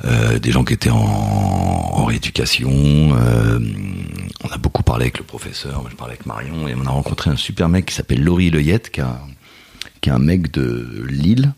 des 0.04 0.52
gens 0.52 0.64
qui 0.64 0.74
étaient 0.74 0.92
en, 0.92 2.06
rééducation. 2.06 2.70
on 2.70 4.50
a 4.50 4.58
beaucoup 4.58 4.84
parlé 4.84 5.06
avec 5.06 5.18
le 5.18 5.24
professeur, 5.24 5.84
je 5.90 5.96
parlais 5.96 6.14
avec 6.14 6.26
Marion, 6.26 6.68
et 6.68 6.76
on 6.76 6.86
a 6.86 6.92
rencontré 6.92 7.32
un 7.32 7.36
super 7.36 7.68
mec 7.68 7.88
qui 7.88 7.96
s'appelle 7.96 8.24
Laurie 8.24 8.50
Leyette, 8.50 8.92
qui, 8.92 9.02
est 9.02 10.14
un 10.14 10.20
mec 10.20 10.52
de 10.52 11.04
Lille, 11.10 11.54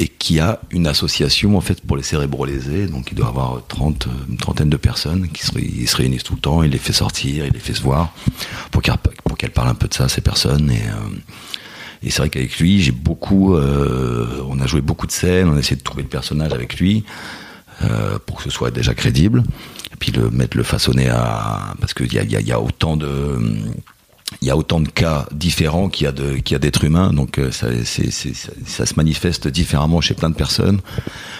et 0.00 0.08
qui 0.08 0.40
a 0.40 0.60
une 0.70 0.86
association 0.86 1.58
en 1.58 1.60
fait 1.60 1.82
pour 1.82 1.94
les 1.94 2.02
cérébrolésés, 2.02 2.86
donc 2.86 3.12
il 3.12 3.16
doit 3.16 3.28
avoir 3.28 3.60
30, 3.68 4.06
euh, 4.06 4.10
une 4.30 4.38
trentaine 4.38 4.70
de 4.70 4.78
personnes 4.78 5.28
qui 5.28 5.44
se, 5.44 5.96
réunissent 5.96 6.22
tout 6.22 6.36
le 6.36 6.40
temps, 6.40 6.62
il 6.62 6.70
les 6.70 6.78
fait 6.78 6.94
sortir, 6.94 7.44
il 7.44 7.52
les 7.52 7.58
fait 7.58 7.74
se 7.74 7.82
voir, 7.82 8.14
pour 8.70 8.80
qu'elles 8.80 8.96
qu'elles 9.36 9.50
parlent 9.50 9.68
un 9.68 9.74
peu 9.74 9.88
de 9.88 9.94
ça, 9.94 10.08
ces 10.08 10.22
personnes, 10.22 10.70
et... 10.70 10.82
euh, 10.88 11.16
et 12.02 12.08
c'est 12.08 12.22
vrai 12.22 12.30
qu'avec 12.30 12.58
lui, 12.58 12.80
j'ai 12.80 12.92
beaucoup, 12.92 13.54
euh, 13.54 14.42
on 14.48 14.58
a 14.60 14.66
joué 14.66 14.80
beaucoup 14.80 15.06
de 15.06 15.12
scènes, 15.12 15.50
on 15.50 15.56
a 15.56 15.58
essayé 15.58 15.76
de 15.76 15.82
trouver 15.82 16.02
le 16.02 16.08
personnage 16.08 16.54
avec 16.54 16.78
lui 16.78 17.04
pour 18.24 18.38
que 18.38 18.42
ce 18.44 18.48
soit 18.48 18.70
déjà 18.70 18.94
crédible, 18.94 19.42
et 19.92 19.96
puis 19.98 20.10
le 20.10 20.30
mettre 20.30 20.56
le 20.56 20.62
façonner 20.62 21.10
à, 21.10 21.74
parce 21.78 21.92
qu'il 21.92 22.10
y 22.10 22.18
a, 22.18 22.22
y, 22.22 22.36
a, 22.36 22.40
y 22.40 22.52
a 22.52 22.58
autant 22.60 22.96
de, 22.96 23.38
il 24.40 24.48
y 24.48 24.50
a 24.50 24.56
autant 24.56 24.80
de 24.80 24.88
cas 24.88 25.26
différents 25.32 25.88
qu'il 25.88 26.04
y 26.04 26.08
a 26.08 26.12
de 26.12 26.36
qu'il 26.36 26.54
y 26.54 26.56
a 26.56 26.58
d'êtres 26.58 26.84
humains, 26.84 27.12
donc 27.12 27.38
euh, 27.38 27.50
ça, 27.50 27.68
c'est, 27.84 28.10
c'est, 28.10 28.32
ça, 28.66 28.86
se 28.86 28.94
manifeste 28.94 29.48
différemment 29.48 30.00
chez 30.00 30.14
plein 30.14 30.30
de 30.30 30.34
personnes. 30.34 30.80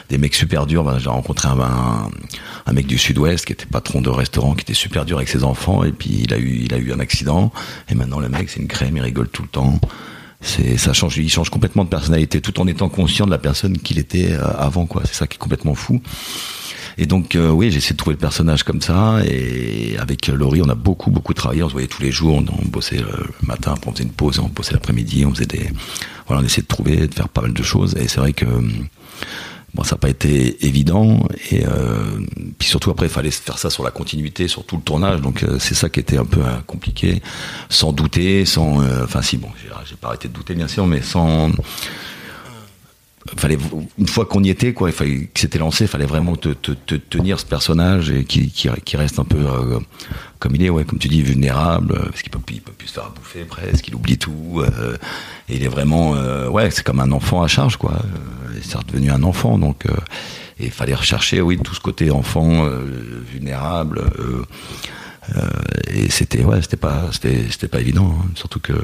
Des 0.08 0.18
mecs 0.18 0.34
super 0.34 0.66
durs. 0.66 0.84
Ben, 0.84 0.98
j'ai 0.98 1.08
rencontré 1.08 1.48
un, 1.48 1.60
un, 1.60 2.10
un 2.66 2.72
mec 2.72 2.86
du 2.86 2.98
Sud-Ouest 2.98 3.46
qui 3.46 3.52
était 3.52 3.66
patron 3.66 4.00
de 4.00 4.10
restaurant, 4.10 4.54
qui 4.54 4.62
était 4.62 4.74
super 4.74 5.04
dur 5.04 5.18
avec 5.18 5.28
ses 5.28 5.44
enfants, 5.44 5.84
et 5.84 5.92
puis 5.92 6.22
il 6.24 6.34
a 6.34 6.38
eu 6.38 6.62
il 6.64 6.74
a 6.74 6.78
eu 6.78 6.92
un 6.92 7.00
accident, 7.00 7.52
et 7.88 7.94
maintenant 7.94 8.20
le 8.20 8.28
mec 8.28 8.50
c'est 8.50 8.60
une 8.60 8.68
crème, 8.68 8.96
il 8.96 9.02
rigole 9.02 9.28
tout 9.28 9.42
le 9.42 9.48
temps. 9.48 9.78
C'est 10.42 10.78
ça 10.78 10.94
change, 10.94 11.18
il 11.18 11.30
change 11.30 11.50
complètement 11.50 11.84
de 11.84 11.90
personnalité, 11.90 12.40
tout 12.40 12.60
en 12.60 12.66
étant 12.66 12.88
conscient 12.88 13.26
de 13.26 13.30
la 13.30 13.38
personne 13.38 13.76
qu'il 13.78 13.98
était 13.98 14.32
euh, 14.32 14.46
avant, 14.56 14.86
quoi. 14.86 15.02
C'est 15.04 15.14
ça 15.14 15.26
qui 15.26 15.36
est 15.36 15.38
complètement 15.38 15.74
fou. 15.74 16.00
Et 17.00 17.06
donc 17.06 17.34
euh, 17.34 17.48
oui, 17.48 17.70
j'ai 17.70 17.78
essayé 17.78 17.94
de 17.94 17.96
trouver 17.96 18.14
le 18.14 18.20
personnage 18.20 18.62
comme 18.62 18.82
ça. 18.82 19.20
Et 19.26 19.96
avec 19.98 20.28
Laurie, 20.28 20.60
on 20.62 20.68
a 20.68 20.74
beaucoup 20.74 21.10
beaucoup 21.10 21.32
travaillé. 21.32 21.62
On 21.62 21.68
se 21.68 21.72
voyait 21.72 21.88
tous 21.88 22.02
les 22.02 22.12
jours. 22.12 22.36
On, 22.36 22.68
bossait 22.68 22.98
le 22.98 23.46
matin, 23.46 23.74
on 23.86 23.92
faisait 23.92 24.04
une 24.04 24.10
pause, 24.12 24.38
on 24.38 24.48
bossait 24.48 24.74
l'après-midi. 24.74 25.24
On 25.24 25.32
faisait 25.34 25.46
des 25.46 25.70
voilà, 26.26 26.42
on 26.42 26.44
essayait 26.44 26.62
de 26.62 26.68
trouver, 26.68 27.08
de 27.08 27.14
faire 27.14 27.30
pas 27.30 27.40
mal 27.40 27.54
de 27.54 27.62
choses. 27.62 27.96
Et 27.96 28.06
c'est 28.06 28.20
vrai 28.20 28.34
que 28.34 28.44
bon, 29.72 29.82
ça 29.82 29.94
n'a 29.94 29.98
pas 29.98 30.10
été 30.10 30.66
évident. 30.66 31.26
Et 31.50 31.64
euh, 31.66 32.20
puis 32.58 32.68
surtout 32.68 32.90
après, 32.90 33.06
il 33.06 33.12
fallait 33.12 33.30
faire 33.30 33.56
ça 33.56 33.70
sur 33.70 33.82
la 33.82 33.90
continuité, 33.90 34.46
sur 34.46 34.66
tout 34.66 34.76
le 34.76 34.82
tournage. 34.82 35.22
Donc 35.22 35.42
euh, 35.42 35.56
c'est 35.58 35.74
ça 35.74 35.88
qui 35.88 36.00
était 36.00 36.18
un 36.18 36.26
peu 36.26 36.42
euh, 36.42 36.58
compliqué, 36.66 37.22
sans 37.70 37.92
douter, 37.92 38.44
sans. 38.44 38.82
euh, 38.82 39.04
Enfin 39.04 39.22
si 39.22 39.38
bon, 39.38 39.48
j'ai 39.88 39.96
pas 39.96 40.08
arrêté 40.08 40.28
de 40.28 40.34
douter 40.34 40.54
bien 40.54 40.68
sûr, 40.68 40.86
mais 40.86 41.00
sans 41.00 41.50
fallait 43.38 43.58
une 43.98 44.08
fois 44.08 44.24
qu'on 44.24 44.42
y 44.42 44.50
était 44.50 44.72
quoi 44.72 44.90
il 44.90 44.92
fallait 44.92 45.28
que 45.32 45.40
c'était 45.40 45.58
lancé 45.58 45.84
il 45.84 45.88
fallait 45.88 46.06
vraiment 46.06 46.36
te, 46.36 46.48
te, 46.48 46.72
te 46.72 46.94
tenir 46.94 47.38
ce 47.38 47.46
personnage 47.46 48.10
et 48.10 48.24
qui, 48.24 48.50
qui, 48.50 48.96
reste 48.96 49.18
un 49.18 49.24
peu 49.24 49.38
euh, 49.38 49.78
comme 50.38 50.54
il 50.56 50.62
est 50.62 50.70
ouais 50.70 50.84
comme 50.84 50.98
tu 50.98 51.08
dis 51.08 51.22
vulnérable 51.22 51.92
euh, 51.92 52.08
parce 52.08 52.22
qu'il 52.22 52.30
peut 52.30 52.40
il 52.50 52.60
peut 52.60 52.72
plus 52.72 52.88
se 52.88 52.94
faire 52.94 53.10
bouffer 53.10 53.44
presque 53.44 53.88
il 53.88 53.94
oublie 53.94 54.18
tout 54.18 54.62
euh, 54.62 54.96
et 55.48 55.56
il 55.56 55.64
est 55.64 55.68
vraiment 55.68 56.14
euh, 56.14 56.48
ouais 56.48 56.70
c'est 56.70 56.82
comme 56.84 57.00
un 57.00 57.12
enfant 57.12 57.42
à 57.42 57.48
charge 57.48 57.76
quoi 57.76 57.92
euh, 57.92 58.58
c'est 58.62 58.76
redevenu 58.76 59.10
un 59.10 59.22
enfant 59.22 59.58
donc 59.58 59.84
et 60.58 60.66
il 60.66 60.70
fallait 60.70 60.94
rechercher 60.94 61.40
oui 61.40 61.58
tout 61.58 61.74
ce 61.74 61.80
côté 61.80 62.10
enfant 62.10 62.68
vulnérable 63.32 64.02
et 65.88 66.10
c'était 66.10 66.44
ouais 66.44 66.60
c'était 66.62 66.76
pas 66.76 67.10
c'était 67.12 67.68
pas 67.68 67.80
évident 67.80 68.16
hein. 68.18 68.26
surtout 68.34 68.60
que 68.60 68.74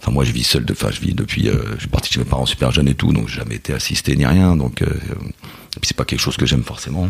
Enfin, 0.00 0.12
moi, 0.12 0.24
je 0.24 0.32
vis 0.32 0.44
seul. 0.44 0.64
De, 0.64 0.72
enfin, 0.72 0.88
je 0.90 1.00
vis 1.00 1.14
depuis. 1.14 1.48
Euh, 1.48 1.54
je 1.74 1.80
suis 1.80 1.88
parti 1.88 2.12
chez 2.12 2.18
mes 2.20 2.24
parents 2.24 2.46
super 2.46 2.70
jeunes 2.72 2.88
et 2.88 2.94
tout, 2.94 3.12
donc 3.12 3.28
j'ai 3.28 3.36
jamais 3.40 3.56
été 3.56 3.72
assisté 3.74 4.16
ni 4.16 4.24
rien. 4.26 4.56
Donc, 4.56 4.82
euh, 4.82 4.86
et 4.86 5.80
c'est 5.82 5.96
pas 5.96 6.04
quelque 6.04 6.20
chose 6.20 6.36
que 6.36 6.46
j'aime 6.46 6.62
forcément. 6.64 7.08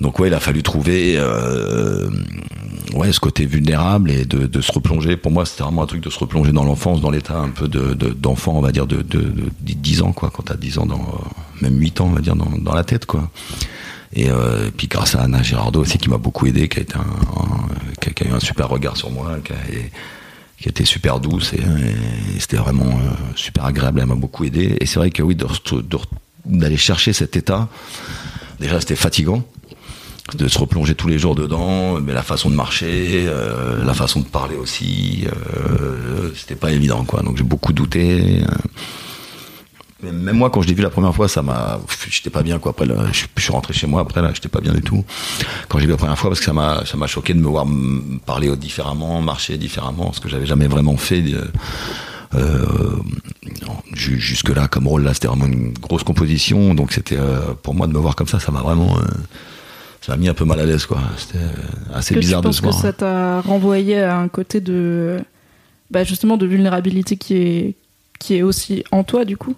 Donc 0.00 0.18
ouais, 0.18 0.28
il 0.28 0.34
a 0.34 0.40
fallu 0.40 0.62
trouver 0.62 1.14
euh, 1.16 2.10
ouais 2.92 3.12
ce 3.12 3.20
côté 3.20 3.46
vulnérable 3.46 4.10
et 4.10 4.26
de, 4.26 4.46
de 4.46 4.60
se 4.60 4.70
replonger. 4.70 5.16
Pour 5.16 5.32
moi, 5.32 5.46
c'était 5.46 5.62
vraiment 5.62 5.82
un 5.82 5.86
truc 5.86 6.02
de 6.02 6.10
se 6.10 6.18
replonger 6.18 6.52
dans 6.52 6.64
l'enfance, 6.64 7.00
dans 7.00 7.10
l'état 7.10 7.38
un 7.38 7.48
peu 7.48 7.66
de 7.66 7.94
de- 7.94 8.10
d'enfant, 8.12 8.52
on 8.56 8.60
va 8.60 8.72
dire 8.72 8.86
de, 8.86 8.96
de, 9.00 9.20
de 9.20 9.50
10 9.60 10.02
ans 10.02 10.12
quoi. 10.12 10.30
Quand 10.34 10.42
t'as 10.44 10.56
10 10.56 10.78
ans, 10.78 10.84
dans, 10.86 11.00
même 11.62 11.78
8 11.80 12.02
ans, 12.02 12.08
on 12.08 12.12
va 12.14 12.20
dire 12.20 12.36
dans, 12.36 12.50
dans 12.58 12.74
la 12.74 12.84
tête 12.84 13.06
quoi. 13.06 13.30
Et 14.12 14.30
euh, 14.30 14.70
puis 14.76 14.86
grâce 14.86 15.14
à 15.14 15.22
Anna 15.22 15.42
Girardot 15.42 15.80
aussi 15.80 15.96
qui 15.96 16.10
m'a 16.10 16.18
beaucoup 16.18 16.46
aidé, 16.46 16.68
qui 16.68 16.78
a 16.78 16.82
été 16.82 16.94
un, 16.96 18.10
qui, 18.12 18.22
a, 18.24 18.28
eu 18.28 18.32
un 18.32 18.40
super 18.40 18.68
regard 18.68 18.98
sur 18.98 19.10
moi, 19.10 19.38
qui 19.42 19.52
a, 19.52 19.56
et- 19.72 19.90
qui 20.58 20.68
était 20.68 20.84
super 20.84 21.20
douce 21.20 21.52
et, 21.52 21.60
c'était 22.38 22.56
vraiment 22.56 22.98
euh, 22.98 23.10
super 23.34 23.64
agréable. 23.64 24.00
Elle 24.00 24.06
m'a 24.06 24.14
beaucoup 24.14 24.44
aidé. 24.44 24.76
Et 24.80 24.86
c'est 24.86 24.98
vrai 24.98 25.10
que 25.10 25.22
oui, 25.22 25.36
d'aller 26.44 26.76
chercher 26.76 27.12
cet 27.12 27.36
état, 27.36 27.68
déjà 28.60 28.80
c'était 28.80 28.96
fatigant 28.96 29.42
de 30.34 30.48
se 30.48 30.58
replonger 30.58 30.96
tous 30.96 31.06
les 31.06 31.18
jours 31.20 31.36
dedans, 31.36 32.00
mais 32.00 32.12
la 32.12 32.24
façon 32.24 32.50
de 32.50 32.54
marcher, 32.56 33.26
euh, 33.28 33.84
la 33.84 33.94
façon 33.94 34.20
de 34.20 34.24
parler 34.24 34.56
aussi, 34.56 35.24
euh, 35.26 36.30
c'était 36.34 36.56
pas 36.56 36.72
évident 36.72 37.04
quoi. 37.04 37.22
Donc 37.22 37.36
j'ai 37.36 37.44
beaucoup 37.44 37.72
douté. 37.72 38.42
Même 40.12 40.36
moi, 40.36 40.50
quand 40.50 40.62
je 40.62 40.68
l'ai 40.68 40.74
vu 40.74 40.82
la 40.82 40.90
première 40.90 41.14
fois, 41.14 41.28
ça 41.28 41.42
m'a, 41.42 41.80
j'étais 42.08 42.30
pas 42.30 42.42
bien 42.42 42.58
quoi. 42.58 42.70
Après, 42.70 42.86
là, 42.86 42.94
je, 43.12 43.24
suis 43.42 43.52
rentré 43.52 43.72
chez 43.74 43.86
moi. 43.86 44.00
Après 44.02 44.22
là, 44.22 44.30
j'étais 44.34 44.48
pas 44.48 44.60
bien 44.60 44.72
du 44.72 44.82
tout. 44.82 45.04
Quand 45.68 45.78
j'ai 45.78 45.86
vu 45.86 45.92
la 45.92 45.96
première 45.96 46.18
fois, 46.18 46.30
parce 46.30 46.40
que 46.40 46.46
ça 46.46 46.52
m'a, 46.52 46.84
ça 46.86 46.96
m'a 46.96 47.06
choqué 47.06 47.34
de 47.34 47.40
me 47.40 47.48
voir 47.48 47.66
parler 48.24 48.54
différemment, 48.56 49.20
marcher 49.20 49.58
différemment, 49.58 50.12
ce 50.12 50.20
que 50.20 50.28
j'avais 50.28 50.46
jamais 50.46 50.66
vraiment 50.68 50.96
fait. 50.96 51.22
euh, 51.32 51.44
euh, 52.34 52.96
ju- 53.94 54.18
jusque 54.20 54.48
là, 54.50 54.68
comme 54.68 54.88
rôle 54.88 55.04
là, 55.04 55.14
c'était 55.14 55.28
vraiment 55.28 55.46
une 55.46 55.72
grosse 55.72 56.02
composition. 56.02 56.74
Donc 56.74 56.92
c'était 56.92 57.16
euh, 57.18 57.54
pour 57.62 57.74
moi 57.74 57.86
de 57.86 57.92
me 57.92 57.98
voir 57.98 58.16
comme 58.16 58.26
ça, 58.28 58.40
ça 58.40 58.52
m'a 58.52 58.60
vraiment, 58.60 58.96
euh, 58.98 59.02
ça 60.00 60.12
m'a 60.12 60.18
mis 60.18 60.28
un 60.28 60.34
peu 60.34 60.44
mal 60.44 60.60
à 60.60 60.66
l'aise 60.66 60.86
quoi. 60.86 61.00
C'était 61.16 61.44
assez 61.94 62.14
que 62.14 62.20
bizarre 62.20 62.42
tu 62.42 62.48
de 62.48 62.52
se 62.52 62.60
que 62.60 62.66
voir. 62.66 62.80
ça 62.80 62.92
t'a 62.92 63.40
renvoyé 63.40 64.00
à 64.02 64.18
un 64.18 64.28
côté 64.28 64.60
de 64.60 65.18
bah 65.90 66.02
justement 66.04 66.36
de 66.36 66.46
vulnérabilité 66.46 67.16
qui 67.16 67.34
est 67.34 67.74
qui 68.18 68.34
est 68.36 68.42
aussi 68.42 68.82
en 68.90 69.04
toi 69.04 69.24
du 69.24 69.36
coup? 69.36 69.54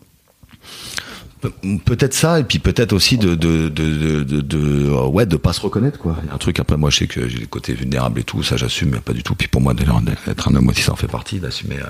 Pe- 1.41 1.53
Peut-être 1.85 2.15
ça, 2.15 2.41
et 2.41 2.45
puis 2.45 2.59
peut-être 2.59 2.93
aussi 2.93 3.17
de, 3.17 3.35
de, 3.37 4.91
ouais, 5.07 5.25
de 5.25 5.37
pas 5.37 5.53
se 5.53 5.61
reconnaître, 5.61 5.99
quoi. 5.99 6.17
Un 6.33 6.39
truc, 6.39 6.59
après, 6.59 6.77
moi, 6.77 6.91
je 6.91 6.97
sais 6.99 7.07
que 7.07 7.29
j'ai 7.29 7.39
le 7.39 7.47
côté 7.47 7.75
vulnérable 7.75 8.19
et 8.21 8.25
tout, 8.25 8.43
ça, 8.43 8.57
j'assume, 8.57 8.91
mais 8.91 9.01
pas 9.01 9.13
du 9.13 9.23
tout. 9.23 9.35
Puis 9.37 9.47
pour 9.47 9.61
moi, 9.61 9.73
déjà, 9.73 9.93
être 10.27 10.49
un 10.49 10.55
homme 10.57 10.69
aussi, 10.69 10.83
ça 10.83 10.93
en 10.93 10.97
fait 10.97 11.07
partie, 11.07 11.39
d'assumer 11.39 11.79
euh, 11.79 11.87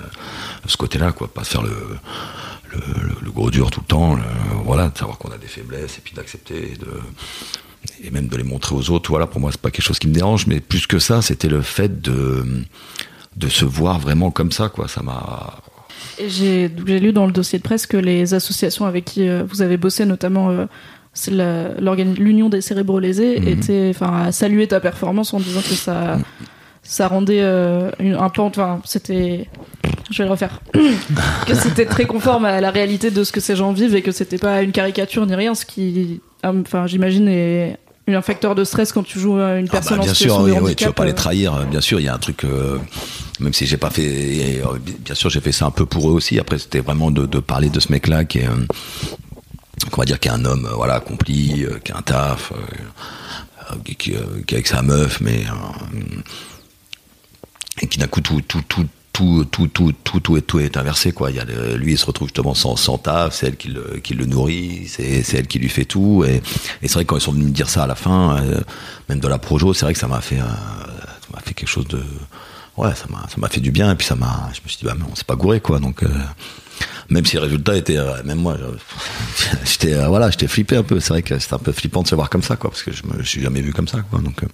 ce 0.66 0.76
côté-là, 0.76 1.12
quoi. 1.12 1.28
Pas 1.28 1.44
faire 1.44 1.62
le, 1.62 1.70
gros 3.32 3.50
dur 3.50 3.70
tout 3.70 3.80
le 3.80 3.86
temps, 3.86 4.18
voilà, 4.64 4.88
de 4.88 4.98
savoir 4.98 5.16
qu'on 5.16 5.30
a 5.30 5.38
des 5.38 5.46
faiblesses, 5.46 5.96
et 5.96 6.00
puis 6.02 6.14
d'accepter, 6.14 6.74
et 8.04 8.10
même 8.10 8.28
de 8.28 8.36
les 8.36 8.42
montrer 8.42 8.74
aux 8.74 8.90
autres. 8.90 9.08
Voilà, 9.10 9.26
pour 9.26 9.40
moi, 9.40 9.50
c'est 9.50 9.60
pas 9.60 9.70
quelque 9.70 9.84
chose 9.84 9.98
qui 9.98 10.08
me 10.08 10.12
dérange, 10.14 10.46
mais 10.46 10.60
plus 10.60 10.86
que 10.86 10.98
ça, 10.98 11.22
c'était 11.22 11.48
le 11.48 11.62
fait 11.62 12.02
de, 12.02 12.44
de 13.36 13.48
se 13.48 13.64
voir 13.64 13.98
vraiment 13.98 14.30
comme 14.30 14.52
ça, 14.52 14.68
quoi. 14.68 14.88
Ça 14.88 15.02
m'a, 15.02 15.60
j'ai 16.26 16.68
lu 16.68 17.12
dans 17.12 17.26
le 17.26 17.32
dossier 17.32 17.58
de 17.58 17.62
presse 17.64 17.86
que 17.86 17.96
les 17.96 18.34
associations 18.34 18.84
avec 18.86 19.04
qui 19.04 19.28
euh, 19.28 19.42
vous 19.48 19.62
avez 19.62 19.76
bossé, 19.76 20.04
notamment 20.04 20.50
euh, 20.50 20.66
l'Union 22.18 22.48
des 22.48 22.60
cérébraux 22.60 23.00
lésés, 23.00 23.40
Mhm. 23.40 23.48
était, 23.48 23.86
enfin, 23.94 24.24
a 24.26 24.32
salué 24.32 24.66
ta 24.68 24.80
performance 24.80 25.34
en 25.34 25.40
disant 25.40 25.60
que 25.60 25.74
ça, 25.74 26.18
ça 26.82 27.08
rendait 27.08 27.40
euh, 27.42 27.90
une- 27.98 28.14
un 28.14 28.28
pan, 28.28 28.46
enfin, 28.46 28.80
c'était, 28.84 29.48
je 30.10 30.18
vais 30.18 30.24
le 30.24 30.30
refaire, 30.30 30.60
que 31.46 31.54
c'était 31.54 31.86
très 31.86 32.04
conforme 32.06 32.44
à 32.44 32.60
la 32.60 32.70
réalité 32.70 33.10
de 33.10 33.24
ce 33.24 33.32
que 33.32 33.40
ces 33.40 33.56
gens 33.56 33.72
vivent 33.72 33.94
et 33.96 34.02
que 34.02 34.12
c'était 34.12 34.38
pas 34.38 34.62
une 34.62 34.72
caricature 34.72 35.26
ni 35.26 35.34
rien, 35.34 35.54
ce 35.54 35.64
qui, 35.66 36.20
enfin, 36.44 36.86
j'imagine 36.86 37.28
est 37.28 37.76
un 38.14 38.22
facteur 38.22 38.54
de 38.54 38.64
stress 38.64 38.92
quand 38.92 39.02
tu 39.02 39.18
joues 39.20 39.36
à 39.38 39.58
une 39.58 39.66
Ah 39.68 39.72
personne 39.72 39.98
bah, 39.98 40.04
bien 40.04 40.12
en 40.12 40.14
sûr, 40.14 40.24
situation 40.30 40.42
oui, 40.44 40.50
de 40.50 40.54
oui, 40.56 40.60
handicap. 40.62 40.76
tu 40.78 40.84
vas 40.86 40.92
pas 40.92 41.04
les 41.04 41.12
euh, 41.12 41.14
trahir. 41.14 41.54
euh, 41.54 41.64
Bien 41.64 41.80
sûr, 41.80 42.00
il 42.00 42.04
y 42.04 42.08
a 42.08 42.14
un 42.14 42.18
truc. 42.18 42.44
euh, 42.44 42.78
même 43.40 43.52
si 43.52 43.66
j'ai 43.66 43.76
pas 43.76 43.90
fait, 43.90 44.60
bien 45.04 45.14
sûr, 45.14 45.30
j'ai 45.30 45.40
fait 45.40 45.52
ça 45.52 45.66
un 45.66 45.70
peu 45.70 45.86
pour 45.86 46.08
eux 46.10 46.12
aussi. 46.12 46.38
Après, 46.38 46.58
c'était 46.58 46.80
vraiment 46.80 47.10
de, 47.10 47.24
de 47.26 47.38
parler 47.38 47.70
de 47.70 47.78
ce 47.80 47.92
mec-là 47.92 48.24
qui 48.24 48.38
est, 48.38 48.48
on 48.48 49.96
va 49.96 50.04
dire, 50.04 50.18
qui 50.18 50.28
est 50.28 50.32
un 50.32 50.44
homme, 50.44 50.68
voilà, 50.74 50.94
accompli, 50.94 51.64
qui 51.84 51.92
a 51.92 51.96
un 51.98 52.02
taf, 52.02 52.52
euh, 52.52 53.74
qui, 53.84 53.94
qui, 53.94 54.10
qui 54.46 54.54
est 54.54 54.58
avec 54.58 54.66
sa 54.66 54.82
meuf, 54.82 55.20
mais 55.20 55.44
euh, 55.46 56.00
et 57.80 57.86
qui 57.86 57.98
d'un 57.98 58.08
coup 58.08 58.20
tout, 58.20 58.40
tout, 58.40 58.62
tout 58.68 58.86
tout, 59.18 59.44
tout, 59.50 59.66
tout, 59.66 60.20
tout, 60.20 60.40
tout, 60.40 60.60
est, 60.60 60.76
inversé, 60.76 61.10
quoi. 61.10 61.30
Il 61.30 61.36
y 61.36 61.40
a 61.40 61.44
lui, 61.74 61.92
il 61.92 61.98
se 61.98 62.06
retrouve 62.06 62.28
justement 62.28 62.54
sans, 62.54 62.76
sans 62.76 62.98
taf, 62.98 63.34
c'est 63.34 63.48
elle 63.48 63.56
qui 63.56 63.68
le, 63.68 63.98
qui 64.00 64.14
le 64.14 64.26
nourrit, 64.26 64.86
c'est, 64.86 65.24
c'est 65.24 65.38
elle 65.38 65.48
qui 65.48 65.58
lui 65.58 65.68
fait 65.68 65.84
tout. 65.84 66.24
Et, 66.24 66.40
c'est 66.82 66.92
vrai 66.92 67.04
que 67.04 67.08
quand 67.08 67.16
ils 67.16 67.22
sont 67.22 67.32
venus 67.32 67.48
me 67.48 67.52
dire 67.52 67.68
ça 67.68 67.82
à 67.82 67.86
la 67.88 67.96
fin, 67.96 68.36
euh, 68.38 68.60
même 69.08 69.18
de 69.18 69.26
la 69.26 69.38
projo, 69.38 69.74
c'est 69.74 69.86
vrai 69.86 69.92
que 69.92 69.98
ça 69.98 70.06
m'a 70.06 70.20
fait, 70.20 70.38
euh, 70.38 70.44
ça 70.46 71.28
m'a 71.34 71.40
fait 71.40 71.52
quelque 71.52 71.68
chose 71.68 71.88
de, 71.88 72.00
ouais, 72.76 72.94
ça 72.94 73.06
m'a, 73.10 73.26
ça 73.28 73.34
m'a 73.38 73.48
fait 73.48 73.60
du 73.60 73.72
bien. 73.72 73.90
Et 73.90 73.96
puis 73.96 74.06
ça 74.06 74.14
m'a, 74.14 74.50
je 74.54 74.60
me 74.62 74.68
suis 74.68 74.78
dit, 74.78 74.84
bah, 74.84 74.94
mais 74.96 75.04
on 75.10 75.16
s'est 75.16 75.24
pas 75.24 75.36
gouré, 75.36 75.58
quoi. 75.58 75.80
Donc, 75.80 76.04
euh, 76.04 76.08
même 77.10 77.26
si 77.26 77.34
le 77.34 77.42
résultat 77.42 77.76
était, 77.76 77.98
même 78.24 78.38
moi, 78.38 78.56
j'étais, 79.64 79.94
voilà, 80.06 80.30
j'étais 80.30 80.46
flippé 80.46 80.76
un 80.76 80.84
peu. 80.84 81.00
C'est 81.00 81.08
vrai 81.12 81.22
que 81.22 81.36
c'était 81.40 81.54
un 81.54 81.58
peu 81.58 81.72
flippant 81.72 82.02
de 82.02 82.08
se 82.08 82.14
voir 82.14 82.30
comme 82.30 82.44
ça, 82.44 82.54
quoi, 82.54 82.70
parce 82.70 82.84
que 82.84 82.92
je 82.92 83.02
me, 83.04 83.20
je 83.20 83.28
suis 83.28 83.42
jamais 83.42 83.62
vu 83.62 83.72
comme 83.72 83.88
ça, 83.88 84.02
quoi. 84.02 84.20
Donc, 84.20 84.44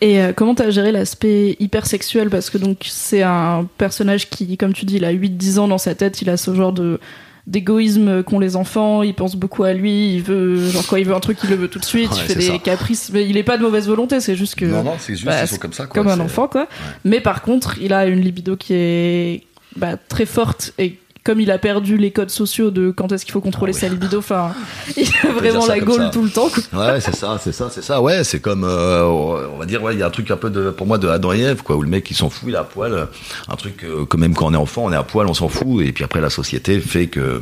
Et 0.00 0.20
euh, 0.20 0.32
comment 0.34 0.54
t'as 0.54 0.70
géré 0.70 0.92
l'aspect 0.92 1.56
hypersexuel? 1.60 2.28
Parce 2.30 2.50
que 2.50 2.58
donc 2.58 2.78
c'est 2.84 3.22
un 3.22 3.66
personnage 3.78 4.28
qui, 4.28 4.56
comme 4.56 4.72
tu 4.72 4.84
dis, 4.84 4.96
il 4.96 5.04
a 5.04 5.12
8-10 5.12 5.58
ans 5.60 5.68
dans 5.68 5.78
sa 5.78 5.94
tête, 5.94 6.20
il 6.22 6.28
a 6.30 6.36
ce 6.36 6.54
genre 6.54 6.72
de 6.72 7.00
d'égoïsme 7.46 8.22
qu'ont 8.22 8.38
les 8.38 8.56
enfants, 8.56 9.02
il 9.02 9.12
pense 9.14 9.36
beaucoup 9.36 9.64
à 9.64 9.74
lui, 9.74 10.14
il 10.14 10.22
veut 10.22 10.70
genre 10.70 10.86
quand 10.86 10.96
il 10.96 11.04
veut 11.04 11.14
un 11.14 11.20
truc, 11.20 11.36
il 11.44 11.50
le 11.50 11.56
veut 11.56 11.68
tout 11.68 11.78
de 11.78 11.84
suite, 11.84 12.10
Ouais, 12.10 12.16
il 12.16 12.22
fait 12.22 12.34
des 12.36 12.40
ça. 12.46 12.58
caprices, 12.58 13.10
mais 13.12 13.28
il 13.28 13.36
est 13.36 13.42
pas 13.42 13.58
de 13.58 13.62
mauvaise 13.62 13.86
volonté, 13.86 14.18
c'est 14.20 14.34
juste 14.34 14.54
que 14.54 14.64
c'est 14.98 15.12
juste, 15.12 15.26
bah, 15.26 15.42
ils 15.42 15.46
c'est 15.46 15.54
sont 15.56 15.60
comme 15.60 15.74
ça, 15.74 15.84
quoi. 15.86 16.02
comme 16.02 16.10
un 16.10 16.20
enfant 16.20 16.48
quoi. 16.48 16.68
Mais 17.04 17.20
par 17.20 17.42
contre, 17.42 17.76
il 17.82 17.92
a 17.92 18.06
une 18.06 18.20
libido 18.22 18.56
qui 18.56 18.72
est 18.74 19.42
bah, 19.76 19.96
très 20.08 20.24
forte 20.24 20.72
et 20.78 20.98
comme 21.24 21.40
il 21.40 21.50
a 21.50 21.58
perdu 21.58 21.96
les 21.96 22.10
codes 22.10 22.28
sociaux 22.30 22.70
de 22.70 22.90
quand 22.90 23.10
est-ce 23.10 23.24
qu'il 23.24 23.32
faut 23.32 23.40
contrôler 23.40 23.72
Ah 23.74 23.76
oui. 23.76 23.80
sa 23.80 23.88
libido, 23.88 24.18
enfin, 24.18 24.52
il 24.96 25.08
a 25.26 25.32
vraiment 25.32 25.66
la 25.66 25.80
gaule 25.80 26.10
tout 26.12 26.22
le 26.22 26.28
temps. 26.30 26.48
quoi. 26.50 26.92
Ouais, 26.92 27.00
c'est 27.00 27.16
ça, 27.16 27.38
c'est 27.42 27.52
ça, 27.52 27.70
c'est 27.70 27.82
ça. 27.82 28.02
Ouais, 28.02 28.22
c'est 28.24 28.40
comme, 28.40 28.64
euh, 28.64 29.04
on 29.04 29.56
va 29.56 29.64
dire, 29.64 29.82
ouais, 29.82 29.94
il 29.94 30.00
y 30.00 30.02
a 30.02 30.06
un 30.06 30.10
truc 30.10 30.30
un 30.30 30.36
peu 30.36 30.50
de, 30.50 30.68
pour 30.70 30.86
moi, 30.86 30.98
de 30.98 31.08
Adam 31.08 31.32
et 31.32 31.40
Ève, 31.40 31.62
quoi, 31.62 31.76
où 31.76 31.82
le 31.82 31.88
mec 31.88 32.10
il 32.10 32.14
s'en 32.14 32.28
fout, 32.28 32.48
il 32.50 32.54
est 32.54 32.58
à 32.58 32.64
poil. 32.64 33.08
Un 33.48 33.56
truc 33.56 33.84
euh, 33.84 34.04
que 34.04 34.18
même 34.18 34.34
quand 34.34 34.46
on 34.46 34.52
est 34.52 34.58
enfant, 34.58 34.84
on 34.84 34.92
est 34.92 34.96
à 34.96 35.02
poil, 35.02 35.26
on 35.26 35.34
s'en 35.34 35.48
fout. 35.48 35.82
Et 35.82 35.92
puis 35.92 36.04
après, 36.04 36.20
la 36.20 36.28
société 36.30 36.78
fait 36.78 37.06
que, 37.06 37.40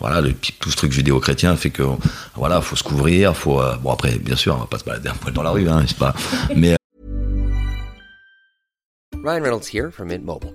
voilà, 0.00 0.20
le, 0.20 0.32
tout 0.60 0.70
ce 0.70 0.76
truc 0.76 0.92
judéo-chrétien 0.92 1.56
fait 1.56 1.70
que, 1.70 1.82
voilà, 2.36 2.60
faut 2.60 2.76
se 2.76 2.84
couvrir, 2.84 3.36
faut, 3.36 3.60
euh, 3.60 3.74
bon 3.82 3.90
après, 3.92 4.16
bien 4.18 4.36
sûr, 4.36 4.54
on 4.54 4.60
va 4.60 4.66
pas 4.66 4.78
se 4.78 4.84
balader 4.84 5.08
à 5.08 5.14
poil 5.14 5.34
dans 5.34 5.42
la 5.42 5.50
rue, 5.50 5.68
hein, 5.68 5.82
c'est 5.88 5.98
pas. 5.98 6.14
Mais 6.54 6.76
Ryan 9.24 9.42
Reynolds 9.42 9.66
here 9.74 9.90
from 9.90 10.06
Mint 10.08 10.24
Mobile. 10.24 10.54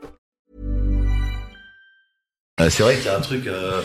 Euh, 2.61 2.69
c'est 2.69 2.83
vrai 2.83 2.95
qu'il 2.95 3.05
y 3.05 3.09
a 3.09 3.17
un 3.17 3.21
truc 3.21 3.47
euh, 3.47 3.81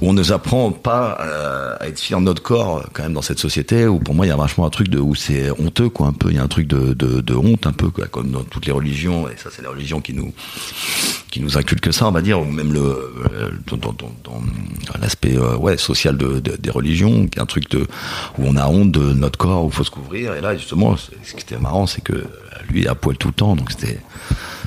où 0.00 0.10
on 0.10 0.12
nous 0.12 0.32
apprend 0.32 0.72
pas 0.72 1.18
euh, 1.20 1.76
à 1.80 1.88
être 1.88 1.98
fier 1.98 2.18
de 2.18 2.24
notre 2.24 2.42
corps 2.42 2.84
quand 2.92 3.02
même 3.02 3.14
dans 3.14 3.22
cette 3.22 3.38
société 3.38 3.86
où 3.86 3.98
pour 3.98 4.14
moi 4.14 4.26
il 4.26 4.28
y 4.28 4.32
a 4.32 4.36
vachement 4.36 4.66
un 4.66 4.70
truc 4.70 4.88
où 4.94 5.14
c'est 5.14 5.50
honteux 5.50 5.88
quoi 5.88 6.08
un 6.08 6.12
peu. 6.12 6.30
Il 6.30 6.36
y 6.36 6.38
a 6.38 6.42
un 6.42 6.48
truc 6.48 6.66
de, 6.66 7.34
honte 7.34 7.66
un 7.66 7.72
peu 7.72 7.90
comme 7.90 8.30
dans 8.30 8.42
toutes 8.42 8.66
les 8.66 8.72
religions 8.72 9.28
et 9.28 9.36
ça 9.36 9.48
c'est 9.50 9.62
les 9.62 9.68
religions 9.68 10.00
qui 10.00 10.12
nous 10.12 10.34
qui 11.30 11.40
nous 11.40 11.56
inculquent 11.56 11.92
ça 11.92 12.06
on 12.08 12.12
va 12.12 12.22
dire 12.22 12.40
ou 12.40 12.44
même 12.44 12.72
le 12.72 12.80
euh, 12.80 13.50
dans, 13.68 13.76
dans, 13.76 13.92
dans- 13.92 14.12
dans 14.24 14.42
l'aspect 15.00 15.36
euh, 15.36 15.56
ouais 15.56 15.76
social 15.76 16.16
de, 16.16 16.40
de- 16.40 16.56
des 16.56 16.70
religions 16.70 17.26
qui 17.28 17.38
est 17.38 17.42
un 17.42 17.46
truc 17.46 17.70
de 17.70 17.86
où 18.38 18.44
on 18.46 18.56
a 18.56 18.66
honte 18.66 18.90
de 18.92 19.12
notre 19.12 19.38
corps 19.38 19.64
où 19.64 19.68
il 19.68 19.72
faut 19.74 19.84
se 19.84 19.90
couvrir 19.90 20.34
et 20.34 20.40
là 20.40 20.56
justement 20.56 20.96
ce 20.96 21.10
qui 21.34 21.42
était 21.42 21.58
marrant 21.58 21.86
c'est 21.86 22.00
que 22.02 22.12
lui 22.68 22.80
il 22.80 22.86
est 22.86 22.88
à 22.88 22.94
poil 22.94 23.16
tout 23.16 23.28
le 23.28 23.34
temps 23.34 23.54
donc 23.56 23.70
c'était 23.70 23.98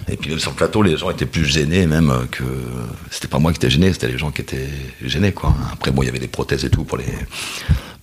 et 0.09 0.17
puis 0.17 0.29
même 0.31 0.39
sur 0.39 0.51
le 0.51 0.57
plateau, 0.57 0.81
les 0.83 0.97
gens 0.97 1.09
étaient 1.11 1.25
plus 1.25 1.45
gênés 1.45 1.87
même 1.87 2.09
euh, 2.11 2.25
que 2.29 2.43
c'était 3.09 3.29
pas 3.29 3.39
moi 3.39 3.51
qui 3.53 3.57
étais 3.57 3.69
gêné, 3.69 3.93
c'était 3.93 4.09
les 4.09 4.17
gens 4.17 4.31
qui 4.31 4.41
étaient 4.41 4.67
gênés 5.01 5.31
quoi. 5.31 5.55
Après 5.71 5.91
bon, 5.91 6.01
il 6.03 6.07
y 6.07 6.09
avait 6.09 6.19
des 6.19 6.27
prothèses 6.27 6.65
et 6.65 6.69
tout 6.69 6.83
pour 6.83 6.97
les 6.97 7.05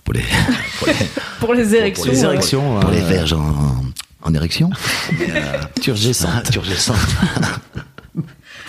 pour 0.03 0.13
les 0.15 0.23
pour 0.79 0.87
les, 0.87 0.93
Pour 1.39 1.53
les 1.53 1.75
érections. 1.75 2.03
pour 2.05 2.11
les 2.11 2.23
euh, 2.25 2.31
érections, 2.33 2.79
pour 2.79 2.89
les 2.89 3.01
verges 3.01 3.33
en, 3.33 3.85
en 4.23 4.33
érection, 4.33 4.71
turgescentes, 5.81 6.49
turgescentes. 6.51 6.97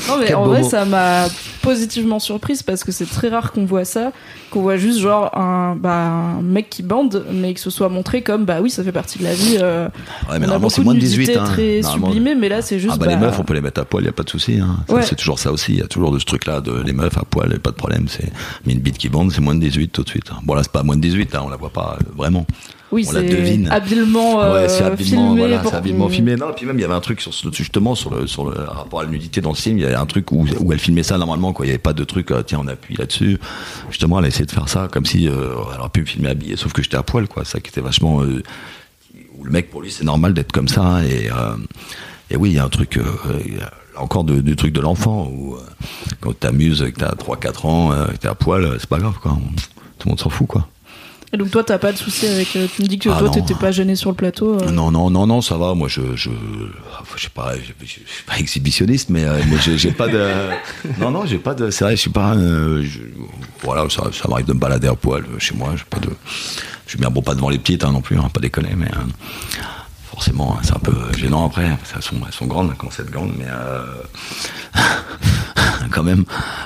Non, 0.08 0.18
mais 0.18 0.26
Quel 0.26 0.36
en 0.36 0.44
vrai, 0.46 0.62
mot. 0.62 0.68
ça 0.68 0.84
m'a 0.84 1.26
positivement 1.62 2.18
surprise 2.18 2.62
parce 2.62 2.82
que 2.82 2.90
c'est 2.92 3.06
très 3.06 3.28
rare 3.28 3.52
qu'on 3.52 3.64
voit 3.64 3.84
ça, 3.84 4.12
qu'on 4.50 4.62
voit 4.62 4.76
juste 4.76 4.98
genre 4.98 5.36
un, 5.38 5.76
bah, 5.76 5.94
un 5.94 6.42
mec 6.42 6.68
qui 6.70 6.82
bande, 6.82 7.24
mais 7.32 7.54
que 7.54 7.60
ce 7.60 7.70
soit 7.70 7.88
montré 7.88 8.22
comme 8.22 8.44
bah 8.44 8.58
oui, 8.60 8.68
ça 8.70 8.82
fait 8.82 8.90
partie 8.92 9.18
de 9.20 9.24
la 9.24 9.34
vie. 9.34 9.58
euh, 9.60 9.88
Ouais, 10.28 10.38
mais 10.38 10.46
normalement 10.46 10.68
c'est 10.68 10.82
moins 10.82 10.94
de 10.94 10.98
nudité 11.00 11.24
18 11.26 11.36
hein. 11.36 11.44
très 11.44 11.80
Normalement, 11.80 12.06
sublimée, 12.08 12.34
mais 12.34 12.48
là 12.48 12.62
c'est 12.62 12.78
juste. 12.80 12.94
Ah 12.94 12.98
bah, 12.98 13.06
les 13.06 13.16
meufs, 13.16 13.38
on 13.38 13.44
peut 13.44 13.54
les 13.54 13.60
mettre 13.60 13.80
à 13.80 13.84
poil, 13.84 14.04
y 14.04 14.08
a 14.08 14.12
pas 14.12 14.24
de 14.24 14.30
souci. 14.30 14.58
Hein. 14.60 14.76
Ouais. 14.88 15.02
C'est 15.02 15.16
toujours 15.16 15.38
ça 15.38 15.52
aussi. 15.52 15.72
Il 15.72 15.78
y 15.78 15.82
a 15.82 15.86
toujours 15.86 16.10
de 16.10 16.18
ce 16.18 16.24
truc-là 16.24 16.60
de 16.60 16.72
les 16.82 16.92
meufs 16.92 17.16
à 17.16 17.24
poil, 17.24 17.58
pas 17.60 17.70
de 17.70 17.76
problème. 17.76 18.06
C'est 18.08 18.30
mais 18.66 18.72
une 18.72 18.80
bite 18.80 18.98
qui 18.98 19.08
bande, 19.08 19.30
c'est 19.32 19.40
moins 19.40 19.54
de 19.54 19.60
18 19.60 19.88
tout 19.88 20.02
de 20.02 20.08
suite. 20.08 20.30
Bon 20.42 20.54
là, 20.54 20.62
c'est 20.64 20.72
pas 20.72 20.82
moins 20.82 20.96
de 20.96 21.00
18, 21.02 21.34
hein, 21.34 21.42
on 21.44 21.48
la 21.48 21.56
voit 21.56 21.70
pas 21.70 21.96
euh, 22.00 22.04
vraiment. 22.16 22.44
Oui, 22.92 23.06
on 23.08 23.12
la 23.12 23.20
c'est 23.20 23.26
devine. 23.28 23.68
habilement 23.70 24.42
euh, 24.42 24.52
ouais, 24.62 24.68
c'est 24.68 24.84
habilement, 24.84 25.28
filmé. 25.30 25.38
voilà, 25.40 25.58
pour 25.60 25.70
c'est 25.70 25.76
habilement 25.78 26.08
filmé. 26.10 26.36
Non, 26.36 26.50
et 26.50 26.52
puis 26.54 26.66
même 26.66 26.78
il 26.78 26.82
y 26.82 26.84
avait 26.84 26.94
un 26.94 27.00
truc 27.00 27.20
sur 27.22 27.32
ce- 27.32 27.50
justement 27.50 27.94
sur 27.94 28.10
le 28.14 28.26
sur 28.26 28.44
le 28.48 28.60
rapport 28.60 29.00
à 29.00 29.04
la 29.04 29.10
nudité 29.10 29.40
dans 29.40 29.48
le 29.50 29.56
film. 29.56 29.78
Il 29.78 29.82
y 29.82 29.86
avait 29.86 29.94
un 29.94 30.06
truc 30.06 30.30
où 30.30 30.46
où 30.60 30.72
elle 30.72 30.78
filmait 30.78 31.02
ça 31.02 31.16
normalement 31.18 31.52
quoi. 31.54 31.64
Il 31.64 31.68
y 31.68 31.72
avait 31.72 31.78
pas 31.78 31.94
de 31.94 32.04
truc. 32.04 32.30
euh, 32.30 32.42
tiens, 32.42 32.60
on 32.62 32.68
appuie 32.68 32.94
là-dessus. 32.96 33.38
Justement, 33.90 34.18
elle 34.18 34.26
a 34.26 34.28
essayé 34.28 34.44
de 34.44 34.50
faire 34.50 34.68
ça 34.68 34.88
comme 34.92 35.06
si 35.06 35.26
euh, 35.26 35.54
elle 35.74 35.80
aurait 35.80 35.88
pu 35.88 36.02
me 36.02 36.06
filmer 36.06 36.28
habillée, 36.28 36.56
sauf 36.56 36.72
que 36.72 36.82
j'étais 36.82 36.98
à 36.98 37.02
poil 37.02 37.26
quoi. 37.28 37.44
Ça 37.46 37.60
qui 37.60 37.70
était 37.70 37.80
vachement. 37.80 38.22
euh, 38.22 38.42
où 39.38 39.44
le 39.44 39.50
mec 39.50 39.70
pour 39.70 39.80
lui 39.82 39.90
c'est 39.90 40.04
normal 40.04 40.34
d'être 40.34 40.52
comme 40.52 40.68
ça 40.68 40.82
hein, 40.82 41.02
et 41.04 41.30
euh, 41.30 41.56
et 42.30 42.36
oui 42.36 42.50
il 42.50 42.56
y 42.56 42.58
a 42.58 42.64
un 42.64 42.68
truc 42.68 42.98
encore 43.96 44.24
de- 44.24 44.40
du 44.40 44.56
truc 44.56 44.72
de 44.74 44.80
l'enfant 44.80 45.26
où 45.32 45.56
quand 46.20 46.38
t'amuses 46.38 46.84
que 46.94 47.00
t'as 47.00 47.12
3-4 47.14 47.66
ans 47.66 47.90
que 48.10 48.16
t'es 48.16 48.28
à 48.28 48.34
poil 48.34 48.76
c'est 48.78 48.88
pas 48.88 48.98
grave 48.98 49.14
quoi 49.22 49.32
tout 49.98 50.08
le 50.08 50.10
monde 50.10 50.20
s'en 50.20 50.28
fout 50.30 50.46
quoi 50.46 50.68
Et 51.34 51.38
donc 51.38 51.50
toi, 51.50 51.64
t'as 51.64 51.78
pas 51.78 51.92
de 51.92 51.96
souci 51.96 52.26
avec. 52.26 52.54
euh, 52.56 52.66
tu 52.74 52.82
me 52.82 52.86
dis 52.86 52.98
que 52.98 53.08
Ah, 53.08 53.18
toi, 53.18 53.30
t'étais 53.30 53.54
pas 53.54 53.70
gêné 53.70 53.96
sur 53.96 54.10
le 54.10 54.16
plateau. 54.16 54.60
euh. 54.60 54.70
Non, 54.70 54.90
non, 54.90 55.08
non, 55.08 55.26
non, 55.26 55.40
ça 55.40 55.56
va. 55.56 55.72
Moi, 55.74 55.88
je, 55.88 56.02
je, 56.14 56.28
je 57.16 57.22
sais 57.22 57.30
pas, 57.30 57.54
je, 57.56 57.86
suis 57.86 58.02
pas 58.26 58.36
exhibitionniste, 58.38 59.08
mais, 59.08 59.24
euh, 59.24 59.38
j'ai 59.76 59.92
pas 59.92 60.08
de, 60.08 60.28
non, 61.00 61.10
non, 61.10 61.24
j'ai 61.24 61.38
pas 61.38 61.54
de, 61.54 61.70
c'est 61.70 61.84
vrai, 61.84 61.96
je 61.96 62.02
suis 62.02 62.10
pas, 62.10 62.34
euh, 62.34 62.82
je- 62.84 62.98
voilà, 63.62 63.88
ça, 63.88 64.04
ça 64.12 64.28
m'arrive 64.28 64.44
de 64.46 64.52
me 64.52 64.58
balader 64.58 64.88
à 64.88 64.94
poil 64.94 65.24
chez 65.38 65.54
moi. 65.54 65.72
J'ai 65.74 65.84
pas 65.88 66.00
de, 66.00 66.10
je 66.84 66.90
suis 66.90 66.98
bien 66.98 67.08
bon 67.08 67.22
pas 67.22 67.34
devant 67.34 67.48
les 67.48 67.58
petites, 67.58 67.82
hein, 67.84 67.92
non 67.92 68.02
plus, 68.02 68.18
hein, 68.18 68.28
pas 68.32 68.40
déconner, 68.40 68.74
mais 68.76 68.90
forcément, 70.10 70.54
hein, 70.56 70.60
c'est 70.62 70.74
un 70.74 70.80
peu 70.80 70.92
gênant 71.16 71.46
après. 71.46 71.66
sont, 72.02 72.16
elles 72.26 72.32
sont 72.34 72.46
grandes, 72.46 72.68
elles 72.72 72.76
commencent 72.76 73.00
à 73.00 73.04
être 73.04 73.10
grandes, 73.10 73.32
mais 73.38 73.46
euh, 73.48 73.86
quand 75.90 76.02
même. 76.02 76.24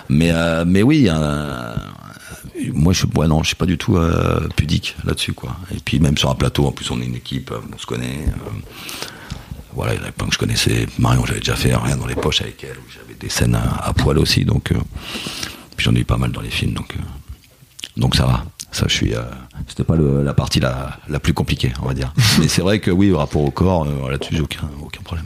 Mais, 0.09 0.33
mais 0.67 0.83
oui. 0.83 1.07
Euh, 1.09 1.73
moi, 2.75 2.93
je, 2.93 3.07
ouais, 3.17 3.27
non, 3.29 3.43
je 3.43 3.49
suis 3.49 3.57
pas 3.57 3.67
du 3.67 3.79
tout 3.79 3.97
euh, 3.97 4.49
pudique 4.57 4.97
là-dessus, 5.05 5.33
quoi. 5.33 5.57
Et 5.75 5.79
puis 5.85 5.99
même 6.01 6.17
sur 6.19 6.31
un 6.31 6.35
plateau, 6.35 6.67
en 6.67 6.73
plus, 6.73 6.91
on 6.91 7.01
est 7.01 7.05
une 7.07 7.15
équipe, 7.17 7.51
euh, 7.51 7.59
on 7.75 7.79
se 7.79 7.87
connaît. 7.87 8.19
euh, 8.29 8.51
voilà, 9.75 9.95
il 9.95 10.01
y 10.01 10.05
en 10.09 10.11
plein 10.13 10.27
que 10.27 10.33
je 10.35 10.39
connaissais. 10.39 10.87
Marion, 10.99 11.25
j'avais 11.27 11.41
déjà 11.41 11.55
fait 11.57 11.75
rien 11.75 11.97
dans 11.97 12.07
les 12.07 12.15
poches 12.15 12.41
avec 12.41 12.63
elle, 12.65 12.77
où 12.79 12.91
j'avais 12.95 13.15
des 13.19 13.29
scènes 13.29 13.55
à, 13.55 13.63
à 13.87 13.93
poil 13.93 14.19
aussi, 14.19 14.45
donc. 14.45 14.73
euh, 14.73 14.77
puis 15.77 15.85
j'en 15.85 15.95
ai 15.95 16.01
eu 16.01 16.05
pas 16.05 16.17
mal 16.17 16.33
dans 16.33 16.41
les 16.41 16.51
films, 16.51 16.73
donc. 16.73 16.95
donc 17.97 18.17
ça 18.17 18.25
va. 18.27 18.45
Ça, 18.73 18.87
je 18.89 18.95
suis. 18.95 19.13
C'était 19.69 19.85
pas 19.85 19.97
le- 19.97 20.23
la 20.23 20.35
partie 20.35 20.61
la, 20.61 20.99
la 21.09 21.19
plus 21.21 21.33
compliquée, 21.35 21.73
on 21.83 21.87
va 21.87 21.95
dire. 21.95 22.13
Mais 22.39 22.49
c'est 22.49 22.63
vrai 22.63 22.79
que 22.81 22.91
oui, 22.91 23.11
au 23.11 23.19
rapport 23.19 23.43
au 23.43 23.51
corps, 23.51 23.87
là-dessus, 24.11 24.35
j'ai 24.37 24.41
aucun, 24.43 24.69
aucun 24.83 25.03
problème. 25.03 25.25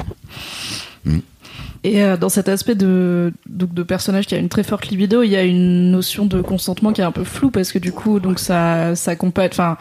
Et 1.83 2.03
euh, 2.03 2.19
dans 2.19 2.29
cet 2.29 2.51
aspect 2.51 2.75
de, 2.75 3.33
donc 3.49 3.73
de 3.73 3.83
personnage 3.83 4.27
qui 4.27 4.35
a 4.35 4.38
une 4.38 4.51
très 4.51 4.62
forte 4.62 4.88
libido, 4.88 5.23
il 5.23 5.31
y 5.31 5.37
a 5.37 5.45
une 5.45 5.90
notion 5.90 6.27
de 6.27 6.43
consentement 6.43 6.93
qui 6.93 7.01
est 7.01 7.05
un 7.05 7.12
peu 7.12 7.25
floue 7.25 7.51
parce 7.51 7.73
que 7.73 7.79
du 7.79 7.90
coup, 7.90 8.21
donc 8.21 8.38
ça, 8.38 8.95
sa 8.95 9.16
compagne, 9.16 9.49
enfin, 9.51 9.79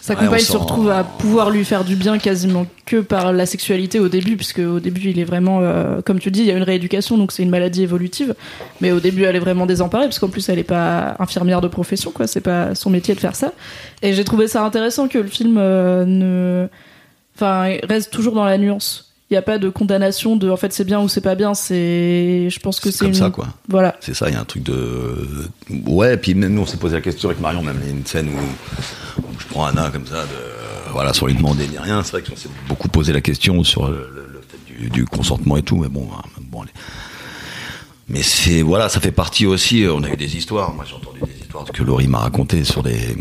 sa 0.00 0.14
Ouais, 0.14 0.26
compagne 0.26 0.40
se 0.40 0.56
retrouve 0.56 0.90
à 0.90 1.02
pouvoir 1.02 1.50
lui 1.50 1.64
faire 1.64 1.84
du 1.84 1.96
bien 1.96 2.18
quasiment 2.18 2.66
que 2.86 3.00
par 3.00 3.32
la 3.32 3.46
sexualité 3.46 3.98
au 3.98 4.08
début, 4.08 4.36
puisque 4.36 4.60
au 4.60 4.78
début 4.78 5.10
il 5.10 5.18
est 5.18 5.24
vraiment, 5.24 5.58
euh, 5.60 6.00
comme 6.02 6.20
tu 6.20 6.30
dis, 6.30 6.40
il 6.40 6.46
y 6.46 6.52
a 6.52 6.56
une 6.56 6.62
rééducation, 6.62 7.18
donc 7.18 7.32
c'est 7.32 7.42
une 7.42 7.50
maladie 7.50 7.82
évolutive. 7.82 8.36
Mais 8.80 8.92
au 8.92 9.00
début, 9.00 9.24
elle 9.24 9.34
est 9.34 9.40
vraiment 9.40 9.66
désemparée 9.66 10.04
parce 10.04 10.20
qu'en 10.20 10.28
plus, 10.28 10.48
elle 10.48 10.58
est 10.60 10.64
pas 10.64 11.16
infirmière 11.18 11.60
de 11.60 11.68
profession, 11.68 12.12
quoi. 12.12 12.28
C'est 12.28 12.40
pas 12.40 12.76
son 12.76 12.90
métier 12.90 13.14
de 13.16 13.20
faire 13.20 13.34
ça. 13.34 13.52
Et 14.02 14.12
j'ai 14.12 14.24
trouvé 14.24 14.46
ça 14.46 14.64
intéressant 14.64 15.08
que 15.08 15.18
le 15.18 15.28
film 15.28 15.56
euh, 15.58 16.04
ne, 16.04 16.68
enfin, 17.34 17.76
reste 17.88 18.12
toujours 18.12 18.34
dans 18.34 18.44
la 18.44 18.56
nuance. 18.56 19.09
Il 19.30 19.34
n'y 19.34 19.38
a 19.38 19.42
pas 19.42 19.58
de 19.58 19.68
condamnation 19.68 20.34
de 20.34 20.50
en 20.50 20.56
fait 20.56 20.72
c'est 20.72 20.82
bien 20.82 21.00
ou 21.00 21.08
c'est 21.08 21.20
pas 21.20 21.36
bien. 21.36 21.54
C'est, 21.54 22.48
je 22.50 22.58
pense 22.58 22.80
que 22.80 22.90
C'est 22.90 22.98
comme 22.98 23.08
une... 23.08 23.14
ça, 23.14 23.30
quoi. 23.30 23.46
Voilà. 23.68 23.96
C'est 24.00 24.12
ça, 24.12 24.28
il 24.28 24.34
y 24.34 24.36
a 24.36 24.40
un 24.40 24.44
truc 24.44 24.64
de. 24.64 25.48
Ouais, 25.86 26.16
puis 26.16 26.34
même 26.34 26.52
nous, 26.54 26.62
on 26.62 26.66
s'est 26.66 26.78
posé 26.78 26.96
la 26.96 27.00
question 27.00 27.28
avec 27.28 27.40
Marion, 27.40 27.62
même 27.62 27.78
il 27.80 27.86
y 27.86 27.90
a 27.90 27.94
une 27.94 28.04
scène 28.06 28.28
où, 28.28 29.20
où 29.22 29.38
je 29.38 29.46
prends 29.46 29.66
un 29.66 29.72
nain 29.74 29.90
comme 29.90 30.06
ça, 30.06 30.22
de, 30.22 30.90
voilà, 30.92 31.12
sans 31.14 31.26
lui 31.26 31.34
demander 31.34 31.68
ni 31.68 31.78
rien. 31.78 32.02
C'est 32.02 32.10
vrai 32.12 32.22
qu'on 32.22 32.34
s'est 32.34 32.48
beaucoup 32.68 32.88
posé 32.88 33.12
la 33.12 33.20
question 33.20 33.62
sur 33.62 33.86
le, 33.88 34.42
fait 34.48 34.74
du, 34.74 34.90
du 34.90 35.04
consentement 35.04 35.56
et 35.56 35.62
tout, 35.62 35.76
mais 35.76 35.88
bon, 35.88 36.08
hein, 36.12 36.22
bon 36.40 36.62
allez. 36.62 36.72
Mais 38.08 38.22
c'est 38.24 38.62
voilà, 38.62 38.88
ça 38.88 38.98
fait 38.98 39.12
partie 39.12 39.46
aussi. 39.46 39.84
euh, 39.84 39.94
On 39.94 40.02
a 40.02 40.08
eu 40.10 40.16
des 40.16 40.36
histoires. 40.36 40.74
Moi, 40.74 40.84
j'ai 40.88 40.96
entendu 40.96 41.20
des 41.20 41.39
histoires 41.50 41.64
que 41.72 41.82
Laurie 41.82 42.06
m'a 42.06 42.18
racontées 42.18 42.62
sur 42.62 42.82
des 42.82 43.16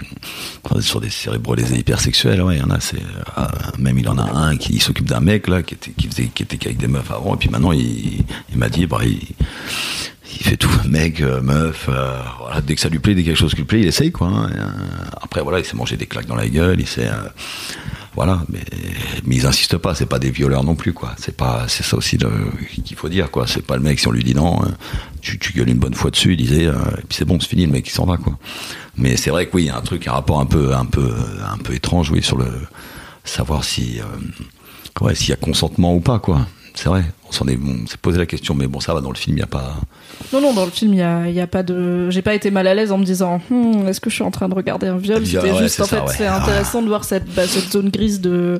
sur 0.81 1.01
des 1.01 1.09
cérébrolésés 1.09 1.79
hypersexuels. 1.79 2.41
Ouais, 2.43 2.57
il 2.57 2.59
y 2.59 2.63
en 2.63 2.69
a. 2.69 2.79
C'est 2.79 2.97
euh, 2.97 3.41
même 3.79 3.97
il 3.97 4.07
en 4.07 4.19
a 4.19 4.37
un 4.37 4.55
qui 4.55 4.79
s'occupe 4.79 5.07
d'un 5.07 5.19
mec 5.19 5.47
là 5.47 5.63
qui 5.63 5.73
était 5.73 5.91
qui 5.91 6.07
faisait 6.07 6.27
qui 6.27 6.43
était 6.43 6.73
des 6.73 6.87
meufs 6.87 7.09
avant 7.09 7.33
et 7.33 7.37
puis 7.37 7.49
maintenant 7.49 7.71
il, 7.71 8.23
m'a 8.55 8.69
dit 8.69 8.85
bah 8.85 8.99
il, 9.03 10.43
fait 10.43 10.57
tout 10.57 10.69
mec 10.87 11.21
euh, 11.21 11.41
meuf 11.41 11.87
euh, 11.89 12.21
dès 12.65 12.75
que 12.75 12.81
ça 12.81 12.89
lui 12.89 12.99
plaît 12.99 13.15
dès 13.15 13.21
a 13.21 13.25
quelque 13.25 13.35
chose 13.35 13.51
qui 13.51 13.57
lui 13.57 13.65
plaît 13.65 13.81
il 13.81 13.87
essaye 13.87 14.11
quoi 14.11 14.27
hein. 14.27 14.49
Après 15.21 15.41
voilà 15.41 15.59
il 15.59 15.65
s'est 15.65 15.75
mangé 15.75 15.97
des 15.97 16.05
claques 16.05 16.27
dans 16.27 16.35
la 16.35 16.47
gueule 16.47 16.79
il 16.79 16.87
s'est 16.87 17.09
voilà 18.19 18.41
mais 18.49 18.59
mais 19.23 19.37
ils 19.37 19.45
insistent 19.45 19.77
pas 19.77 19.95
c'est 19.95 20.05
pas 20.05 20.19
des 20.19 20.29
violeurs 20.29 20.65
non 20.65 20.75
plus 20.75 20.91
quoi. 20.91 21.15
C'est 21.17 21.37
pas 21.37 21.69
c'est 21.69 21.83
ça 21.83 21.95
aussi 21.95 22.17
qu'il 22.83 22.97
faut 22.97 23.07
dire 23.07 23.31
quoi. 23.31 23.47
C'est 23.47 23.65
pas 23.65 23.77
le 23.77 23.81
mec 23.81 23.97
si 23.97 24.09
on 24.09 24.11
lui 24.11 24.25
dit 24.25 24.35
non 24.35 24.61
euh, 24.61 24.67
tu, 25.21 25.39
tu 25.39 25.53
gueules 25.53 25.69
une 25.69 25.79
bonne 25.79 25.93
fois 25.93 26.11
dessus 26.11 26.33
il 26.33 26.35
disait 26.35 26.67
euh, 26.67 26.73
et 26.97 27.05
puis 27.07 27.17
c'est 27.17 27.23
bon 27.23 27.39
c'est 27.39 27.47
fini 27.47 27.65
le 27.65 27.71
mec 27.71 27.87
il 27.87 27.91
s'en 27.91 28.05
va 28.05 28.17
quoi. 28.17 28.37
Mais 28.97 29.15
c'est 29.15 29.29
vrai 29.29 29.45
que 29.47 29.55
oui 29.55 29.63
il 29.63 29.67
y 29.67 29.69
a 29.69 29.77
un 29.77 29.81
truc 29.81 30.05
un 30.05 30.11
rapport 30.11 30.41
un 30.41 30.45
peu 30.45 30.75
un 30.75 30.83
peu 30.83 31.15
un 31.49 31.57
peu 31.59 31.73
étrange 31.73 32.11
oui 32.11 32.21
sur 32.21 32.37
le 32.37 32.51
savoir 33.23 33.63
si 33.63 34.01
euh, 34.01 35.13
s'il 35.15 35.29
y 35.29 35.33
a 35.33 35.37
consentement 35.37 35.95
ou 35.95 36.01
pas 36.01 36.19
quoi 36.19 36.45
c'est 36.79 36.89
vrai 36.89 37.03
on 37.27 37.31
s'en 37.31 37.45
est 37.47 37.57
s'est 37.87 37.97
posé 38.01 38.17
la 38.17 38.25
question 38.25 38.55
mais 38.55 38.67
bon 38.67 38.79
ça 38.79 38.93
va 38.93 39.01
dans 39.01 39.09
le 39.11 39.15
film 39.17 39.37
il 39.37 39.41
y 39.41 39.43
a 39.43 39.47
pas 39.47 39.75
Non, 40.33 40.41
non, 40.41 40.53
dans 40.53 40.65
le 40.65 40.71
film, 40.71 40.93
il 40.93 40.99
y 40.99 41.01
a, 41.03 41.27
il 41.27 41.33
y 41.33 41.41
a 41.41 41.47
pas 41.47 41.63
de. 41.63 42.09
J'ai 42.09 42.21
pas 42.21 42.33
été 42.33 42.51
mal 42.51 42.67
à 42.67 42.73
l'aise 42.73 42.91
en 42.91 42.97
me 42.97 43.03
disant, 43.05 43.41
Hmm, 43.49 43.87
est-ce 43.87 43.99
que 44.01 44.09
je 44.09 44.15
suis 44.15 44.23
en 44.23 44.31
train 44.31 44.47
de 44.49 44.53
regarder 44.55 44.87
un 44.87 44.97
viol? 44.97 45.25
C'était 45.25 45.51
ouais, 45.51 45.57
juste, 45.57 45.75
c'est 45.75 45.81
en 45.83 45.85
ça, 45.85 45.97
fait, 46.01 46.07
ouais. 46.07 46.13
c'est 46.17 46.27
intéressant 46.27 46.81
de 46.81 46.87
voir 46.87 47.03
cette, 47.03 47.25
bah, 47.33 47.47
cette 47.47 47.71
zone 47.71 47.89
grise 47.89 48.19
de. 48.21 48.59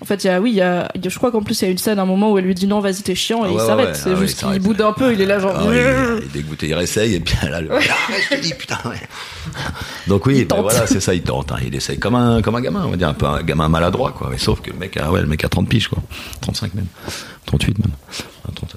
En 0.00 0.06
fait, 0.06 0.22
il 0.24 0.26
y 0.26 0.30
a, 0.30 0.40
oui, 0.40 0.50
il 0.50 0.56
y 0.56 0.60
a, 0.60 0.90
il 0.94 1.08
je 1.08 1.16
crois 1.16 1.30
qu'en 1.30 1.42
plus, 1.42 1.60
il 1.60 1.64
y 1.64 1.68
a 1.68 1.70
une 1.70 1.78
scène 1.78 1.98
à 1.98 2.02
un 2.02 2.06
moment 2.06 2.30
où 2.32 2.38
elle 2.38 2.44
lui 2.44 2.54
dit 2.54 2.66
non, 2.66 2.80
vas-y, 2.80 3.02
t'es 3.02 3.14
chiant, 3.14 3.44
et 3.44 3.48
Ah 3.48 3.50
il 3.52 3.56
ouais, 3.56 3.66
s'arrête. 3.66 3.86
ouais, 3.88 3.94
c'est 3.94 4.10
ah 4.10 4.12
ouais, 4.14 4.18
juste 4.26 4.42
il 4.42 4.52
qu'il 4.52 4.62
boude 4.62 4.80
ouais. 4.80 4.86
un 4.86 4.92
peu, 4.92 5.12
il 5.12 5.20
est 5.20 5.26
là, 5.26 5.38
genre. 5.38 5.54
Ah 5.56 5.62
oui, 5.66 5.76
il 6.18 6.24
est 6.24 6.32
dégoûté, 6.32 6.68
il 6.68 6.74
réessaye 6.74 7.14
et 7.14 7.20
puis 7.20 7.36
là, 7.48 7.60
le 7.60 7.70
arrête, 7.72 7.90
je 8.30 8.36
te 8.36 8.40
dis, 8.42 8.54
putain, 8.54 8.78
ouais. 8.86 9.00
Donc 10.08 10.26
oui, 10.26 10.38
Il 10.40 10.46
ben 10.46 10.60
voilà, 10.60 10.86
c'est 10.86 11.00
ça, 11.00 11.14
il 11.14 11.22
tente. 11.22 11.52
hein. 11.52 11.56
Il 11.66 11.74
essaye 11.74 11.98
comme 11.98 12.14
un, 12.16 12.42
comme 12.42 12.54
un 12.56 12.60
gamin, 12.60 12.82
on 12.86 12.90
va 12.90 12.96
dire, 12.96 13.08
un 13.08 13.14
peu 13.14 13.26
un 13.26 13.42
gamin 13.42 13.68
maladroit, 13.68 14.12
quoi. 14.12 14.28
Mais 14.30 14.38
sauf 14.38 14.60
que 14.60 14.70
le 14.70 14.76
mec 14.78 14.96
a, 14.96 15.10
ouais, 15.10 15.20
le 15.20 15.26
mec 15.26 15.42
a 15.44 15.48
30 15.48 15.68
piges, 15.68 15.88
quoi. 15.88 16.02
35 16.40 16.74
même. 16.74 16.86
38 17.46 17.78
même. 17.78 17.88
30, 18.54 18.76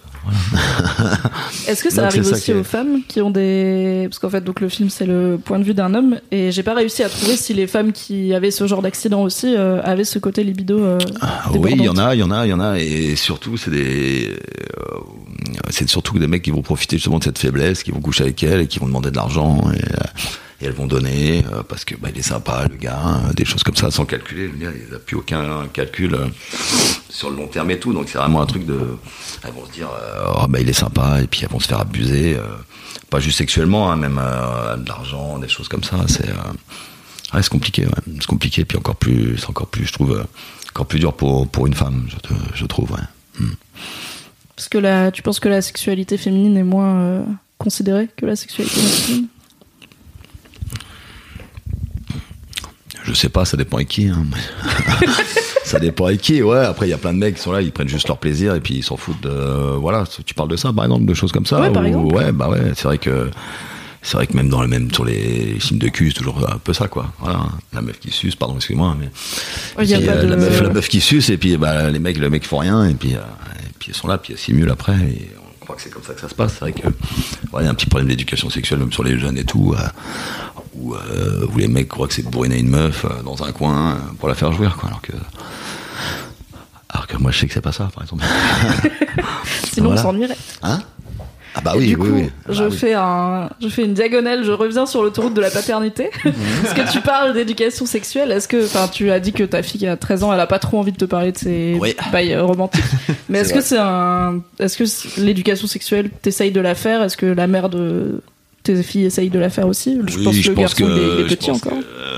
Est-ce 1.67 1.83
que 1.83 1.89
ça 1.89 2.01
Donc, 2.03 2.11
arrive 2.11 2.23
ça 2.23 2.35
aussi 2.35 2.51
est- 2.51 2.53
aux 2.55 2.63
femmes 2.63 3.01
qui 3.07 3.21
ont 3.21 3.29
des 3.31 4.07
parce 4.09 4.19
qu'en 4.19 4.29
fait 4.29 4.43
donc 4.43 4.59
le 4.59 4.67
film 4.69 4.89
c'est 4.89 5.05
le 5.05 5.39
point 5.43 5.57
de 5.59 5.63
vue 5.63 5.73
d'un 5.73 5.93
homme 5.93 6.19
et 6.31 6.51
j'ai 6.51 6.63
pas 6.63 6.73
réussi 6.73 7.03
à 7.03 7.09
trouver 7.09 7.37
si 7.37 7.53
les 7.53 7.67
femmes 7.67 7.91
qui 7.93 8.33
avaient 8.33 8.51
ce 8.51 8.67
genre 8.67 8.81
d'accident 8.81 9.21
aussi 9.23 9.55
euh, 9.55 9.81
avaient 9.83 10.03
ce 10.03 10.19
côté 10.19 10.43
libido. 10.43 10.79
euh, 10.79 10.97
Ah 11.21 11.43
oui, 11.53 11.73
il 11.77 11.83
y 11.83 11.89
en 11.89 11.97
a, 11.97 12.13
il 12.15 12.19
y 12.19 12.23
en 12.23 12.31
a, 12.31 12.45
il 12.45 12.49
y 12.49 12.53
en 12.53 12.59
a, 12.59 12.77
et 12.79 13.15
surtout, 13.15 13.55
c'est 13.57 13.71
des, 13.71 14.29
euh, 14.31 14.99
c'est 15.69 15.87
surtout 15.89 16.19
des 16.19 16.27
mecs 16.27 16.41
qui 16.43 16.51
vont 16.51 16.61
profiter 16.61 16.97
justement 16.97 17.19
de 17.19 17.23
cette 17.23 17.39
faiblesse, 17.39 17.83
qui 17.83 17.91
vont 17.91 18.01
coucher 18.01 18.23
avec 18.23 18.41
elle 18.43 18.61
et 18.61 18.67
qui 18.67 18.79
vont 18.79 18.87
demander 18.87 19.11
de 19.11 19.15
l'argent 19.15 19.61
et, 19.73 19.81
euh, 20.67 20.69
et 20.69 20.69
elles 20.69 20.73
vont 20.73 20.87
donner 20.87 21.45
euh, 21.51 21.63
parce 21.63 21.85
que 21.85 21.95
bah, 21.95 22.09
il 22.13 22.19
est 22.19 22.23
sympa, 22.23 22.67
le 22.69 22.75
gars, 22.77 22.99
hein, 23.03 23.31
des 23.35 23.45
choses 23.45 23.63
comme 23.63 23.75
ça, 23.75 23.91
sans 23.91 24.05
calculer. 24.05 24.47
Je 24.47 24.51
veux 24.51 24.57
dire, 24.57 24.71
il 24.75 24.91
n'a 24.91 24.99
plus 24.99 25.17
aucun 25.17 25.67
calcul 25.73 26.13
euh, 26.13 26.27
sur 27.09 27.29
le 27.29 27.37
long 27.37 27.47
terme 27.47 27.71
et 27.71 27.79
tout, 27.79 27.93
donc 27.93 28.09
c'est 28.09 28.17
vraiment 28.17 28.41
un 28.41 28.45
truc 28.45 28.65
de, 28.65 28.79
elles 29.43 29.51
vont 29.51 29.65
se 29.65 29.71
dire, 29.71 29.89
euh, 29.89 30.33
oh, 30.35 30.47
bah 30.47 30.59
il 30.59 30.69
est 30.69 30.73
sympa, 30.73 31.21
et 31.21 31.27
puis 31.27 31.41
elles 31.43 31.49
vont 31.49 31.59
se 31.59 31.67
faire 31.67 31.79
abuser, 31.79 32.37
pas 33.09 33.19
juste 33.19 33.37
sexuellement, 33.37 33.91
hein, 33.91 33.95
même 33.95 34.21
de 34.77 34.87
l'argent, 34.87 35.37
des 35.39 35.47
choses 35.47 35.67
comme 35.67 35.83
ça. 35.83 35.97
C'est 36.07 36.29
Ouais, 37.33 37.43
c'est 37.43 37.49
compliqué, 37.49 37.85
ouais. 37.85 37.91
C'est 38.21 38.25
compliqué, 38.25 38.63
puis 38.63 38.77
encore 38.77 38.95
plus, 38.95 39.37
encore 39.49 39.67
plus, 39.67 39.85
je 39.85 39.91
trouve, 39.91 40.25
encore 40.69 40.85
plus 40.85 40.99
dur 40.99 41.13
pour, 41.13 41.45
pour 41.49 41.67
une 41.67 41.73
femme, 41.73 42.07
je, 42.55 42.65
trouve, 42.65 42.89
ouais. 42.93 43.47
Parce 44.55 44.69
que 44.69 44.77
la, 44.77 45.11
tu 45.11 45.23
penses 45.23 45.41
que 45.41 45.49
la 45.49 45.61
sexualité 45.61 46.17
féminine 46.17 46.55
est 46.55 46.63
moins 46.63 47.25
considérée 47.57 48.07
que 48.15 48.25
la 48.25 48.37
sexualité 48.37 48.81
masculine? 48.81 49.27
Je 53.07 53.13
sais 53.13 53.29
pas, 53.29 53.45
ça 53.45 53.55
dépend 53.55 53.77
avec 53.77 53.87
qui, 53.87 54.07
hein. 54.07 54.25
ça 55.63 55.79
dépend 55.79 56.07
avec 56.07 56.19
qui, 56.21 56.41
ouais. 56.41 56.59
Après, 56.65 56.87
il 56.87 56.89
y 56.89 56.93
a 56.93 56.97
plein 56.97 57.13
de 57.13 57.17
mecs 57.19 57.35
qui 57.35 57.41
sont 57.41 57.51
là, 57.53 57.61
ils 57.61 57.71
prennent 57.71 57.87
juste 57.87 58.07
leur 58.09 58.17
plaisir 58.17 58.53
et 58.55 58.59
puis 58.59 58.75
ils 58.75 58.83
s'en 58.83 58.97
foutent 58.97 59.21
de, 59.21 59.29
voilà. 59.77 60.03
Tu 60.25 60.33
parles 60.33 60.49
de 60.49 60.57
ça, 60.57 60.73
par 60.73 60.85
exemple, 60.85 61.05
de 61.05 61.13
choses 61.13 61.31
comme 61.31 61.45
ça? 61.45 61.61
Ouais, 61.61 61.71
par 61.71 61.85
exemple. 61.85 62.13
Ouais, 62.13 62.31
bah 62.33 62.49
ouais, 62.49 62.59
c'est 62.75 62.83
vrai 62.83 62.97
que, 62.97 63.29
c'est 64.01 64.17
vrai 64.17 64.27
que 64.27 64.35
même 64.35 64.49
dans 64.49 64.61
le 64.61 64.67
même, 64.67 64.91
sur 64.93 65.05
les 65.05 65.55
films 65.59 65.79
de 65.79 65.87
cul, 65.87 66.09
c'est 66.09 66.17
toujours 66.19 66.45
un 66.51 66.57
peu 66.57 66.73
ça, 66.73 66.87
quoi. 66.89 67.11
Voilà. 67.19 67.39
La 67.73 67.81
meuf 67.81 67.97
qui 67.99 68.11
suce, 68.11 68.35
pardon, 68.35 68.55
excuse-moi, 68.57 68.97
mais. 68.99 69.09
Il 69.83 69.89
y 69.89 69.93
a 69.93 69.97
Puis, 69.99 70.07
pas 70.07 70.13
euh, 70.13 70.23
de- 70.23 70.27
la, 70.27 70.35
meuf, 70.35 70.61
la 70.61 70.69
meuf 70.69 70.89
qui 70.89 70.99
suce 70.99 71.29
et 71.29 71.37
puis 71.37 71.55
bah, 71.57 71.89
les 71.89 71.99
mecs, 71.99 72.17
le 72.17 72.29
mec 72.29 72.45
font 72.45 72.57
rien 72.57 72.85
et 72.87 72.93
puis, 72.93 73.15
euh, 73.15 73.19
et 73.19 73.73
puis 73.79 73.91
ils 73.91 73.95
sont 73.95 74.07
là, 74.07 74.17
puis 74.17 74.33
ils 74.33 74.37
simulent 74.39 74.69
après 74.71 74.95
et 74.95 75.31
on 75.61 75.65
croit 75.65 75.75
que 75.77 75.81
c'est 75.81 75.89
comme 75.89 76.03
ça 76.03 76.13
que 76.13 76.21
ça 76.21 76.29
se 76.29 76.35
passe. 76.35 76.53
C'est 76.53 76.59
vrai 76.59 76.71
que 76.73 76.87
ouais, 76.87 77.61
il 77.61 77.63
y 77.63 77.67
a 77.67 77.69
un 77.69 77.73
petit 77.73 77.87
problème 77.87 78.07
d'éducation 78.09 78.49
sexuelle 78.49 78.79
même 78.79 78.91
sur 78.93 79.03
les 79.03 79.17
jeunes 79.19 79.37
et 79.37 79.43
tout, 79.43 79.73
euh, 79.77 79.81
où, 80.79 80.93
euh, 80.95 81.45
où 81.53 81.57
les 81.57 81.67
mecs 81.67 81.87
croient 81.89 82.07
que 82.07 82.13
c'est 82.13 82.23
bourriner 82.29 82.59
une 82.59 82.69
meuf 82.69 83.05
euh, 83.05 83.09
dans 83.23 83.43
un 83.43 83.51
coin 83.51 83.91
euh, 83.91 83.95
pour 84.19 84.29
la 84.29 84.35
faire 84.35 84.51
jouir, 84.53 84.75
quoi. 84.77 84.89
Alors 84.89 85.01
que, 85.01 85.11
alors 86.89 87.07
que 87.07 87.17
moi 87.17 87.31
je 87.31 87.39
sais 87.39 87.47
que 87.47 87.53
c'est 87.53 87.61
pas 87.61 87.71
ça, 87.71 87.89
par 87.93 88.03
exemple. 88.03 88.23
Sinon 89.73 89.87
Voilà. 89.87 90.01
on 90.01 90.03
s'ennuierait. 90.03 90.37
Hein? 90.63 90.79
Ah 91.55 91.61
bah 91.61 91.73
oui, 91.75 91.87
du 91.87 91.95
oui, 91.95 92.07
coup, 92.09 92.15
oui. 92.15 92.29
je 92.49 92.61
Bah 92.63 92.67
oui. 92.69 92.77
fais 92.77 92.93
un, 92.93 93.49
je 93.59 93.67
fais 93.67 93.83
une 93.83 93.95
diagonale, 93.95 94.43
je 94.43 94.51
reviens 94.51 94.85
sur 94.85 95.01
l'autoroute 95.01 95.33
de 95.33 95.41
la 95.41 95.49
paternité. 95.49 96.11
Parce 96.23 96.73
que 96.75 96.91
tu 96.91 97.01
parles 97.01 97.33
d'éducation 97.33 97.87
sexuelle. 97.87 98.31
Est-ce 98.31 98.47
que, 98.47 98.63
enfin, 98.63 98.87
tu 98.87 99.09
as 99.09 99.19
dit 99.19 99.33
que 99.33 99.43
ta 99.43 99.63
fille 99.63 99.79
qui 99.79 99.87
a 99.87 99.97
13 99.97 100.23
ans, 100.23 100.31
elle 100.31 100.39
a 100.39 100.45
pas 100.45 100.59
trop 100.59 100.77
envie 100.77 100.91
de 100.91 100.97
te 100.97 101.05
parler 101.05 101.31
de 101.31 101.37
ses 101.39 101.75
Oui. 101.81 101.95
bails 102.11 102.37
romantiques. 102.37 102.83
Mais 103.29 103.39
est-ce 103.39 103.49
que 103.49 103.59
vrai. 103.59 103.63
c'est 103.67 103.79
un, 103.79 104.41
est-ce 104.59 104.77
que 104.77 105.19
l'éducation 105.21 105.65
sexuelle, 105.65 106.11
t'essayes 106.21 106.51
de 106.51 106.61
la 106.61 106.75
faire? 106.75 107.01
Est-ce 107.01 107.17
que 107.17 107.25
la 107.25 107.47
mère 107.47 107.69
de 107.69 108.21
tes 108.75 108.83
filles 108.83 109.05
essaye 109.05 109.29
de 109.29 109.39
la 109.39 109.49
faire 109.49 109.67
aussi 109.67 109.99
Je 110.07 110.17
Oui, 110.17 110.23
pense 110.23 110.35
que 110.39 110.47
le 110.49 110.53
pense 110.55 110.61
garçon 110.75 110.85
que- 110.85 111.21
est, 111.21 111.27
petit 111.27 111.51
encore. 111.51 111.73
euh, 111.73 112.17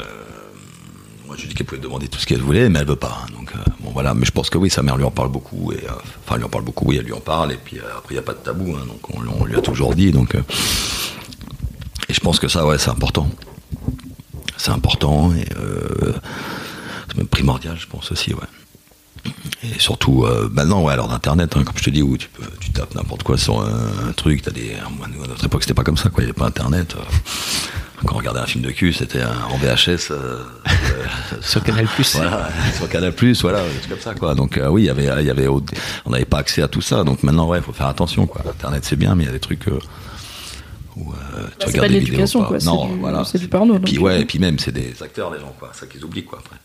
moi, 1.27 1.35
je 1.37 1.47
dit 1.47 1.53
qu'elle 1.53 1.65
pouvait 1.65 1.81
demander 1.81 2.07
tout 2.07 2.19
ce 2.19 2.25
qu'elle 2.25 2.41
voulait, 2.41 2.69
mais 2.69 2.79
elle 2.79 2.87
veut 2.87 2.95
pas. 2.95 3.19
hein. 3.23 3.27
Donc, 3.37 3.51
euh, 3.55 3.59
bon, 3.81 3.91
voilà. 3.91 4.13
Mais 4.13 4.25
je 4.25 4.31
pense 4.31 4.49
que 4.49 4.57
oui, 4.57 4.69
sa 4.69 4.81
mère 4.83 4.97
lui 4.97 5.03
en 5.05 5.11
parle 5.11 5.29
beaucoup. 5.29 5.71
Et, 5.71 5.75
euh, 5.77 5.89
enfin, 6.25 6.33
elle 6.35 6.37
lui 6.39 6.45
en 6.45 6.49
parle 6.49 6.63
beaucoup, 6.65 6.85
oui, 6.87 6.97
elle 6.97 7.05
lui 7.05 7.13
en 7.13 7.19
parle. 7.19 7.51
Et 7.53 7.57
puis, 7.63 7.77
euh, 7.77 7.83
après, 7.97 8.13
il 8.15 8.17
n'y 8.17 8.19
a 8.19 8.23
pas 8.23 8.33
de 8.33 8.39
tabou. 8.39 8.75
hein. 8.75 8.85
donc, 8.87 9.09
on, 9.15 9.21
on 9.41 9.45
lui 9.45 9.55
a 9.55 9.61
toujours 9.61 9.93
dit. 9.95 10.11
Donc, 10.11 10.35
et 10.35 12.13
je 12.13 12.19
pense 12.19 12.39
que 12.39 12.47
ça, 12.47 12.65
ouais, 12.65 12.77
c'est 12.77 12.89
important. 12.89 13.29
C'est 14.57 14.71
important. 14.71 15.31
Et 15.33 15.45
c'est 17.07 17.17
même 17.17 17.27
primordial, 17.27 17.77
je 17.79 17.87
pense 17.87 18.11
aussi, 18.11 18.33
ouais. 18.33 18.39
Et 19.63 19.77
surtout, 19.79 20.23
euh, 20.23 20.49
maintenant, 20.51 20.81
ouais, 20.83 20.95
l'heure 20.95 21.07
d'Internet, 21.09 21.55
hein, 21.57 21.63
comme 21.63 21.77
je 21.77 21.83
te 21.83 21.89
dis, 21.89 22.01
où 22.01 22.17
tu, 22.17 22.29
peux, 22.29 22.43
tu 22.59 22.71
tapes 22.71 22.95
n'importe 22.95 23.23
quoi 23.23 23.37
sur 23.37 23.61
un, 23.61 24.11
truc, 24.15 24.41
t'as 24.41 24.51
des. 24.51 24.73
À 24.75 25.07
notre 25.27 25.43
époque, 25.45 25.63
c'était 25.63 25.73
pas 25.73 25.83
comme 25.83 25.97
ça, 25.97 26.09
quoi. 26.09 26.23
Il 26.23 26.27
n'y 26.27 26.31
avait 26.31 26.37
pas 26.39 26.45
Internet. 26.47 26.95
euh, 26.95 27.03
quand 28.05 28.15
on 28.15 28.19
regardait 28.19 28.39
un 28.39 28.45
film 28.45 28.63
de 28.63 28.71
cul, 28.71 28.93
c'était 28.93 29.21
en 29.23 29.57
VHS. 29.57 30.11
euh, 30.11 30.41
Sur 31.41 31.61
Canal 31.63 31.85
Plus. 31.87 32.15
voilà, 32.15 32.49
sur 32.77 32.87
Canal 32.89 33.13
voilà, 33.41 33.63
des 33.63 33.69
trucs 33.79 33.89
comme 33.89 33.99
ça, 33.99 34.13
quoi. 34.15 34.35
Donc, 34.35 34.57
euh, 34.57 34.69
oui, 34.69 34.83
il 34.83 34.85
y 34.85 34.89
avait, 34.89 35.03
il 35.21 35.25
y 35.27 35.29
avait, 35.29 35.47
au- 35.47 35.63
on 36.05 36.11
n'avait 36.11 36.23
pas 36.25 36.37
accès 36.39 36.61
à 36.61 36.69
tout 36.69 36.81
ça. 36.81 37.03
Donc 37.03 37.23
maintenant, 37.23 37.47
ouais, 37.47 37.57
il 37.57 37.63
faut 37.63 37.73
faire 37.73 37.87
attention, 37.87 38.25
quoi. 38.27 38.41
Internet, 38.49 38.85
c'est 38.85 38.95
bien, 38.95 39.15
mais 39.15 39.23
il 39.25 39.27
y 39.27 39.29
a 39.29 39.33
des 39.33 39.39
trucs 39.41 39.65
où 40.97 41.11
euh, 41.11 41.13
tu 41.13 41.13
Bah, 41.13 41.49
c'est 41.59 41.65
regardes 41.67 41.79
pas 41.79 41.87
de 41.87 41.93
des 41.93 41.99
vidéos 41.99 42.11
l'éducation, 42.11 42.43
quoi, 42.43 42.59
c'est 42.59 42.65
Non, 42.65 42.87
du- 42.87 42.99
voilà. 42.99 43.23
c'est 43.25 43.37
du 43.39 43.47
porno, 43.47 43.75
Et 43.77 43.79
puis, 43.79 43.97
ouais, 43.99 44.13
euh. 44.13 44.19
et 44.21 44.25
puis 44.25 44.39
même, 44.39 44.57
c'est 44.59 44.71
des 44.71 45.01
acteurs, 45.03 45.31
les 45.33 45.39
gens, 45.39 45.53
quoi. 45.57 45.69
C'est 45.73 45.81
ça 45.81 45.85
qu'ils 45.87 46.03
oublient, 46.03 46.25
quoi, 46.25 46.39
après. 46.39 46.57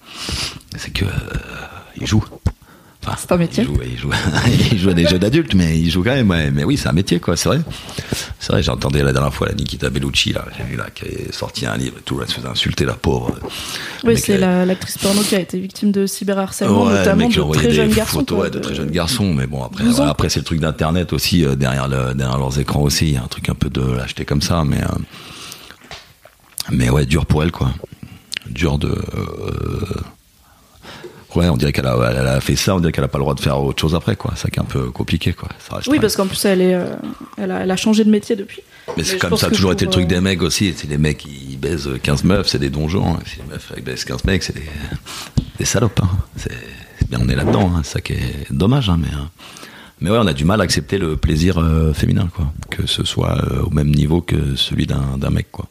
C'est 0.76 0.92
que, 0.92 1.04
euh, 1.04 1.08
ils 1.96 2.06
jouent. 2.06 2.24
Enfin, 3.06 3.16
C'est 3.18 3.32
un 3.32 3.36
métier. 3.36 3.64
Ils 3.64 3.66
jouent, 3.66 3.80
ils 3.84 3.98
jouent, 3.98 4.10
ils 4.72 4.78
jouent 4.78 4.90
à 4.90 4.94
des 4.94 5.06
jeux 5.06 5.18
d'adultes, 5.18 5.54
mais 5.54 5.78
ils 5.78 5.90
jouent 5.90 6.02
quand 6.02 6.14
même, 6.14 6.30
ouais. 6.30 6.50
Mais 6.50 6.64
oui, 6.64 6.76
c'est 6.78 6.88
un 6.88 6.92
métier, 6.92 7.20
quoi, 7.20 7.36
c'est 7.36 7.48
vrai. 7.50 7.60
C'est 8.40 8.52
vrai, 8.52 8.62
j'entendais 8.62 9.02
la 9.02 9.12
dernière 9.12 9.32
fois 9.34 9.46
la 9.48 9.54
Nikita 9.54 9.90
Bellucci, 9.90 10.32
là, 10.32 10.44
j'ai 10.56 10.64
vu, 10.64 10.76
là, 10.76 10.86
qui 10.94 11.04
avait 11.04 11.32
sorti 11.32 11.66
un 11.66 11.76
livre 11.76 11.96
et 11.98 12.02
tout, 12.02 12.18
elle 12.22 12.28
se 12.28 12.34
faisait 12.34 12.48
insulter, 12.48 12.84
la 12.84 12.94
pauvre. 12.94 13.34
Le 14.02 14.08
Oui, 14.10 14.18
c'est 14.18 14.34
euh, 14.36 14.38
la- 14.38 14.64
l'actrice 14.66 14.96
porno 14.98 15.22
qui 15.22 15.34
a 15.36 15.40
été 15.40 15.58
victime 15.58 15.92
de 15.92 16.06
cyberharcèlement, 16.06 16.84
Ouais, 16.86 16.94
notamment 16.98 17.28
il 17.28 17.34
de 17.36 17.52
très 17.52 17.70
jeunes 17.70 17.90
garçons. 17.92 18.18
photos, 18.20 18.36
quoi, 18.36 18.44
ouais, 18.46 18.50
de 18.50 18.58
très 18.58 18.74
jeunes 18.74 18.90
garçons, 18.90 19.32
mais 19.34 19.46
bon, 19.46 19.62
après, 19.64 19.84
12 19.84 19.92
ans. 19.94 19.96
voilà, 19.96 20.10
après 20.12 20.28
c'est 20.28 20.40
le 20.40 20.44
truc 20.44 20.60
d'internet 20.60 21.12
aussi, 21.12 21.44
euh, 21.44 21.54
derrière, 21.56 21.88
le, 21.88 22.14
derrière 22.14 22.38
leurs 22.38 22.58
écrans 22.58 22.80
aussi, 22.82 23.06
il 23.08 23.12
y 23.14 23.16
a 23.16 23.22
un 23.22 23.28
truc 23.28 23.48
un 23.48 23.54
peu 23.54 23.68
de 23.70 23.82
l'acheter 23.82 24.24
comme 24.24 24.42
ça, 24.42 24.64
mais, 24.64 24.82
euh, 24.82 24.86
mais 26.70 26.90
ouais, 26.90 27.06
dur 27.06 27.26
pour 27.26 27.42
elle, 27.42 27.52
quoi. 27.52 27.70
Dur 28.48 28.78
de. 28.78 28.88
euh, 28.88 30.00
ouais, 31.36 31.48
on 31.48 31.56
dirait 31.56 31.72
qu'elle 31.72 31.86
a, 31.86 31.96
elle 32.16 32.26
a 32.26 32.40
fait 32.40 32.56
ça, 32.56 32.74
on 32.74 32.80
dirait 32.80 32.92
qu'elle 32.92 33.04
a 33.04 33.08
pas 33.08 33.18
le 33.18 33.24
droit 33.24 33.34
de 33.34 33.40
faire 33.40 33.60
autre 33.60 33.80
chose 33.80 33.94
après, 33.94 34.16
quoi. 34.16 34.32
C'est 34.36 34.42
ça 34.42 34.50
qui 34.50 34.58
est 34.58 34.62
un 34.62 34.66
peu 34.66 34.90
compliqué, 34.90 35.32
quoi. 35.32 35.48
Ça 35.58 35.78
Oui, 35.90 35.98
parce 36.00 36.16
qu'en 36.16 36.26
plus, 36.26 36.44
elle, 36.44 36.60
est, 36.60 36.74
euh, 36.74 36.94
elle, 37.36 37.50
a, 37.50 37.60
elle 37.60 37.70
a 37.70 37.76
changé 37.76 38.04
de 38.04 38.10
métier 38.10 38.36
depuis. 38.36 38.62
mais 38.96 39.04
c'est 39.04 39.18
comme 39.18 39.36
ça 39.36 39.46
a 39.46 39.50
toujours 39.50 39.72
été 39.72 39.84
le 39.86 39.90
truc 39.90 40.04
euh, 40.04 40.08
des 40.08 40.20
mecs 40.20 40.42
aussi. 40.42 40.74
C'est 40.76 40.88
les 40.88 40.98
mecs 40.98 41.18
qui 41.18 41.56
baisent 41.60 41.90
15 42.02 42.24
meufs, 42.24 42.46
c'est 42.48 42.58
des 42.58 42.70
donjons. 42.70 43.16
Si 43.26 43.36
les 43.38 43.44
meufs 43.52 43.72
elles 43.76 43.82
baisent 43.82 44.04
15 44.04 44.24
mecs, 44.24 44.42
c'est 44.42 44.54
des, 44.54 44.62
des 45.58 45.64
salopes. 45.64 46.00
hein. 46.02 46.08
C'est 46.36 46.52
c'est 46.98 47.08
bien, 47.10 47.18
on 47.22 47.28
est 47.28 47.34
là-dedans. 47.36 47.72
hein. 47.76 47.80
C'est 47.84 47.92
ça 47.94 48.00
qui 48.00 48.12
est 48.14 48.46
dommage. 48.50 48.88
hein, 48.88 48.98
mais, 49.00 49.08
mais 50.00 50.10
ouais, 50.10 50.18
on 50.20 50.26
a 50.26 50.32
du 50.32 50.44
mal 50.44 50.60
à 50.60 50.64
accepter 50.64 50.98
le 50.98 51.16
plaisir 51.16 51.58
euh, 51.58 51.92
féminin, 51.92 52.28
quoi. 52.34 52.52
Que 52.70 52.86
ce 52.86 53.04
soit 53.04 53.38
euh, 53.50 53.62
au 53.62 53.70
même 53.70 53.90
niveau 53.90 54.20
que 54.20 54.54
celui 54.56 54.86
d'un 54.86 55.16
d'un 55.18 55.30
mec, 55.30 55.46
quoi. 55.50 55.66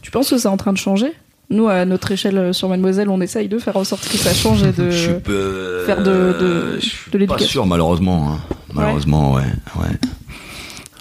Tu 0.00 0.10
penses 0.10 0.30
que 0.30 0.38
c'est 0.38 0.48
en 0.48 0.56
train 0.56 0.72
de 0.72 0.78
changer? 0.78 1.12
Nous, 1.52 1.68
à 1.68 1.84
notre 1.84 2.10
échelle 2.10 2.38
euh, 2.38 2.52
sur 2.52 2.68
Mademoiselle, 2.68 3.08
on 3.08 3.20
essaye 3.20 3.46
de 3.48 3.58
faire 3.58 3.76
en 3.76 3.84
sorte 3.84 4.08
que 4.08 4.16
ça 4.16 4.32
change 4.34 4.62
et 4.64 4.72
de. 4.72 4.90
je 4.90 4.96
suis 5.10 5.20
peu, 5.20 5.82
faire 5.86 6.02
de- 6.02 6.34
de- 6.40 6.78
je 6.80 6.86
suis 6.86 7.06
de 7.06 7.12
pas 7.12 7.18
l'éducation. 7.18 7.46
sûr, 7.48 7.66
malheureusement. 7.66 8.32
hein. 8.32 8.54
Malheureusement, 8.74 9.34
ouais, 9.34 9.42
ouais. 9.78 9.96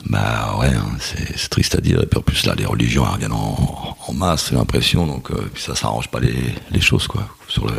Bah 0.10 0.58
ouais, 0.60 0.68
hein, 0.68 0.98
c'est 1.00 1.50
triste 1.50 1.76
à 1.76 1.82
dire. 1.82 2.02
Et 2.02 2.06
puis 2.06 2.20
en 2.20 2.22
plus 2.22 2.46
là, 2.46 2.54
les 2.58 2.66
religions 2.66 3.04
elles 3.08 3.14
reviennent 3.14 3.32
en, 3.34 3.96
en 4.08 4.14
masse, 4.14 4.48
j'ai 4.50 4.56
l'impression. 4.56 5.06
Donc 5.08 5.32
euh, 5.32 5.36
puis 5.54 5.64
ça, 5.64 5.76
ça 5.76 5.88
arrange 5.88 6.10
pas 6.10 6.20
les, 6.20 6.34
les 6.72 6.82
choses, 6.82 7.08
quoi. 7.08 7.24
Sur 7.48 7.68
le 7.68 7.74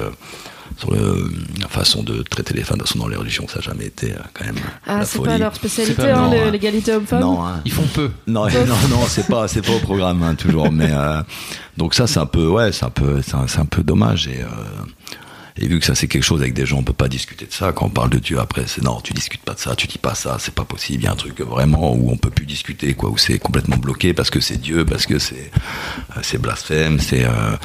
sur 0.77 0.93
le, 0.93 1.31
la 1.61 1.69
façon 1.69 2.03
de 2.03 2.23
traiter 2.23 2.55
les 2.55 2.63
femmes, 2.63 2.79
de 2.79 2.83
toute 2.83 2.89
façon, 2.89 3.01
dans 3.01 3.09
les 3.09 3.17
religions, 3.17 3.47
ça 3.49 3.57
n'a 3.57 3.63
jamais 3.63 3.87
été 3.87 4.13
euh, 4.13 4.19
quand 4.35 4.45
même 4.45 4.57
Ah, 4.87 5.05
c'est 5.05 5.23
pas 5.23 5.39
leur 5.39 5.55
spécialité, 5.55 6.11
hein, 6.11 6.31
hein. 6.33 6.51
l'égalité 6.51 6.93
homme-femme 6.93 7.21
Non, 7.21 7.45
hein. 7.45 7.61
Ils 7.65 7.73
font 7.73 7.87
peu. 7.95 8.11
Non, 8.27 8.47
non, 8.49 8.89
non, 8.91 9.01
c'est 9.09 9.27
pas, 9.27 9.49
c'est 9.49 9.63
pas 9.63 9.73
au 9.73 9.79
programme 9.79 10.23
hein, 10.23 10.35
toujours. 10.35 10.71
Mais 10.71 10.91
euh, 10.91 11.23
donc 11.77 11.95
ça, 11.95 12.07
c'est 12.07 12.21
un 12.21 12.27
peu, 12.27 12.47
ouais, 12.49 12.73
c'est 12.73 12.85
un 12.85 12.91
peu, 12.91 13.21
c'est 13.23 13.59
un, 13.59 13.67
peu 13.67 13.83
dommage. 13.83 14.29
Et, 14.29 14.43
euh, 14.43 14.47
et 15.57 15.69
vu 15.69 15.79
que 15.79 15.85
ça, 15.85 15.95
c'est 15.95 16.09
quelque 16.09 16.23
chose 16.23 16.41
avec 16.41 16.55
des 16.55 16.65
gens, 16.65 16.79
on 16.79 16.83
peut 16.83 16.93
pas 16.93 17.09
discuter 17.09 17.47
de 17.47 17.53
ça. 17.53 17.73
Quand 17.73 17.87
on 17.87 17.91
parle 17.91 18.11
de 18.11 18.19
Dieu, 18.19 18.39
après, 18.39 18.65
c'est 18.67 18.83
non, 18.83 19.01
tu 19.03 19.13
discutes 19.13 19.43
pas 19.43 19.55
de 19.55 19.59
ça, 19.59 19.77
tu 19.77 19.87
dis 19.87 19.99
pas 19.99 20.15
ça, 20.15 20.37
c'est 20.39 20.55
pas 20.55 20.65
possible. 20.65 21.03
Il 21.03 21.05
y 21.05 21.09
a 21.09 21.13
un 21.13 21.17
truc 21.17 21.41
vraiment 21.41 21.93
où 21.95 22.11
on 22.11 22.17
peut 22.17 22.31
plus 22.31 22.47
discuter, 22.47 22.95
quoi, 22.95 23.11
où 23.11 23.19
c'est 23.19 23.39
complètement 23.39 23.77
bloqué 23.77 24.15
parce 24.15 24.31
que 24.31 24.41
c'est 24.41 24.57
Dieu, 24.57 24.85
parce 24.85 25.07
que 25.07 25.19
c'est, 25.19 25.51
euh, 26.17 26.21
c'est 26.23 26.39
blasphème, 26.39 27.01
c'est. 27.01 27.25
Euh, 27.25 27.57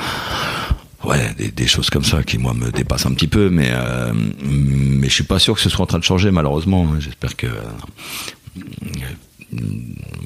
Ouais, 1.04 1.34
des, 1.38 1.52
des 1.52 1.68
choses 1.68 1.90
comme 1.92 2.04
ça 2.04 2.24
qui 2.24 2.38
moi 2.40 2.54
me 2.54 2.72
dépassent 2.72 3.06
un 3.06 3.14
petit 3.14 3.28
peu, 3.28 3.50
mais 3.50 3.70
euh, 3.72 4.12
mais 4.44 5.08
je 5.08 5.14
suis 5.14 5.24
pas 5.24 5.38
sûr 5.40 5.54
que 5.54 5.62
ce 5.62 5.70
soit 5.70 5.84
en 5.84 5.88
train 5.88 6.00
de 6.00 6.04
changer 6.04 6.32
malheureusement. 6.32 7.00
J'espère 7.00 7.36
que 7.36 7.46
euh, 7.48 7.62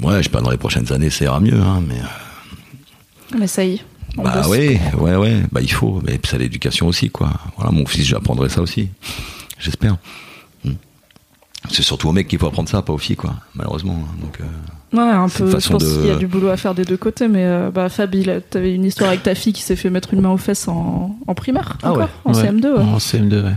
ouais, 0.02 0.18
je 0.18 0.24
sais 0.24 0.30
pas 0.30 0.42
dans 0.42 0.50
les 0.50 0.58
prochaines 0.58 0.92
années 0.94 1.10
ça 1.10 1.26
ira 1.26 1.40
mieux, 1.40 1.60
hein, 1.60 1.84
mais 1.88 2.00
euh, 2.00 3.38
On 3.38 3.42
essaye. 3.42 3.82
On 4.18 4.24
bah 4.24 4.42
bosse. 4.42 4.48
oui, 4.48 4.78
ouais, 4.98 5.16
ouais, 5.16 5.44
bah 5.52 5.62
il 5.62 5.72
faut, 5.72 6.02
mais 6.06 6.18
puis 6.18 6.30
ça 6.32 6.38
l'éducation 6.38 6.88
aussi 6.88 7.10
quoi. 7.10 7.32
Voilà, 7.58 7.72
mon 7.72 7.86
fils 7.86 8.06
j'apprendrai 8.06 8.50
ça 8.50 8.62
aussi, 8.62 8.90
j'espère. 9.60 9.98
Hmm. 10.64 10.74
C'est 11.70 11.84
surtout 11.84 12.10
aux 12.10 12.12
mecs 12.14 12.28
qu'il 12.28 12.40
faut 12.40 12.48
apprendre 12.48 12.70
ça, 12.70 12.82
pas 12.82 12.94
aux 12.94 12.98
filles 12.98 13.16
quoi, 13.18 13.36
malheureusement. 13.56 14.06
Donc 14.22 14.40
euh, 14.42 14.46
Ouais, 14.94 15.00
un 15.02 15.30
peu. 15.30 15.50
Je 15.60 15.70
pense 15.70 15.84
de- 15.84 15.98
qu'il 16.02 16.08
y 16.08 16.12
a 16.12 16.16
du 16.16 16.28
boulot 16.28 16.50
à 16.50 16.58
faire 16.58 16.74
des 16.76 16.84
deux 16.84 16.98
côtés, 16.98 17.28
mais 17.30 17.46
euh, 17.46 17.70
bah, 17.72 17.88
Fab, 17.90 18.14
il 18.14 18.30
a- 18.30 18.42
t'avais 18.42 18.74
une 18.76 18.84
histoire 18.86 19.10
avec 19.10 19.24
ta 19.24 19.36
fille 19.36 19.54
qui 19.54 19.62
s'est 19.62 19.76
fait 19.78 19.90
mettre 19.90 20.14
une 20.14 20.22
main 20.22 20.30
aux 20.32 20.38
fesses 20.38 20.68
en, 20.68 21.18
en 21.28 21.34
primaire, 21.36 21.78
Ah 21.84 21.92
encore, 21.92 22.04
ouais. 22.04 22.08
en 22.26 22.34
Ouais, 22.34 22.44
CM2. 22.44 22.66
ouais. 22.74 22.84
En 22.84 22.98
CM2, 22.98 23.44
ouais. 23.44 23.52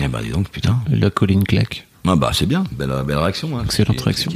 eh 0.00 0.08
ben 0.08 0.20
dis 0.22 0.30
donc 0.30 0.48
putain. 0.48 0.78
La 0.90 1.10
colline 1.10 1.44
claque. 1.44 1.84
Ah 2.06 2.16
bah 2.16 2.30
c'est 2.32 2.46
bien, 2.46 2.64
belle, 2.72 2.90
belle 3.06 3.18
réaction. 3.18 3.58
Hein. 3.58 3.64
Excellente 3.66 4.00
réaction. 4.00 4.32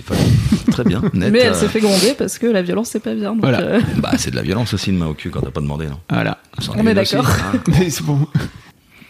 Très 0.72 0.84
bien, 0.84 1.00
net. 1.14 1.32
Mais 1.32 1.38
elle 1.38 1.52
euh, 1.52 1.54
s'est 1.54 1.68
fait 1.68 1.80
gronder 1.80 2.12
parce 2.18 2.36
que 2.38 2.46
la 2.46 2.60
violence 2.60 2.88
c'est 2.90 3.00
pas 3.00 3.14
bien. 3.14 3.30
Donc, 3.32 3.40
Voilà. 3.40 3.60
euh, 3.62 3.80
Bah 3.96 4.10
c'est 4.18 4.30
de 4.30 4.36
la 4.36 4.42
violence 4.42 4.74
aussi, 4.74 4.90
une 4.90 4.98
main 4.98 5.06
au 5.06 5.14
cul 5.14 5.30
quand 5.30 5.40
t'as 5.40 5.50
pas 5.52 5.60
demandé. 5.62 5.86
Non? 5.86 5.98
Voilà. 6.10 6.36
On 6.76 6.86
est 6.86 6.92
d'accord. 6.92 7.26
hein. 7.26 7.58
Mais 7.68 7.88
c'est 7.88 8.04
bon. 8.04 8.26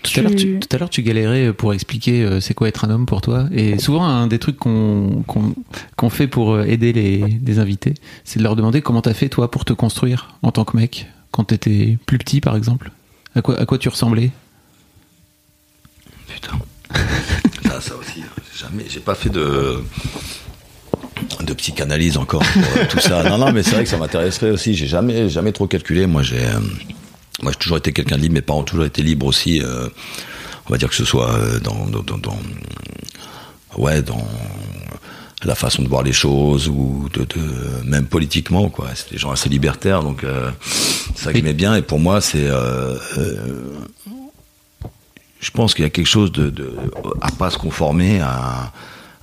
Tout 0.02 0.18
à 0.18 0.22
l'heure, 0.22 0.30
tu, 0.32 0.36
Tu- 0.36 0.58
tout 0.60 0.68
à 0.76 0.78
l'heure, 0.78 0.90
tu 0.90 1.02
galérais 1.02 1.52
pour 1.52 1.72
expliquer 1.74 2.22
euh, 2.24 2.40
c'est 2.40 2.54
quoi 2.54 2.68
être 2.68 2.84
un 2.84 2.90
homme 2.90 3.06
pour 3.06 3.20
toi. 3.20 3.46
Et 3.52 3.78
souvent, 3.78 4.04
un 4.04 4.26
des 4.26 4.38
trucs 4.38 4.56
qu'on 4.58 5.22
qu'on 5.26 5.54
qu'on 5.96 6.10
fait 6.10 6.26
pour 6.26 6.52
euh, 6.54 6.64
aider 6.64 6.92
les, 6.92 7.18
les 7.44 7.58
invités, 7.58 7.94
c'est 8.24 8.38
de 8.38 8.44
leur 8.44 8.56
demander 8.56 8.82
comment 8.82 9.00
t'as 9.02 9.14
fait 9.14 9.28
toi 9.28 9.50
pour 9.50 9.64
te 9.64 9.72
construire 9.72 10.36
en 10.42 10.50
tant 10.52 10.64
que 10.64 10.76
mec 10.76 11.06
quand 11.30 11.44
t'étais 11.44 11.98
plus 12.06 12.18
petit, 12.18 12.40
par 12.40 12.56
exemple. 12.56 12.90
À 13.34 13.42
quoi, 13.42 13.58
à 13.58 13.64
quoi 13.64 13.78
tu 13.78 13.88
ressemblais? 13.88 14.30
Putain. 16.28 16.58
ça, 17.68 17.80
ça 17.80 17.94
aussi, 17.96 18.22
j'ai 18.52 18.58
jamais, 18.66 18.84
j'ai 18.88 19.00
pas 19.00 19.14
fait 19.14 19.30
de 19.30 19.82
de 21.44 21.54
psychanalyse 21.54 22.16
encore 22.18 22.42
pour 22.42 22.62
euh, 22.76 22.84
tout 22.90 23.00
ça. 23.00 23.22
Non, 23.28 23.38
non, 23.38 23.52
mais 23.52 23.62
c'est 23.62 23.72
vrai 23.72 23.84
que 23.84 23.88
ça 23.90 23.96
m'intéresserait 23.96 24.50
aussi. 24.50 24.74
J'ai 24.74 24.86
jamais, 24.86 25.28
jamais 25.28 25.52
trop 25.52 25.66
calculé. 25.66 26.06
Moi, 26.06 26.22
j'ai, 26.22 26.44
euh, 26.44 26.60
moi, 27.42 27.52
j'ai 27.52 27.58
toujours 27.58 27.76
été 27.78 27.92
quelqu'un 27.92 28.16
de 28.16 28.22
libre. 28.22 28.34
Mes 28.34 28.42
parents 28.42 28.60
ont 28.60 28.64
toujours 28.64 28.84
été 28.84 29.02
libres 29.02 29.26
aussi. 29.26 29.60
euh, 29.62 29.88
on 30.66 30.70
va 30.72 30.78
dire 30.78 30.88
que 30.88 30.94
ce 30.94 31.04
soit 31.04 31.30
euh, 31.34 31.58
dans, 31.60 31.86
dans, 31.86 32.02
dans, 32.02 32.18
dans- 32.18 32.38
ouais, 33.78 34.00
dans 34.02 34.24
la 35.44 35.56
façon 35.56 35.82
de 35.82 35.88
voir 35.88 36.04
les 36.04 36.12
choses 36.12 36.68
ou 36.68 37.08
de, 37.12 37.24
de 37.24 37.84
même 37.84 38.06
politiquement, 38.06 38.68
quoi. 38.68 38.88
C'est 38.94 39.10
des 39.10 39.18
gens 39.18 39.32
assez 39.32 39.48
libertaires, 39.48 40.02
donc 40.04 40.22
euh, 40.22 40.50
c'est 40.64 41.24
ça 41.24 41.32
que 41.32 41.38
j'aimais 41.38 41.52
bien. 41.52 41.74
Et 41.74 41.82
pour 41.82 41.98
moi, 41.98 42.20
c'est 42.20 42.46
euh, 42.46 42.96
je 45.40 45.50
pense 45.50 45.74
qu'il 45.74 45.82
y 45.82 45.86
a 45.86 45.90
quelque 45.90 46.06
chose 46.06 46.30
de, 46.30 46.48
de 46.50 46.72
à 47.20 47.30
pas 47.32 47.50
se 47.50 47.58
conformer 47.58 48.20
à, 48.20 48.72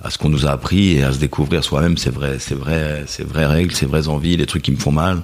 à 0.02 0.10
ce 0.10 0.18
qu'on 0.18 0.28
nous 0.28 0.46
a 0.46 0.50
appris 0.50 0.96
et 0.98 1.02
à 1.02 1.12
se 1.12 1.18
découvrir 1.18 1.64
soi-même 1.64 1.96
ses 1.96 2.10
vraies, 2.10 2.36
vraies, 2.50 3.04
ses 3.06 3.24
vraies 3.24 3.46
règles, 3.46 3.74
ses 3.74 3.86
vraies 3.86 4.08
envies, 4.08 4.36
les 4.36 4.46
trucs 4.46 4.62
qui 4.62 4.72
me 4.72 4.76
font 4.76 4.92
mal. 4.92 5.22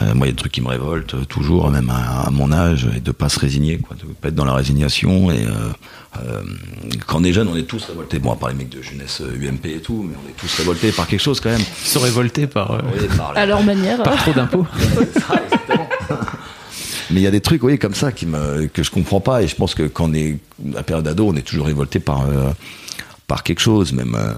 Euh, 0.00 0.14
moi, 0.14 0.26
il 0.26 0.30
y 0.30 0.32
a 0.32 0.32
des 0.32 0.38
trucs 0.38 0.52
qui 0.52 0.62
me 0.62 0.68
révoltent 0.68 1.12
euh, 1.14 1.24
toujours, 1.26 1.70
même 1.70 1.90
à, 1.90 2.22
à 2.26 2.30
mon 2.30 2.50
âge, 2.50 2.88
et 2.96 3.00
de 3.00 3.10
pas 3.12 3.28
se 3.28 3.38
résigner, 3.38 3.76
quoi, 3.76 3.94
de 3.94 4.04
pas 4.14 4.28
être 4.28 4.34
dans 4.34 4.46
la 4.46 4.54
résignation. 4.54 5.30
Et 5.30 5.44
euh, 5.44 5.50
euh, 6.24 6.40
quand 7.06 7.18
on 7.20 7.24
est 7.24 7.32
jeune, 7.34 7.48
on 7.48 7.56
est 7.56 7.64
tous 7.64 7.84
révoltés. 7.84 8.18
Bon, 8.18 8.32
à 8.32 8.36
part 8.36 8.48
les 8.48 8.54
mecs 8.54 8.70
de 8.70 8.80
jeunesse 8.80 9.20
UMP 9.20 9.66
et 9.66 9.80
tout, 9.80 10.06
mais 10.08 10.14
on 10.24 10.28
est 10.30 10.32
tous 10.38 10.54
révoltés 10.56 10.92
par 10.92 11.06
quelque 11.06 11.20
chose 11.20 11.40
quand 11.40 11.50
même. 11.50 11.60
Se 11.84 11.98
révolter 11.98 12.46
par, 12.46 12.70
euh, 12.70 12.78
Oui, 12.94 13.06
par 13.18 13.34
la- 13.34 13.40
à 13.42 13.46
leur 13.46 13.62
manière. 13.62 14.02
par 14.02 14.16
trop 14.16 14.32
d'impôts. 14.32 14.66
Mais 17.10 17.20
il 17.20 17.24
y 17.24 17.26
a 17.26 17.30
des 17.30 17.40
trucs, 17.42 17.62
oui, 17.62 17.78
comme 17.78 17.94
ça 17.94 18.10
qui 18.12 18.24
me, 18.24 18.66
que 18.68 18.82
je 18.82 18.90
comprends 18.90 19.20
pas. 19.20 19.42
Et 19.42 19.48
je 19.48 19.54
pense 19.54 19.74
que 19.74 19.82
quand 19.82 20.08
on 20.10 20.14
est 20.14 20.38
à 20.72 20.76
la 20.76 20.82
période 20.82 21.06
ado, 21.06 21.28
on 21.28 21.36
est 21.36 21.42
toujours 21.42 21.66
révolté 21.66 21.98
par, 22.00 22.22
euh, 22.22 22.50
par 23.26 23.42
quelque 23.42 23.60
chose, 23.60 23.92
même. 23.92 24.14
euh. 24.14 24.32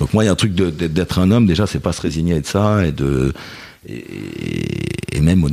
Donc 0.00 0.14
moi, 0.14 0.24
il 0.24 0.26
y 0.26 0.30
a 0.30 0.32
un 0.32 0.36
truc 0.36 0.54
d'être 0.54 1.18
un 1.18 1.30
homme. 1.30 1.46
Déjà, 1.46 1.66
c'est 1.66 1.80
pas 1.80 1.92
se 1.92 2.00
résigner 2.00 2.32
à 2.34 2.36
être 2.38 2.46
ça 2.46 2.86
et 2.86 2.92
de 2.92 3.34
et, 3.88 4.04
et 5.16 5.20
même 5.20 5.46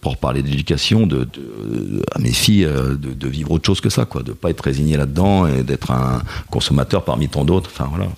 pour 0.00 0.16
parler 0.16 0.42
d'éducation, 0.42 1.06
de, 1.06 1.24
de- 1.24 2.02
à 2.14 2.18
mes 2.18 2.32
filles, 2.32 2.64
euh, 2.64 2.94
de, 2.96 3.12
de 3.14 3.28
vivre 3.28 3.50
autre 3.52 3.66
chose 3.66 3.80
que 3.80 3.90
ça, 3.90 4.04
quoi, 4.04 4.22
de 4.22 4.32
pas 4.32 4.50
être 4.50 4.60
résigné 4.62 4.96
là-dedans 4.96 5.46
et 5.46 5.62
d'être 5.62 5.90
un 5.90 6.22
consommateur 6.50 7.04
parmi 7.04 7.28
tant 7.28 7.44
d'autres. 7.44 7.70
Enfin 7.72 7.88
voilà, 7.90 8.08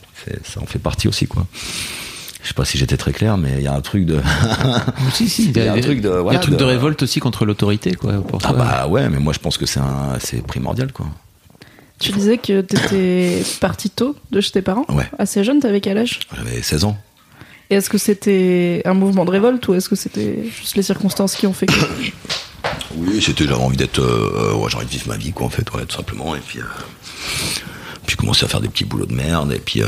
ça 0.44 0.60
en 0.60 0.66
fait 0.66 0.78
partie 0.78 1.08
aussi, 1.08 1.26
quoi. 1.26 1.46
Je 2.42 2.48
sais 2.48 2.54
pas 2.54 2.64
si 2.64 2.78
j'étais 2.78 2.96
très 2.96 3.12
clair, 3.12 3.36
mais 3.36 3.56
il 3.58 3.62
y 3.62 3.66
a 3.66 3.74
un 3.74 3.82
truc 3.82 4.06
de. 4.06 4.18
si, 5.12 5.28
si, 5.28 5.50
Il 5.50 5.56
y 5.62 5.68
a 5.68 5.74
un 5.74 5.80
truc 5.80 6.00
de- 6.00 6.08
il 6.08 6.12
y 6.12 6.16
a 6.16 6.20
voilà, 6.22 6.38
un 6.38 6.42
truc 6.42 6.54
de, 6.54 6.58
de- 6.60 6.64
révolte 6.64 7.02
aussi 7.02 7.20
contre 7.20 7.44
l'autorité, 7.44 7.92
quoi. 7.94 8.14
Pour 8.22 8.38
Ah 8.44 8.48
toi. 8.48 8.56
bah 8.56 8.86
ouais, 8.88 9.08
mais 9.10 9.18
moi 9.18 9.34
je 9.34 9.38
pense 9.40 9.58
que 9.58 9.66
c'est 9.66 9.80
un, 9.80 10.18
c'est 10.20 10.42
primordial, 10.46 10.90
quoi. 10.92 11.06
Tu 11.98 12.12
disais 12.12 12.38
que 12.38 12.62
t'étais 12.62 13.42
parti 13.60 13.90
tôt 13.90 14.16
de 14.30 14.40
chez 14.40 14.52
tes 14.52 14.62
parents 14.62 14.86
Ouais. 14.88 15.04
Assez 15.18 15.44
jeune, 15.44 15.60
t'avais 15.60 15.82
quel 15.82 15.98
âge 15.98 16.20
J'avais 16.34 16.62
16 16.62 16.84
ans. 16.84 16.96
Est-ce 17.70 17.88
que 17.88 17.98
c'était 17.98 18.82
un 18.84 18.94
mouvement 18.94 19.24
de 19.24 19.30
révolte 19.30 19.66
ou 19.68 19.74
est-ce 19.74 19.88
que 19.88 19.96
c'était 19.96 20.44
juste 20.44 20.76
les 20.76 20.82
circonstances 20.82 21.36
qui 21.36 21.46
ont 21.46 21.52
fait 21.52 21.66
que. 21.66 21.72
Oui, 22.96 23.22
c'était 23.22 23.46
j'avais 23.46 23.62
envie 23.62 23.76
d'être, 23.76 24.00
euh, 24.00 24.68
j'ai 24.68 24.76
envie 24.76 24.86
de 24.86 24.90
vivre 24.90 25.08
ma 25.08 25.16
vie, 25.16 25.32
quoi, 25.32 25.46
en 25.46 25.48
fait, 25.48 25.72
ouais, 25.72 25.86
tout 25.86 25.96
simplement. 25.96 26.34
Et 26.34 26.40
puis, 26.40 26.58
euh, 26.58 26.64
puis 28.04 28.16
commencer 28.16 28.44
à 28.44 28.48
faire 28.48 28.60
des 28.60 28.68
petits 28.68 28.84
boulots 28.84 29.06
de 29.06 29.14
merde. 29.14 29.52
Et 29.52 29.60
puis, 29.60 29.80
euh, 29.82 29.86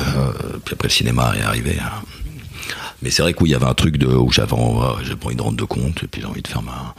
puis 0.64 0.74
après 0.74 0.86
le 0.86 0.92
cinéma 0.92 1.34
est 1.36 1.42
arrivé. 1.42 1.76
hein. 1.80 1.90
Mais 3.02 3.10
c'est 3.10 3.22
vrai 3.22 3.34
qu'il 3.34 3.48
y 3.48 3.54
avait 3.54 3.66
un 3.66 3.74
truc 3.74 3.96
de 3.96 4.06
où 4.06 4.30
j'avais, 4.30 4.48
pas 4.48 4.56
envie 4.56 5.36
de 5.36 5.42
rendre 5.42 5.56
de 5.56 5.64
compte. 5.64 6.04
Et 6.04 6.06
puis 6.06 6.20
j'ai 6.20 6.26
envie 6.28 6.42
de 6.42 6.48
faire 6.48 6.62
ma 6.62 6.94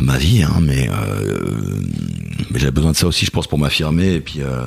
ma 0.00 0.18
vie, 0.18 0.42
hein, 0.42 0.58
mais 0.60 0.88
euh, 0.90 1.80
mais 2.50 2.58
j'avais 2.58 2.72
besoin 2.72 2.92
de 2.92 2.96
ça 2.96 3.06
aussi, 3.06 3.24
je 3.24 3.30
pense, 3.30 3.46
pour 3.46 3.58
m'affirmer. 3.58 4.12
Et 4.14 4.20
puis 4.20 4.42
euh, 4.42 4.46
euh, 4.46 4.66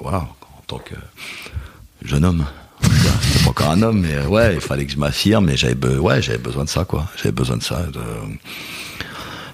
voilà, 0.00 0.18
en 0.18 0.62
tant 0.66 0.78
que 0.78 0.94
jeune 2.02 2.24
homme. 2.24 2.44
C'était 2.82 3.44
pas 3.44 3.50
encore 3.50 3.70
un 3.70 3.82
homme, 3.82 4.00
mais 4.00 4.24
ouais, 4.26 4.54
il 4.54 4.60
fallait 4.60 4.86
que 4.86 4.92
je 4.92 4.98
m'affirme. 4.98 5.48
Et 5.50 5.56
j'avais, 5.56 5.74
ouais, 5.96 6.22
j'avais 6.22 6.38
besoin 6.38 6.64
de 6.64 6.68
ça, 6.68 6.84
quoi. 6.84 7.06
J'avais 7.16 7.32
besoin 7.32 7.56
de 7.56 7.62
ça. 7.62 7.86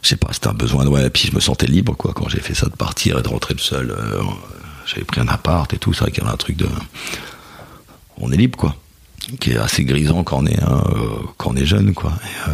Je 0.03 0.09
sais 0.09 0.17
pas, 0.17 0.29
c'était 0.33 0.49
un 0.49 0.55
besoin. 0.55 0.87
Ouais, 0.87 1.07
et 1.07 1.11
puis 1.11 1.29
je 1.31 1.35
me 1.35 1.41
sentais 1.41 1.67
libre, 1.67 1.95
quoi, 1.97 2.13
quand 2.15 2.29
j'ai 2.29 2.41
fait 2.41 2.55
ça 2.55 2.67
de 2.67 2.75
partir 2.75 3.19
et 3.19 3.23
de 3.23 3.29
rentrer 3.29 3.55
seul. 3.59 3.91
euh, 3.91 4.23
j'avais 4.87 5.05
pris 5.05 5.21
un 5.21 5.29
appart 5.29 5.73
et 5.73 5.79
tout. 5.79 5.93
C'est 5.93 6.01
vrai 6.01 6.11
qu'il 6.11 6.23
y 6.23 6.27
avait 6.27 6.35
un 6.35 6.39
truc 6.39 6.57
de, 6.57 6.69
on 8.19 8.33
est 8.33 8.37
libre, 8.37 8.59
quoi, 8.59 8.75
qui 9.41 9.53
est 9.53 9.57
assez 9.57 9.85
grisant 9.85 10.25
quand 10.25 10.39
on 10.39 10.47
est, 10.47 10.63
euh, 10.63 11.21
quand 11.37 11.51
on 11.53 11.57
est 11.57 11.67
jeune, 11.67 11.95
quoi. 11.95 12.13
Euh, 12.49 12.53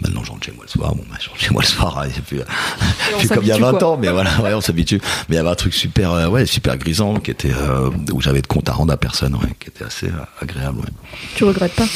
Maintenant, 0.00 0.24
je 0.24 0.30
rentre 0.30 0.46
chez 0.46 0.52
moi 0.52 0.64
le 0.64 0.70
soir. 0.70 0.94
Bon, 0.94 1.04
bah, 1.10 1.16
je 1.20 1.28
rentre 1.28 1.40
chez 1.40 1.50
moi 1.50 1.62
le 1.62 1.66
soir. 1.68 1.98
hein, 1.98 2.08
c'est 2.14 2.24
plus, 2.24 2.38
comme 3.28 3.42
il 3.42 3.48
y 3.48 3.52
a 3.52 3.54
s'habitue, 3.56 3.60
20 3.60 3.70
quoi. 3.78 3.88
ans, 3.88 3.96
mais 3.98 4.08
voilà, 4.08 4.40
ouais, 4.40 4.54
on 4.54 4.60
s'habitue. 4.60 5.00
Mais 5.28 5.34
il 5.34 5.38
y 5.38 5.38
avait 5.38 5.48
un 5.50 5.54
truc 5.54 5.74
super, 5.74 6.12
euh, 6.12 6.26
ouais, 6.28 6.46
super 6.46 6.76
grisant, 6.78 7.20
qui 7.20 7.30
était 7.30 7.52
euh, 7.52 7.90
où 8.12 8.20
j'avais 8.20 8.40
de 8.42 8.46
compte 8.46 8.68
à 8.68 8.72
rendre 8.72 8.92
à 8.92 8.96
personne, 8.96 9.34
ouais, 9.34 9.54
qui 9.58 9.68
était 9.68 9.84
assez 9.84 10.06
euh, 10.06 10.24
agréable. 10.40 10.78
Ouais. 10.78 10.88
Tu 11.34 11.44
regrettes 11.44 11.74
pas? 11.74 11.86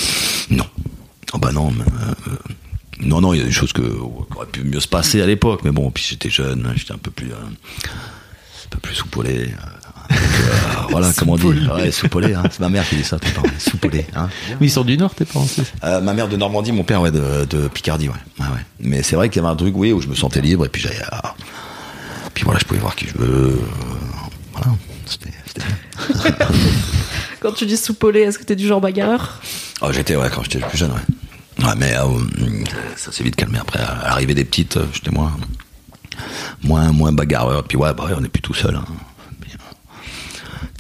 Non. 0.51 0.67
Oh 1.33 1.39
bah 1.39 1.51
non, 1.53 1.71
mais, 1.73 1.85
euh, 1.85 2.33
non, 3.01 3.21
non, 3.21 3.33
il 3.35 3.39
y 3.39 3.43
a 3.43 3.45
des 3.45 3.51
choses 3.51 3.73
que, 3.73 3.83
qui 3.83 4.37
auraient 4.37 4.47
pu 4.47 4.63
mieux 4.65 4.81
se 4.81 4.87
passer 4.89 5.21
à 5.23 5.27
l'époque, 5.27 5.63
mais 5.65 5.71
bon, 5.73 5.91
puis 5.91 6.05
j'étais 6.09 6.31
jeune, 6.31 6.73
j'étais 6.77 6.93
un 6.93 6.99
peu 6.99 7.11
plus, 7.11 7.33
un 7.33 8.69
peu 8.71 8.79
plus 8.79 8.95
soupolé. 8.95 9.51
Euh, 10.11 10.15
donc, 10.15 10.21
euh, 10.21 10.87
voilà, 10.91 11.11
comment 11.17 11.33
on 11.33 11.37
dit 11.37 11.47
Ouais, 11.75 11.91
soupolé, 11.91 12.35
hein, 12.35 12.43
c'est 12.51 12.61
ma 12.61 12.69
mère 12.69 12.89
qui 12.89 12.97
dit 12.97 13.05
ça, 13.05 13.19
tout 13.19 13.29
le 13.29 13.35
temps, 13.35 13.49
soupolé. 13.59 14.07
Hein. 14.15 14.29
Mais 14.61 14.67
ils 14.67 14.71
sont 14.71 14.85
du 14.85 14.97
Nord, 14.99 15.15
tes 15.15 15.25
parents, 15.25 15.47
ça? 15.47 15.63
Euh, 15.85 16.01
ma 16.01 16.13
mère 16.15 16.29
de 16.29 16.37
Normandie, 16.37 16.73
mon 16.73 16.85
père 16.85 17.01
ouais, 17.01 17.11
de, 17.11 17.45
de 17.49 17.69
Picardie, 17.69 18.09
ouais. 18.09 18.15
ouais, 18.41 18.47
ouais. 18.47 18.61
Mais 18.81 19.03
c'est 19.03 19.17
vrai 19.17 19.29
qu'il 19.29 19.43
y 19.43 19.45
avait 19.45 19.53
un 19.53 19.57
truc, 19.57 19.75
oui, 19.77 19.93
où 19.93 20.01
je 20.01 20.09
me 20.09 20.15
sentais 20.15 20.41
libre, 20.41 20.65
et 20.67 20.69
puis 20.69 20.83
j'allais, 20.83 21.03
à- 21.11 21.35
puis 22.35 22.45
voilà, 22.45 22.59
je 22.61 22.65
pouvais 22.65 22.81
voir 22.81 22.95
qui 22.97 23.07
je 23.07 23.19
veux. 23.19 23.29
euh, 23.53 23.57
voilà, 24.53 24.73
c'était, 25.07 25.31
bien. 25.57 26.47
Quand 27.41 27.53
tu 27.53 27.67
dis 27.67 27.77
soupolé, 27.77 28.21
est-ce 28.21 28.39
que 28.39 28.45
t'es 28.45 28.57
du 28.57 28.67
genre 28.67 28.81
bagarreur? 28.81 29.41
Oh, 29.83 29.89
j'étais, 29.93 30.17
ouais, 30.17 30.29
quand 30.33 30.43
j'étais 30.43 30.59
plus 30.61 30.79
jeune, 30.79 30.91
ouais. 30.93 31.65
Ouais, 31.65 31.75
mais 31.77 31.95
euh, 31.95 32.05
ça 32.97 33.13
s'est 33.13 33.23
vite 33.23 33.37
calmé 33.37 33.59
après. 33.61 33.79
À 33.81 34.09
l'arrivée 34.09 34.35
des 34.35 34.45
petites, 34.45 34.79
j'étais 34.93 35.11
moins, 35.11 35.33
moins, 36.63 36.91
moins 36.93 37.13
bagarreur. 37.13 37.63
Puis 37.65 37.77
ouais, 37.77 37.93
bah 37.95 38.05
ouais, 38.07 38.13
on 38.17 38.21
n'est 38.21 38.29
plus 38.29 38.41
tout 38.43 38.55
seul. 38.55 38.75
hein. 38.75 38.85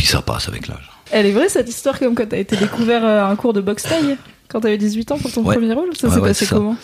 Puis, 0.05 0.14
euh, 0.14 0.17
ça 0.19 0.23
passe 0.23 0.49
avec 0.49 0.69
l'âge. 0.69 0.90
Elle 1.11 1.27
est 1.27 1.33
vraie 1.33 1.49
cette 1.49 1.69
histoire 1.69 1.99
comme 1.99 2.14
quand 2.14 2.29
t'as 2.29 2.38
été 2.38 2.57
découvert 2.57 3.05
euh, 3.05 3.23
à 3.25 3.27
un 3.29 3.37
cours 3.37 3.53
de 3.53 3.61
boxe 3.61 3.83
taille 3.85 4.17
quand 4.49 4.61
t'avais 4.61 4.79
18 4.79 5.12
ans 5.12 5.19
pour 5.19 5.33
ton 5.33 5.43
Ouais. 5.45 5.55
premier 5.57 5.73
rôle 5.73 5.90
Ça 5.97 6.09
s'est 6.11 6.17
ouais, 6.17 6.29
passé 6.29 6.47
comment? 6.47 6.77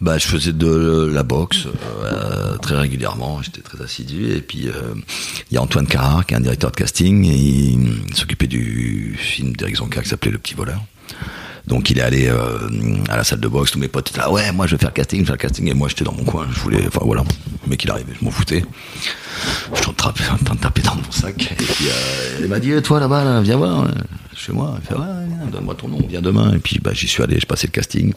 Bah, 0.00 0.18
je 0.18 0.26
faisais 0.26 0.52
de 0.52 1.10
la 1.12 1.22
boxe 1.22 1.66
euh, 2.04 2.56
très 2.58 2.76
régulièrement. 2.76 3.40
J'étais 3.42 3.60
très 3.60 3.80
assidu. 3.82 4.32
Et 4.32 4.40
puis 4.40 4.68
euh, 4.68 4.72
il 5.50 5.54
y 5.54 5.58
a 5.58 5.62
Antoine 5.62 5.86
Carrard, 5.86 6.26
qui 6.26 6.34
est 6.34 6.36
un 6.36 6.40
directeur 6.40 6.70
de 6.72 6.76
casting, 6.76 7.24
et 7.26 7.36
il 7.36 8.14
s'occupait 8.16 8.48
du 8.48 9.16
film 9.18 9.52
d'Éric 9.54 9.76
Zonka 9.76 10.02
qui 10.02 10.08
s'appelait 10.08 10.32
Le 10.32 10.38
Petit 10.38 10.54
Voleur. 10.54 10.80
Donc 11.68 11.90
il 11.90 11.98
est 11.98 12.02
allé 12.02 12.26
euh, 12.28 12.58
à 13.08 13.16
la 13.16 13.22
salle 13.22 13.38
de 13.38 13.46
boxe, 13.46 13.70
tous 13.70 13.78
mes 13.78 13.86
potes 13.86 14.10
étaient 14.10 14.18
là, 14.18 14.32
ouais, 14.32 14.50
moi 14.50 14.66
je 14.66 14.74
vais 14.74 14.80
faire 14.80 14.92
casting, 14.92 15.20
je 15.20 15.24
vais 15.24 15.28
faire 15.28 15.38
casting, 15.38 15.68
et 15.70 15.74
moi 15.74 15.88
j'étais 15.88 16.02
dans 16.02 16.12
mon 16.12 16.24
coin, 16.24 16.48
je 16.52 16.58
voulais, 16.58 16.84
enfin 16.88 17.02
voilà, 17.04 17.22
le 17.64 17.70
mec 17.70 17.84
il 17.84 17.90
arrivait, 17.92 18.14
je 18.18 18.24
m'en 18.24 18.32
foutais. 18.32 18.64
Je 19.74 19.80
suis 19.80 19.90
en 19.90 19.92
train, 19.92 20.10
en 20.10 20.44
train 20.44 20.54
de 20.54 20.60
taper 20.60 20.82
dans 20.82 20.94
mon 20.94 21.10
sac, 21.10 21.52
et 21.52 21.54
puis 21.54 21.86
euh, 21.88 22.38
il 22.40 22.48
m'a 22.48 22.60
dit, 22.60 22.72
Eh, 22.72 22.82
toi 22.82 23.00
là-bas, 23.00 23.24
là, 23.24 23.40
viens 23.40 23.56
voir, 23.56 23.84
euh, 23.84 23.88
chez 24.34 24.52
moi, 24.52 24.78
il 24.82 24.86
fait, 24.86 24.94
ouais, 24.94 25.50
donne-moi 25.50 25.74
ton 25.74 25.88
nom, 25.88 26.00
viens 26.08 26.22
demain, 26.22 26.54
et 26.54 26.58
puis 26.58 26.78
bah, 26.78 26.92
j'y 26.92 27.08
suis 27.08 27.22
allé, 27.22 27.38
je 27.40 27.46
passais 27.46 27.66
le 27.66 27.72
casting. 27.72 28.12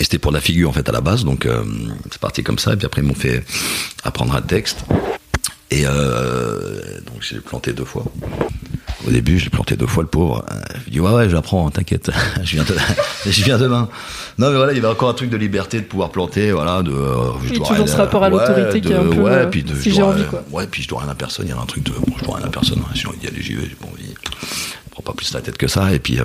Et 0.00 0.04
c'était 0.04 0.18
pour 0.18 0.32
la 0.32 0.40
figure 0.40 0.68
en 0.68 0.72
fait 0.72 0.88
à 0.88 0.92
la 0.92 1.00
base, 1.00 1.24
donc 1.24 1.46
euh, 1.46 1.62
c'est 2.10 2.20
parti 2.20 2.42
comme 2.42 2.58
ça. 2.58 2.72
Et 2.72 2.76
puis 2.76 2.86
après 2.86 3.00
ils 3.00 3.06
m'ont 3.06 3.14
fait 3.14 3.44
apprendre 4.02 4.34
un 4.34 4.42
texte. 4.42 4.84
Et 5.70 5.82
euh, 5.86 7.00
donc 7.06 7.22
j'ai 7.22 7.38
planté 7.40 7.72
deux 7.72 7.84
fois. 7.84 8.04
Au 9.06 9.10
début, 9.10 9.38
j'ai 9.38 9.50
planté 9.50 9.76
deux 9.76 9.86
fois 9.86 10.02
le 10.02 10.08
pauvre. 10.08 10.44
Euh, 10.50 10.54
Je 10.78 10.84
lui 10.84 10.90
dis 10.92 11.00
ouais 11.00 11.10
ouais, 11.12 11.28
j'apprends, 11.28 11.68
t'inquiète, 11.70 12.10
je 12.42 12.52
viens, 12.56 12.64
de- 12.64 12.76
je 13.30 13.44
viens 13.44 13.58
demain. 13.58 13.88
Non 14.38 14.50
mais 14.50 14.56
voilà, 14.56 14.72
il 14.72 14.76
y 14.76 14.78
avait 14.78 14.88
encore 14.88 15.10
un 15.10 15.14
truc 15.14 15.30
de 15.30 15.36
liberté 15.36 15.78
de 15.80 15.84
pouvoir 15.84 16.10
planter, 16.10 16.52
voilà, 16.52 16.82
de. 16.82 16.90
euh, 16.90 17.32
je 17.44 17.50
Oui, 17.50 17.58
dois 17.58 17.66
toujours 17.68 17.84
rien 17.84 17.86
ce 17.86 17.96
rapport 17.96 18.24
à 18.24 18.30
ouais, 18.30 18.32
l'autorité 18.38 18.80
qui 18.80 18.92
est 18.92 18.96
un 18.96 19.02
peu, 19.04 19.20
Ouais, 19.20 19.30
euh, 19.30 19.46
puis 19.46 19.62
de, 19.62 19.74
si 19.74 19.90
je 19.90 19.94
j'ai 19.96 20.00
dois 20.00 20.08
envie, 20.10 20.22
rien- 20.22 20.30
quoi. 20.30 20.42
Ouais, 20.50 20.66
puis 20.66 20.82
je 20.82 20.88
dois 20.88 21.00
rien 21.00 21.10
à 21.10 21.14
personne. 21.14 21.46
Il 21.46 21.50
y 21.50 21.52
avait 21.52 21.60
un 21.62 21.66
truc 21.66 21.84
de 21.84 21.92
bon, 21.92 22.14
je 22.18 22.24
dois 22.24 22.36
rien 22.36 22.46
à 22.46 22.50
personne. 22.50 22.78
hein, 22.80 22.88
si 22.94 23.00
j'ai 23.02 23.08
envie 23.08 23.18
d'y 23.18 23.26
aller, 23.26 23.42
j'y 23.42 23.54
vais. 23.54 23.62
J'ai 23.68 23.74
pas 23.76 23.86
envie. 23.86 24.14
Je 24.24 24.90
prends 24.90 25.02
pas 25.02 25.12
plus 25.12 25.32
la 25.34 25.40
tête 25.42 25.58
que 25.58 25.68
ça. 25.68 25.92
Et 25.92 25.98
puis. 25.98 26.18
euh, 26.18 26.24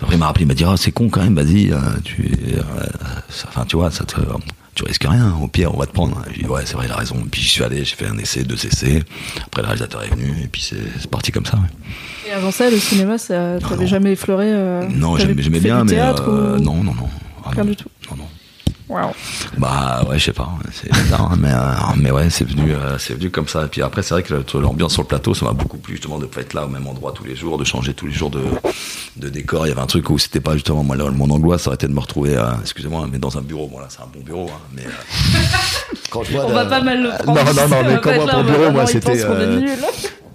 après, 0.00 0.14
il 0.14 0.18
m'a 0.18 0.26
rappelé, 0.26 0.44
il 0.44 0.48
m'a 0.48 0.54
dit, 0.54 0.62
ah, 0.64 0.74
c'est 0.76 0.92
con 0.92 1.08
quand 1.08 1.20
même, 1.22 1.34
vas-y, 1.34 1.72
euh, 1.72 1.76
tu, 2.04 2.30
enfin, 3.48 3.64
tu 3.66 3.74
vois, 3.76 3.90
ça 3.90 4.04
te, 4.04 4.14
tu 4.78 4.84
risques 4.84 5.04
rien. 5.08 5.34
Au 5.42 5.48
pire, 5.48 5.74
on 5.74 5.78
va 5.78 5.86
te 5.86 5.92
prendre. 5.92 6.22
J'ai 6.32 6.42
dit, 6.42 6.48
ouais, 6.48 6.62
c'est 6.64 6.74
vrai, 6.74 6.86
il 6.86 6.92
a 6.92 6.96
raison. 6.96 7.16
Puis 7.30 7.42
j'y 7.42 7.48
suis 7.48 7.64
allé, 7.64 7.84
j'ai 7.84 7.96
fait 7.96 8.06
un 8.06 8.16
essai, 8.18 8.44
deux 8.44 8.54
essais. 8.64 9.02
Après, 9.44 9.62
le 9.62 9.66
réalisateur 9.66 10.02
est 10.04 10.08
venu, 10.14 10.32
et 10.42 10.46
puis 10.46 10.62
c'est 10.62 11.10
parti 11.10 11.32
comme 11.32 11.44
ça. 11.46 11.56
ouais. 11.56 12.28
Et 12.28 12.32
avant 12.32 12.50
ça, 12.50 12.70
le 12.70 12.78
cinéma, 12.78 13.18
ça 13.18 13.58
t'avais 13.66 13.86
jamais 13.86 14.12
effleuré 14.12 14.46
euh, 14.48 14.86
Non, 14.88 15.16
j'aimais 15.16 15.34
bien, 15.34 15.84
mais 15.84 15.90
théâtre 15.90 16.28
euh, 16.28 16.58
ou- 16.58 16.60
non, 16.62 16.76
non, 16.84 16.94
non. 16.94 17.08
Ah, 17.44 17.50
Rien 17.50 17.64
non. 17.64 17.70
du 17.70 17.76
tout. 17.76 17.88
Non, 18.10 18.16
non. 18.18 18.24
Bah 19.58 20.02
ouais, 20.08 20.18
je 20.18 20.24
sais 20.26 20.32
pas, 20.32 20.48
c'est 20.72 20.90
bizarre, 20.92 21.32
hein, 21.32 21.36
mais 21.38 21.52
euh, 21.52 21.74
mais 21.96 22.10
ouais, 22.10 22.30
c'est 22.30 22.44
venu, 22.48 22.72
euh, 22.72 22.96
c'est 22.98 23.14
venu 23.14 23.30
comme 23.30 23.46
ça. 23.48 23.64
Et 23.64 23.68
puis 23.68 23.82
après, 23.82 24.02
c'est 24.02 24.14
vrai 24.14 24.22
que 24.22 24.58
l'ambiance 24.58 24.94
sur 24.94 25.02
le 25.02 25.08
plateau, 25.08 25.34
ça 25.34 25.44
m'a 25.44 25.52
beaucoup 25.52 25.76
plu 25.76 25.94
justement 25.94 26.18
de 26.18 26.26
pas 26.26 26.40
être 26.40 26.54
là 26.54 26.64
au 26.64 26.68
même 26.68 26.86
endroit 26.86 27.12
tous 27.12 27.24
les 27.24 27.36
jours, 27.36 27.58
de 27.58 27.64
changer 27.64 27.92
tous 27.92 28.06
les 28.06 28.12
jours 28.12 28.30
de 28.30 28.42
de 29.16 29.28
décor. 29.28 29.66
Il 29.66 29.70
y 29.70 29.72
avait 29.72 29.80
un 29.80 29.86
truc 29.86 30.08
où 30.10 30.18
c'était 30.18 30.40
pas 30.40 30.54
justement 30.54 30.82
moi 30.82 30.96
là, 30.96 31.04
mon 31.10 31.28
angoisse, 31.30 31.62
ça 31.62 31.68
aurait 31.68 31.74
été 31.74 31.86
de 31.86 31.92
me 31.92 32.00
retrouver, 32.00 32.36
euh, 32.36 32.44
excusez-moi, 32.62 33.06
mais 33.10 33.18
dans 33.18 33.36
un 33.36 33.42
bureau. 33.42 33.66
Bon 33.68 33.78
là, 33.78 33.86
c'est 33.88 34.00
un 34.00 34.06
bon 34.12 34.20
bureau, 34.24 34.48
hein, 34.48 34.60
mais 34.74 34.82
euh, 34.86 35.38
quand 36.10 36.22
je 36.22 36.32
vois 36.32 36.46
On 36.46 36.52
va 36.52 36.64
pas 36.64 36.80
mal 36.80 37.02
le 37.02 37.10
prendre. 37.10 37.44
Non, 37.44 37.52
non, 37.52 37.68
non, 37.68 37.82
mais 37.84 37.92
être 37.92 38.04
moi 38.04 38.12
là, 38.26 38.32
pour 38.32 38.40
on 38.40 38.42
va 38.42 38.50
bureau, 38.52 38.70
moi 38.72 38.86
c'était. 38.86 39.24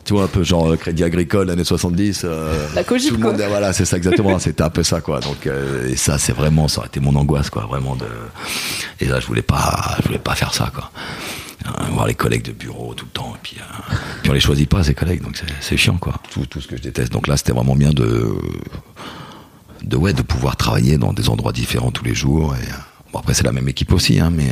Tu 0.06 0.14
vois 0.14 0.24
un 0.24 0.28
peu 0.28 0.44
genre 0.44 0.72
euh, 0.72 0.76
Crédit 0.78 1.04
Agricole 1.04 1.50
années 1.50 1.64
70 1.64 2.22
euh, 2.26 2.68
La 2.76 2.84
Cogip, 2.84 3.10
tout 3.10 3.16
le 3.16 3.22
quoi. 3.22 3.32
monde 3.32 3.42
voilà 3.48 3.72
c'est 3.74 3.86
ça 3.86 3.98
exactement 3.98 4.38
c'était 4.40 4.64
un 4.64 4.70
peu 4.70 4.84
ça 4.84 5.02
quoi. 5.02 5.20
Donc 5.22 5.48
euh, 5.48 5.90
et 5.90 5.96
ça 5.96 6.18
c'est 6.18 6.34
vraiment 6.34 6.68
ça 6.68 6.80
aurait 6.80 6.88
été 6.88 7.00
mon 7.00 7.16
angoisse 7.16 7.50
quoi 7.50 7.66
vraiment 7.66 7.96
de 7.96 8.06
et 9.00 9.06
là 9.06 9.20
je 9.20 9.28
voulais 9.28 9.42
pas 9.42 9.96
je 10.02 10.08
voulais 10.08 10.20
pas 10.20 10.36
faire 10.36 10.54
ça 10.54 10.72
quoi. 10.74 10.92
Euh, 11.66 11.70
voir 11.92 12.08
les 12.08 12.14
collègues 12.16 12.44
de 12.44 12.52
bureau 12.52 12.94
tout 12.94 13.06
le 13.06 13.12
temps 13.12 13.34
et 13.36 13.40
puis 13.42 13.56
euh, 13.60 13.94
puis 14.22 14.32
on 14.32 14.34
les 14.34 14.42
choisit 14.42 14.68
pas 14.70 14.84
ces 14.84 14.94
collègues 14.94 15.22
donc 15.22 15.38
c'est- 15.62 15.78
chiant 15.78 15.98
quoi. 15.98 16.16
Tout 16.32 16.46
tout 16.46 16.60
ce 16.60 16.68
que 16.68 16.76
je 16.76 16.82
déteste. 16.82 17.12
Donc 17.14 17.28
là 17.28 17.38
c'était 17.38 17.54
vraiment 17.54 17.76
bien 17.76 17.92
de 17.92 18.36
de 19.84 19.98
ouais 19.98 20.14
de 20.14 20.22
pouvoir 20.22 20.56
travailler 20.58 20.98
dans 20.98 21.14
des 21.14 21.30
endroits 21.30 21.52
différents 21.54 21.92
tous 21.92 22.04
les 22.06 22.16
jours 22.16 22.56
et 22.56 22.64
euh, 22.70 22.74
bon 23.12 23.20
après 23.20 23.34
c'est 23.34 23.44
la 23.44 23.52
même 23.52 23.68
équipe 23.70 23.92
aussi 23.94 24.20
hein 24.20 24.30
mais 24.32 24.48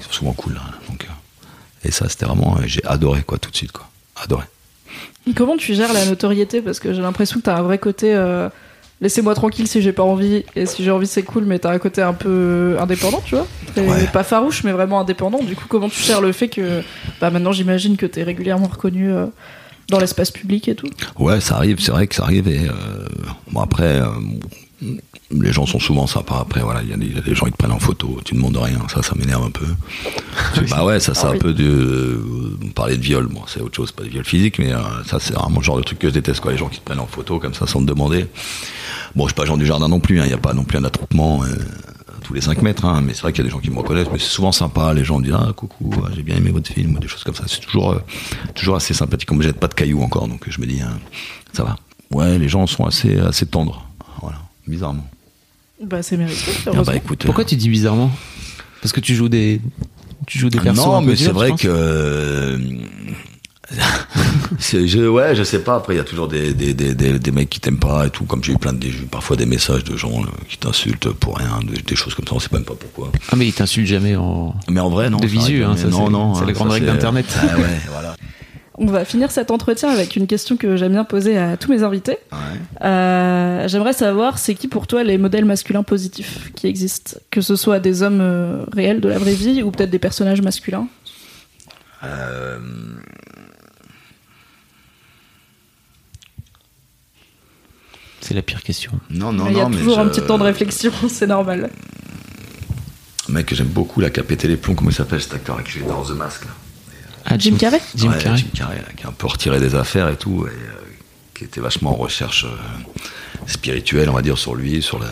ils 0.00 0.04
sont 0.06 0.12
souvent 0.12 0.32
cool 0.32 0.56
hein, 0.60 0.70
donc 0.88 1.06
et 1.84 1.90
ça 1.90 2.08
c'était 2.08 2.26
vraiment 2.26 2.58
j'ai 2.66 2.84
adoré 2.84 3.22
quoi 3.22 3.38
tout 3.38 3.50
de 3.50 3.56
suite 3.56 3.72
quoi. 3.72 3.88
Adoré 4.22 4.44
Comment 5.36 5.56
tu 5.56 5.74
gères 5.74 5.92
la 5.92 6.04
notoriété 6.06 6.60
Parce 6.60 6.80
que 6.80 6.92
j'ai 6.92 7.02
l'impression 7.02 7.38
que 7.40 7.44
t'as 7.44 7.56
un 7.56 7.62
vrai 7.62 7.78
côté. 7.78 8.14
euh, 8.14 8.48
Laissez-moi 9.02 9.34
tranquille 9.34 9.66
si 9.66 9.80
j'ai 9.80 9.92
pas 9.94 10.02
envie, 10.02 10.44
et 10.54 10.66
si 10.66 10.84
j'ai 10.84 10.90
envie 10.90 11.06
c'est 11.06 11.22
cool, 11.22 11.44
mais 11.46 11.58
t'as 11.58 11.72
un 11.72 11.78
côté 11.78 12.02
un 12.02 12.12
peu 12.12 12.76
indépendant, 12.78 13.22
tu 13.24 13.34
vois 13.34 13.46
Ouais. 13.78 14.06
Pas 14.12 14.22
farouche, 14.24 14.62
mais 14.62 14.72
vraiment 14.72 15.00
indépendant. 15.00 15.42
Du 15.42 15.56
coup, 15.56 15.64
comment 15.70 15.88
tu 15.88 16.02
gères 16.02 16.20
le 16.20 16.32
fait 16.32 16.48
que. 16.48 16.82
Bah 17.18 17.30
maintenant, 17.30 17.52
j'imagine 17.52 17.96
que 17.96 18.04
t'es 18.04 18.22
régulièrement 18.24 18.66
reconnu 18.66 19.10
euh, 19.10 19.24
dans 19.88 19.98
l'espace 20.00 20.30
public 20.30 20.68
et 20.68 20.74
tout? 20.74 20.88
Ouais, 21.18 21.40
ça 21.40 21.54
arrive, 21.56 21.80
c'est 21.80 21.92
vrai 21.92 22.06
que 22.08 22.14
ça 22.14 22.24
arrive. 22.24 22.46
Et 22.48 22.58
euh, 22.68 22.72
bon 23.50 23.60
après, 23.62 24.00
les 25.30 25.52
gens 25.52 25.66
sont 25.66 25.78
souvent 25.78 26.06
sympas. 26.06 26.40
Après, 26.40 26.60
voilà, 26.62 26.82
il 26.82 26.88
y, 26.88 26.92
a 26.92 26.96
des- 26.96 27.06
il 27.06 27.14
y 27.14 27.18
a 27.18 27.22
des 27.22 27.34
gens 27.34 27.46
qui 27.46 27.52
te 27.52 27.56
prennent 27.56 27.72
en 27.72 27.78
photo, 27.78 28.18
tu 28.24 28.34
ne 28.34 28.40
demandes 28.40 28.56
rien. 28.56 28.80
Ça, 28.92 29.02
ça 29.02 29.12
m'énerve 29.16 29.44
un 29.44 29.50
peu. 29.50 29.66
bah 30.70 30.84
ouais, 30.84 31.00
ça, 31.00 31.14
c'est 31.14 31.26
Ah 31.26 31.30
un 31.30 31.32
oui. 31.32 31.38
peu 31.38 31.52
de 31.52 31.64
euh, 31.64 32.58
parler 32.74 32.96
de 32.96 33.02
viol. 33.02 33.26
Bon, 33.26 33.42
c'est 33.46 33.60
autre 33.60 33.76
chose, 33.76 33.92
pas 33.92 34.02
de 34.04 34.08
viol 34.08 34.24
physique, 34.24 34.58
mais 34.58 34.72
euh, 34.72 34.78
ça, 35.06 35.18
c'est 35.20 35.34
vraiment 35.34 35.58
le 35.58 35.64
genre 35.64 35.76
de 35.76 35.82
truc 35.82 35.98
que 35.98 36.08
je 36.08 36.14
déteste. 36.14 36.40
Quoi, 36.40 36.52
les 36.52 36.58
gens 36.58 36.68
qui 36.68 36.80
te 36.80 36.84
prennent 36.84 37.00
en 37.00 37.06
photo 37.06 37.38
comme 37.38 37.54
ça 37.54 37.66
sans 37.66 37.80
te 37.80 37.86
demander. 37.86 38.26
Bon, 39.14 39.24
je 39.24 39.28
suis 39.28 39.34
pas 39.34 39.44
Jean 39.44 39.56
du 39.56 39.66
Jardin 39.66 39.88
non 39.88 40.00
plus. 40.00 40.20
hein, 40.20 40.24
Il 40.24 40.28
n'y 40.28 40.34
a 40.34 40.38
pas 40.38 40.54
non 40.54 40.64
plus 40.64 40.78
un 40.78 40.84
attroupement. 40.84 41.42
euh, 41.44 41.48
tous 42.22 42.34
les 42.34 42.42
5 42.42 42.60
mètres, 42.62 42.84
hein, 42.84 43.00
mais 43.04 43.12
c'est 43.14 43.22
vrai 43.22 43.32
qu'il 43.32 43.42
y 43.42 43.46
a 43.46 43.48
des 43.48 43.50
gens 43.50 43.58
qui 43.60 43.70
me 43.70 43.78
reconnaissent, 43.78 44.08
mais 44.12 44.18
c'est 44.18 44.28
souvent 44.28 44.52
sympa, 44.52 44.92
les 44.94 45.04
gens 45.04 45.18
disent 45.20 45.34
ah 45.34 45.52
coucou, 45.56 45.90
ah, 46.04 46.10
j'ai 46.14 46.22
bien 46.22 46.36
aimé 46.36 46.50
votre 46.50 46.70
film, 46.70 46.94
ou 46.94 46.98
des 47.00 47.08
choses 47.08 47.24
comme 47.24 47.34
ça, 47.34 47.44
c'est 47.48 47.60
toujours, 47.60 47.92
euh, 47.92 47.98
toujours 48.54 48.76
assez 48.76 48.92
sympathique, 48.94 49.26
comme 49.26 49.40
je 49.42 49.48
jette 49.48 49.58
pas 49.58 49.66
de 49.68 49.74
cailloux 49.74 50.02
encore, 50.02 50.28
donc 50.28 50.44
je 50.48 50.60
me 50.60 50.66
dis 50.66 50.80
hein, 50.80 50.98
ça 51.54 51.64
va. 51.64 51.76
Ouais, 52.12 52.38
les 52.38 52.48
gens 52.48 52.66
sont 52.68 52.84
assez, 52.84 53.18
assez 53.18 53.46
tendres, 53.46 53.84
bizarrement. 54.70 55.06
Bah, 55.84 56.02
c'est 56.02 56.16
mérité, 56.16 56.52
Ah 56.66 56.82
bah 56.84 56.96
écoute, 56.96 57.24
Pourquoi 57.24 57.44
tu 57.44 57.56
dis 57.56 57.68
bizarrement? 57.68 58.10
Parce 58.82 58.92
que 58.92 59.00
tu 59.00 59.14
joues 59.14 59.28
des 59.28 59.60
tu 60.26 60.38
joues 60.38 60.50
des 60.50 60.58
euh, 60.58 60.62
persos 60.62 60.84
non, 60.86 61.00
mais 61.02 61.16
c'est 61.16 61.32
vrai 61.32 61.52
que 61.52 61.66
euh, 61.68 62.58
je, 64.60 65.08
ouais, 65.08 65.34
je 65.34 65.42
sais 65.42 65.60
pas. 65.60 65.76
Après, 65.76 65.94
il 65.94 65.96
y 65.96 66.00
a 66.00 66.04
toujours 66.04 66.28
des, 66.28 66.52
des, 66.54 66.74
des, 66.74 66.94
des, 66.94 67.18
des 67.18 67.30
mecs 67.30 67.48
qui 67.48 67.60
t'aiment 67.60 67.78
pas 67.78 68.06
et 68.06 68.10
tout. 68.10 68.24
Comme 68.24 68.42
j'ai 68.42 68.52
eu 68.52 68.58
plein 68.58 68.72
de, 68.72 68.86
eu 68.86 68.92
parfois 69.10 69.36
des 69.36 69.46
messages 69.46 69.84
de 69.84 69.96
gens 69.96 70.22
euh, 70.22 70.26
qui 70.48 70.58
t'insultent 70.58 71.10
pour 71.12 71.38
rien, 71.38 71.60
des, 71.66 71.80
des 71.80 71.96
choses 71.96 72.14
comme 72.14 72.26
ça. 72.26 72.34
On 72.34 72.40
sait 72.40 72.48
même 72.52 72.64
pas 72.64 72.74
pourquoi. 72.74 73.12
Ah 73.30 73.36
mais 73.36 73.46
ils 73.46 73.52
t'insultent 73.52 73.86
jamais 73.86 74.16
en 74.16 74.54
Mais 74.68 74.80
en 74.80 74.90
vrai, 74.90 75.08
non. 75.10 75.18
De 75.18 75.26
visu, 75.26 75.64
hein, 75.64 75.76
ça, 75.76 75.88
non, 75.88 76.06
c'est- 76.06 76.12
non. 76.12 76.34
c'est 76.34 76.40
la 76.44 76.48
hein, 76.48 76.52
grande 76.52 76.68
ça, 76.68 76.74
règle 76.74 76.86
d'Internet. 76.86 77.26
Ah 77.40 77.56
ouais, 77.58 77.80
voilà. 77.90 78.16
On 78.82 78.86
va 78.86 79.04
finir 79.04 79.30
cet 79.30 79.50
entretien 79.50 79.90
avec 79.90 80.16
une 80.16 80.26
question 80.26 80.56
que 80.56 80.74
j'aime 80.76 80.92
bien 80.92 81.04
poser 81.04 81.36
à 81.36 81.58
tous 81.58 81.70
mes 81.70 81.82
invités. 81.82 82.16
Ouais. 82.32 82.38
Euh, 82.86 83.68
J'aimerais 83.68 83.92
savoir, 83.92 84.38
c'est 84.38 84.54
qui 84.54 84.68
pour 84.68 84.86
toi 84.86 85.04
les 85.04 85.18
modèles 85.18 85.44
masculins 85.44 85.82
positifs 85.82 86.50
qui 86.54 86.66
existent? 86.66 87.18
Que 87.30 87.42
ce 87.42 87.56
soit 87.56 87.78
des 87.78 88.02
hommes 88.02 88.22
euh, 88.22 88.64
réels 88.72 89.00
de 89.02 89.08
la 89.10 89.18
vraie 89.18 89.34
vie 89.34 89.62
ou 89.62 89.70
peut-être 89.70 89.90
des 89.90 89.98
personnages 89.98 90.40
masculins? 90.40 90.88
Euh, 92.04 92.58
C'est 98.20 98.34
la 98.34 98.42
pire 98.42 98.62
question. 98.62 98.92
non, 99.10 99.32
non, 99.32 99.46
Il 99.48 99.56
y 99.56 99.60
a 99.60 99.64
non, 99.64 99.70
mais 99.70 99.76
toujours 99.78 99.98
un 99.98 100.04
je- 100.04 100.08
petit 100.10 100.22
temps 100.22 100.38
de 100.38 100.44
réflexion, 100.44 100.92
c'est 101.08 101.26
normal. 101.26 101.70
Un 103.28 103.32
mec 103.32 103.46
que 103.46 103.54
j'aime 103.54 103.68
beaucoup, 103.68 104.00
là, 104.00 104.10
qui 104.10 104.20
a 104.20 104.22
pété 104.22 104.48
les 104.48 104.56
plombs, 104.56 104.74
comment 104.74 104.90
il 104.90 104.94
s'appelle 104.96 105.20
cet 105.20 105.34
acteur 105.34 105.62
qui 105.64 105.72
joue 105.78 105.86
dans 105.86 106.02
The 106.02 106.10
Mask 106.10 106.44
là 106.44 106.50
Ah, 107.24 107.36
Jim 107.38 107.56
Carrey 107.58 107.80
Jim 107.94 108.10
Ouais, 108.10 108.18
Carrey. 108.18 108.38
Jim 108.38 108.46
Carrey, 108.54 108.76
là, 108.76 108.88
qui 108.96 109.04
a 109.04 109.08
un 109.08 109.12
peu 109.12 109.26
retiré 109.26 109.60
des 109.60 109.74
affaires 109.74 110.08
et 110.08 110.16
tout, 110.16 110.46
et 110.46 110.50
euh, 110.50 110.72
qui 111.34 111.44
était 111.44 111.60
vachement 111.60 111.92
en 111.92 111.96
recherche 111.96 112.44
euh, 112.44 113.44
spirituelle, 113.46 114.08
on 114.10 114.14
va 114.14 114.22
dire, 114.22 114.38
sur 114.38 114.54
lui, 114.54 114.82
sur 114.82 114.98
la, 114.98 115.10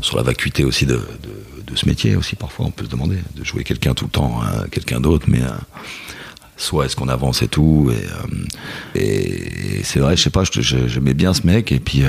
sur 0.00 0.16
la 0.16 0.22
vacuité 0.22 0.64
aussi 0.64 0.86
de, 0.86 0.94
de, 0.94 1.64
de 1.64 1.76
ce 1.76 1.86
métier 1.86 2.16
aussi. 2.16 2.36
Parfois, 2.36 2.66
on 2.66 2.70
peut 2.70 2.84
se 2.84 2.90
demander 2.90 3.18
de 3.34 3.44
jouer 3.44 3.64
quelqu'un 3.64 3.94
tout 3.94 4.04
le 4.04 4.10
temps, 4.10 4.40
hein, 4.42 4.64
quelqu'un 4.70 5.00
d'autre, 5.00 5.26
mais 5.28 5.42
euh, 5.42 5.48
soit 6.56 6.86
est-ce 6.86 6.96
qu'on 6.96 7.08
avance 7.08 7.42
et 7.42 7.48
tout, 7.48 7.90
et, 7.92 8.04
euh, 8.04 8.44
et, 8.94 9.78
et 9.80 9.84
c'est 9.84 10.00
vrai, 10.00 10.16
je 10.16 10.22
sais 10.22 10.30
pas, 10.30 10.44
j'aimais 10.44 11.14
bien 11.14 11.34
ce 11.34 11.46
mec, 11.46 11.72
et 11.72 11.80
puis. 11.80 12.02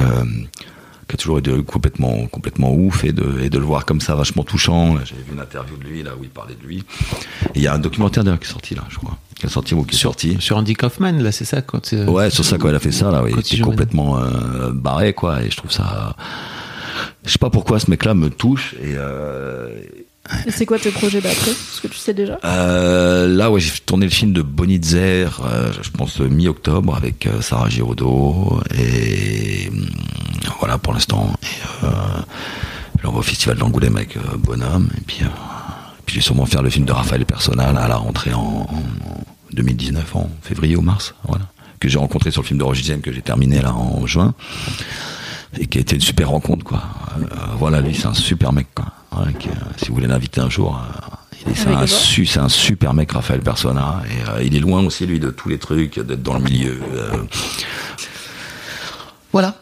Euh, 1.09 1.15
qui 1.15 1.15
a 1.15 1.17
toujours 1.17 1.39
été 1.39 1.51
complètement 1.63 2.27
complètement 2.27 2.73
ouf 2.73 3.03
et 3.03 3.11
de 3.11 3.39
et 3.41 3.49
de 3.49 3.57
le 3.57 3.65
voir 3.65 3.85
comme 3.85 4.01
ça 4.01 4.15
vachement 4.15 4.43
touchant. 4.43 4.95
J'avais 5.05 5.21
vu 5.23 5.33
une 5.33 5.39
interview 5.39 5.75
de 5.77 5.83
lui 5.83 6.03
là 6.03 6.11
où 6.19 6.23
il 6.23 6.29
parlait 6.29 6.55
de 6.55 6.65
lui. 6.65 6.83
Et 7.55 7.59
il 7.59 7.61
y 7.61 7.67
a 7.67 7.73
un 7.73 7.79
documentaire 7.79 8.23
d'ailleurs 8.23 8.39
qui 8.39 8.47
est 8.47 8.51
sorti 8.51 8.75
là 8.75 8.83
je 8.89 8.97
crois. 8.97 9.17
Qui 9.35 9.45
est 9.45 9.49
sorti 9.49 9.73
ou 9.73 9.83
qui 9.83 9.95
est 9.95 9.99
sorti. 9.99 10.37
Sur 10.39 10.57
Andy 10.57 10.73
Kaufman 10.75 11.13
là, 11.21 11.31
c'est 11.31 11.45
ça 11.45 11.61
quand 11.61 11.85
c'est- 11.85 12.03
Ouais, 12.05 12.29
sur 12.29 12.43
ça, 12.43 12.57
quand 12.57 12.67
elle 12.69 12.75
a 12.75 12.79
fait 12.79 12.91
ça, 12.91 13.09
là, 13.09 13.23
oui, 13.23 13.31
il 13.33 13.37
il 13.37 13.39
était 13.39 13.59
complètement 13.63 14.19
euh, 14.19 14.71
barré, 14.73 15.13
quoi, 15.13 15.41
et 15.43 15.49
je 15.49 15.55
trouve 15.55 15.71
ça. 15.71 16.15
Je 17.23 17.31
sais 17.31 17.37
pas 17.39 17.49
pourquoi 17.49 17.79
ce 17.79 17.89
mec-là 17.89 18.13
me 18.15 18.29
touche, 18.29 18.73
et 18.81 18.95
euh, 18.97 19.79
Et 20.45 20.51
c'est 20.51 20.65
quoi 20.65 20.77
tes 20.77 20.91
projets 20.91 21.21
d'après 21.21 21.51
Est-ce 21.51 21.81
que 21.81 21.87
tu 21.87 21.97
sais 21.97 22.13
déjà? 22.13 22.39
Euh, 22.43 23.27
là, 23.27 23.49
ouais, 23.49 23.59
j'ai 23.59 23.71
tourné 23.85 24.05
le 24.05 24.11
film 24.11 24.31
de 24.31 24.41
Bonitzer, 24.41 25.27
euh, 25.43 25.71
je 25.81 25.89
pense 25.89 26.21
euh, 26.21 26.27
mi-octobre, 26.27 26.95
avec 26.95 27.25
euh, 27.25 27.41
Sarah 27.41 27.69
Giraudot, 27.69 28.59
et 28.77 29.69
hum, 29.69 29.87
voilà 30.59 30.77
pour 30.77 30.93
l'instant. 30.93 31.33
Et, 31.41 31.85
là, 31.85 32.25
on 33.05 33.11
va 33.11 33.19
au 33.19 33.23
Festival 33.23 33.57
d'Angoulême 33.57 33.95
avec 33.95 34.17
Bonhomme, 34.37 34.89
et 34.97 35.01
puis, 35.01 35.21
puis 36.05 36.15
je 36.15 36.19
vais 36.19 36.23
sûrement 36.23 36.45
faire 36.45 36.61
le 36.61 36.69
film 36.69 36.85
de 36.85 36.91
Raphaël 36.91 37.25
Personnal 37.25 37.77
à 37.77 37.87
la 37.87 37.95
rentrée 37.95 38.33
en, 38.33 38.67
en 38.69 38.83
2019, 39.53 40.15
en 40.15 40.29
février 40.41 40.75
ou 40.75 40.81
mars, 40.81 41.15
voilà. 41.27 41.45
Que 41.79 41.87
j'ai 41.87 41.97
rencontré 41.97 42.29
sur 42.29 42.41
le 42.41 42.47
film 42.47 42.59
de 42.59 42.63
Roger 42.65 42.99
que 42.99 43.11
j'ai 43.13 43.21
terminé 43.21 43.61
là 43.61 43.73
en 43.73 44.05
juin 44.05 44.33
et 45.57 45.65
qui 45.65 45.77
a 45.77 45.81
été 45.81 45.95
une 45.95 46.01
super 46.01 46.29
rencontre 46.29 46.65
quoi. 46.65 46.83
Voilà, 47.57 47.79
lui 47.79 47.95
c'est 47.95 48.07
un 48.07 48.13
super 48.13 48.51
mec 48.51 48.67
quoi. 48.75 48.87
Qui, 49.39 49.49
euh, 49.49 49.51
si 49.77 49.87
vous 49.89 49.95
voulez 49.95 50.07
l'inviter 50.07 50.41
un 50.41 50.49
jour, 50.49 50.77
euh, 50.77 51.49
est, 51.51 51.55
c'est, 51.55 51.69
un, 51.69 51.87
su- 51.87 52.25
super 52.59 52.93
mec, 52.93 53.11
Raphaël 53.11 53.41
Persona, 53.41 54.01
et 54.09 54.29
euh, 54.29 54.43
il 54.43 54.55
est 54.55 54.59
loin 54.59 54.83
aussi 54.85 55.05
lui 55.05 55.19
de 55.19 55.29
tous 55.29 55.49
les 55.49 55.57
trucs, 55.57 55.99
d'être 55.99 56.23
dans 56.23 56.33
le 56.35 56.41
milieu. 56.43 56.79
euh. 56.93 57.11
Voilà. 59.31 59.55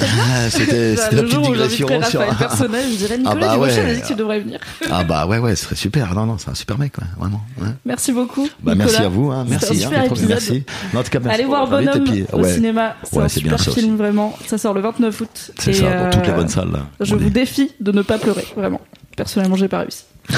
Ah, 0.00 0.48
c'était, 0.48 0.94
Bah, 0.96 1.02
la 1.12 1.22
petite 1.22 1.40
digression 1.42 1.86
j'inviterai 1.88 2.10
sur. 2.10 2.20
Raphaël 2.20 2.36
Personnel, 2.48 2.84
je 2.92 2.96
dirais 2.96 3.18
Nicolas 3.18 3.34
bah 3.46 3.52
Dubochet, 3.54 3.84
ouais. 3.84 4.00
que 4.00 4.06
tu 4.06 4.14
devrais 4.14 4.40
venir. 4.40 4.58
ah 4.90 5.04
bah 5.04 5.26
ouais 5.26 5.38
ouais, 5.38 5.54
ce 5.54 5.64
serait 5.64 5.76
super. 5.76 6.14
Non 6.14 6.24
non, 6.24 6.38
c'est 6.38 6.48
un 6.50 6.54
super 6.54 6.78
mec, 6.78 6.96
ouais, 6.98 7.04
vraiment. 7.18 7.42
ouais. 7.60 7.68
Merci 7.84 8.12
beaucoup. 8.12 8.48
Bah, 8.62 8.72
Nicolas. 8.72 8.74
merci 8.76 9.02
à 9.02 9.08
vous, 9.08 9.30
hein, 9.30 9.44
merci. 9.46 9.84
hein, 9.84 9.90
bien, 9.90 10.26
merci. 10.28 10.64
Non, 10.94 11.00
en 11.00 11.02
tout 11.02 11.10
cas, 11.10 11.20
merci 11.20 11.34
Allez 11.34 11.44
voir 11.44 11.68
Bonhomme 11.68 12.04
puis, 12.04 12.24
au 12.32 12.38
ouais. 12.40 12.54
cinéma, 12.54 12.96
c'est 13.04 13.16
un 13.18 13.20
bien 13.20 13.28
super 13.28 13.60
ça 13.60 13.70
film 13.72 13.88
aussi. 13.88 13.96
vraiment. 13.98 14.38
Ça 14.46 14.56
sort 14.56 14.72
le 14.72 14.80
29 14.80 15.20
août. 15.20 15.50
C'est 15.58 15.72
ça, 15.74 16.04
dans 16.04 16.10
toutes 16.10 16.26
les 16.26 16.32
bonnes 16.32 16.48
salles. 16.48 16.80
Je 17.00 17.14
vous 17.14 17.28
défie 17.30 17.70
de 17.80 17.92
ne 17.92 18.02
pas 18.02 18.18
pleurer, 18.18 18.46
vraiment. 18.56 18.80
Personnellement, 19.16 19.56
j'ai 19.56 19.68
pas 19.68 19.80
réussi. 19.80 20.04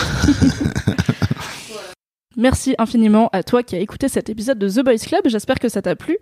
Merci 2.36 2.74
infiniment 2.78 3.30
à 3.32 3.44
toi 3.44 3.62
qui 3.62 3.76
as 3.76 3.78
écouté 3.78 4.08
cet 4.08 4.28
épisode 4.28 4.58
de 4.58 4.68
The 4.68 4.84
Boys 4.84 4.98
Club. 5.06 5.22
J'espère 5.26 5.60
que 5.60 5.68
ça 5.68 5.82
t'a 5.82 5.94
plu. 5.94 6.18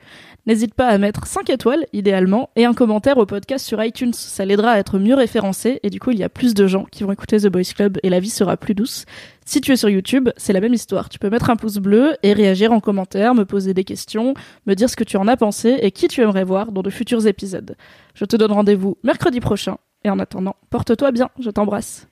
N'hésite 0.47 0.75
pas 0.75 0.89
à 0.89 0.99
mettre 0.99 1.27
5 1.27 1.49
étoiles, 1.49 1.87
idéalement, 1.95 2.51
et 2.55 2.67
un 2.67 2.75
commentaire 2.75 3.17
au 3.17 3.25
podcast 3.25 3.65
sur 3.65 3.83
iTunes. 3.83 4.13
Ça 4.13 4.45
l'aidera 4.45 4.73
à 4.73 4.79
être 4.79 4.99
mieux 4.99 5.15
référencé, 5.15 5.81
et 5.83 5.89
du 5.89 6.01
coup, 6.01 6.11
il 6.11 6.19
y 6.19 6.23
a 6.23 6.29
plus 6.29 6.53
de 6.53 6.67
gens 6.67 6.85
qui 6.85 7.03
vont 7.03 7.13
écouter 7.13 7.39
The 7.39 7.47
Boys 7.47 7.73
Club, 7.75 7.99
et 8.03 8.11
la 8.11 8.21
vie 8.21 8.29
sera 8.29 8.59
plus 8.59 8.75
douce. 8.75 9.07
Si 9.47 9.63
tu 9.63 9.73
es 9.73 9.77
sur 9.77 9.89
YouTube, 9.89 10.29
c'est 10.37 10.53
la 10.53 10.61
même 10.61 10.75
histoire. 10.75 11.09
Tu 11.09 11.19
peux 11.19 11.31
mettre 11.31 11.49
un 11.49 11.57
pouce 11.57 11.79
bleu 11.79 12.15
et 12.23 12.35
réagir 12.35 12.73
en 12.73 12.81
commentaire, 12.81 13.35
me 13.35 13.47
poser 13.47 13.73
des 13.73 13.85
questions, 13.85 14.35
me 14.67 14.75
dire 14.75 14.91
ce 14.91 14.97
que 14.97 15.05
tu 15.05 15.17
en 15.17 15.27
as 15.29 15.39
pensé 15.39 15.79
et 15.81 15.93
qui 15.93 16.09
tu 16.09 16.21
aimerais 16.21 16.45
voir 16.45 16.73
dans 16.73 16.83
de 16.83 16.91
futurs 16.91 17.27
épisodes. 17.27 17.75
Je 18.15 18.27
te 18.27 18.37
donne 18.37 18.53
rendez-vous 18.53 18.99
mercredi 19.03 19.41
prochain, 19.41 19.79
et 20.05 20.11
en 20.11 20.19
attendant, 20.19 20.57
porte-toi 20.69 21.11
bien, 21.11 21.31
je 21.41 21.49
t'embrasse. 21.49 22.12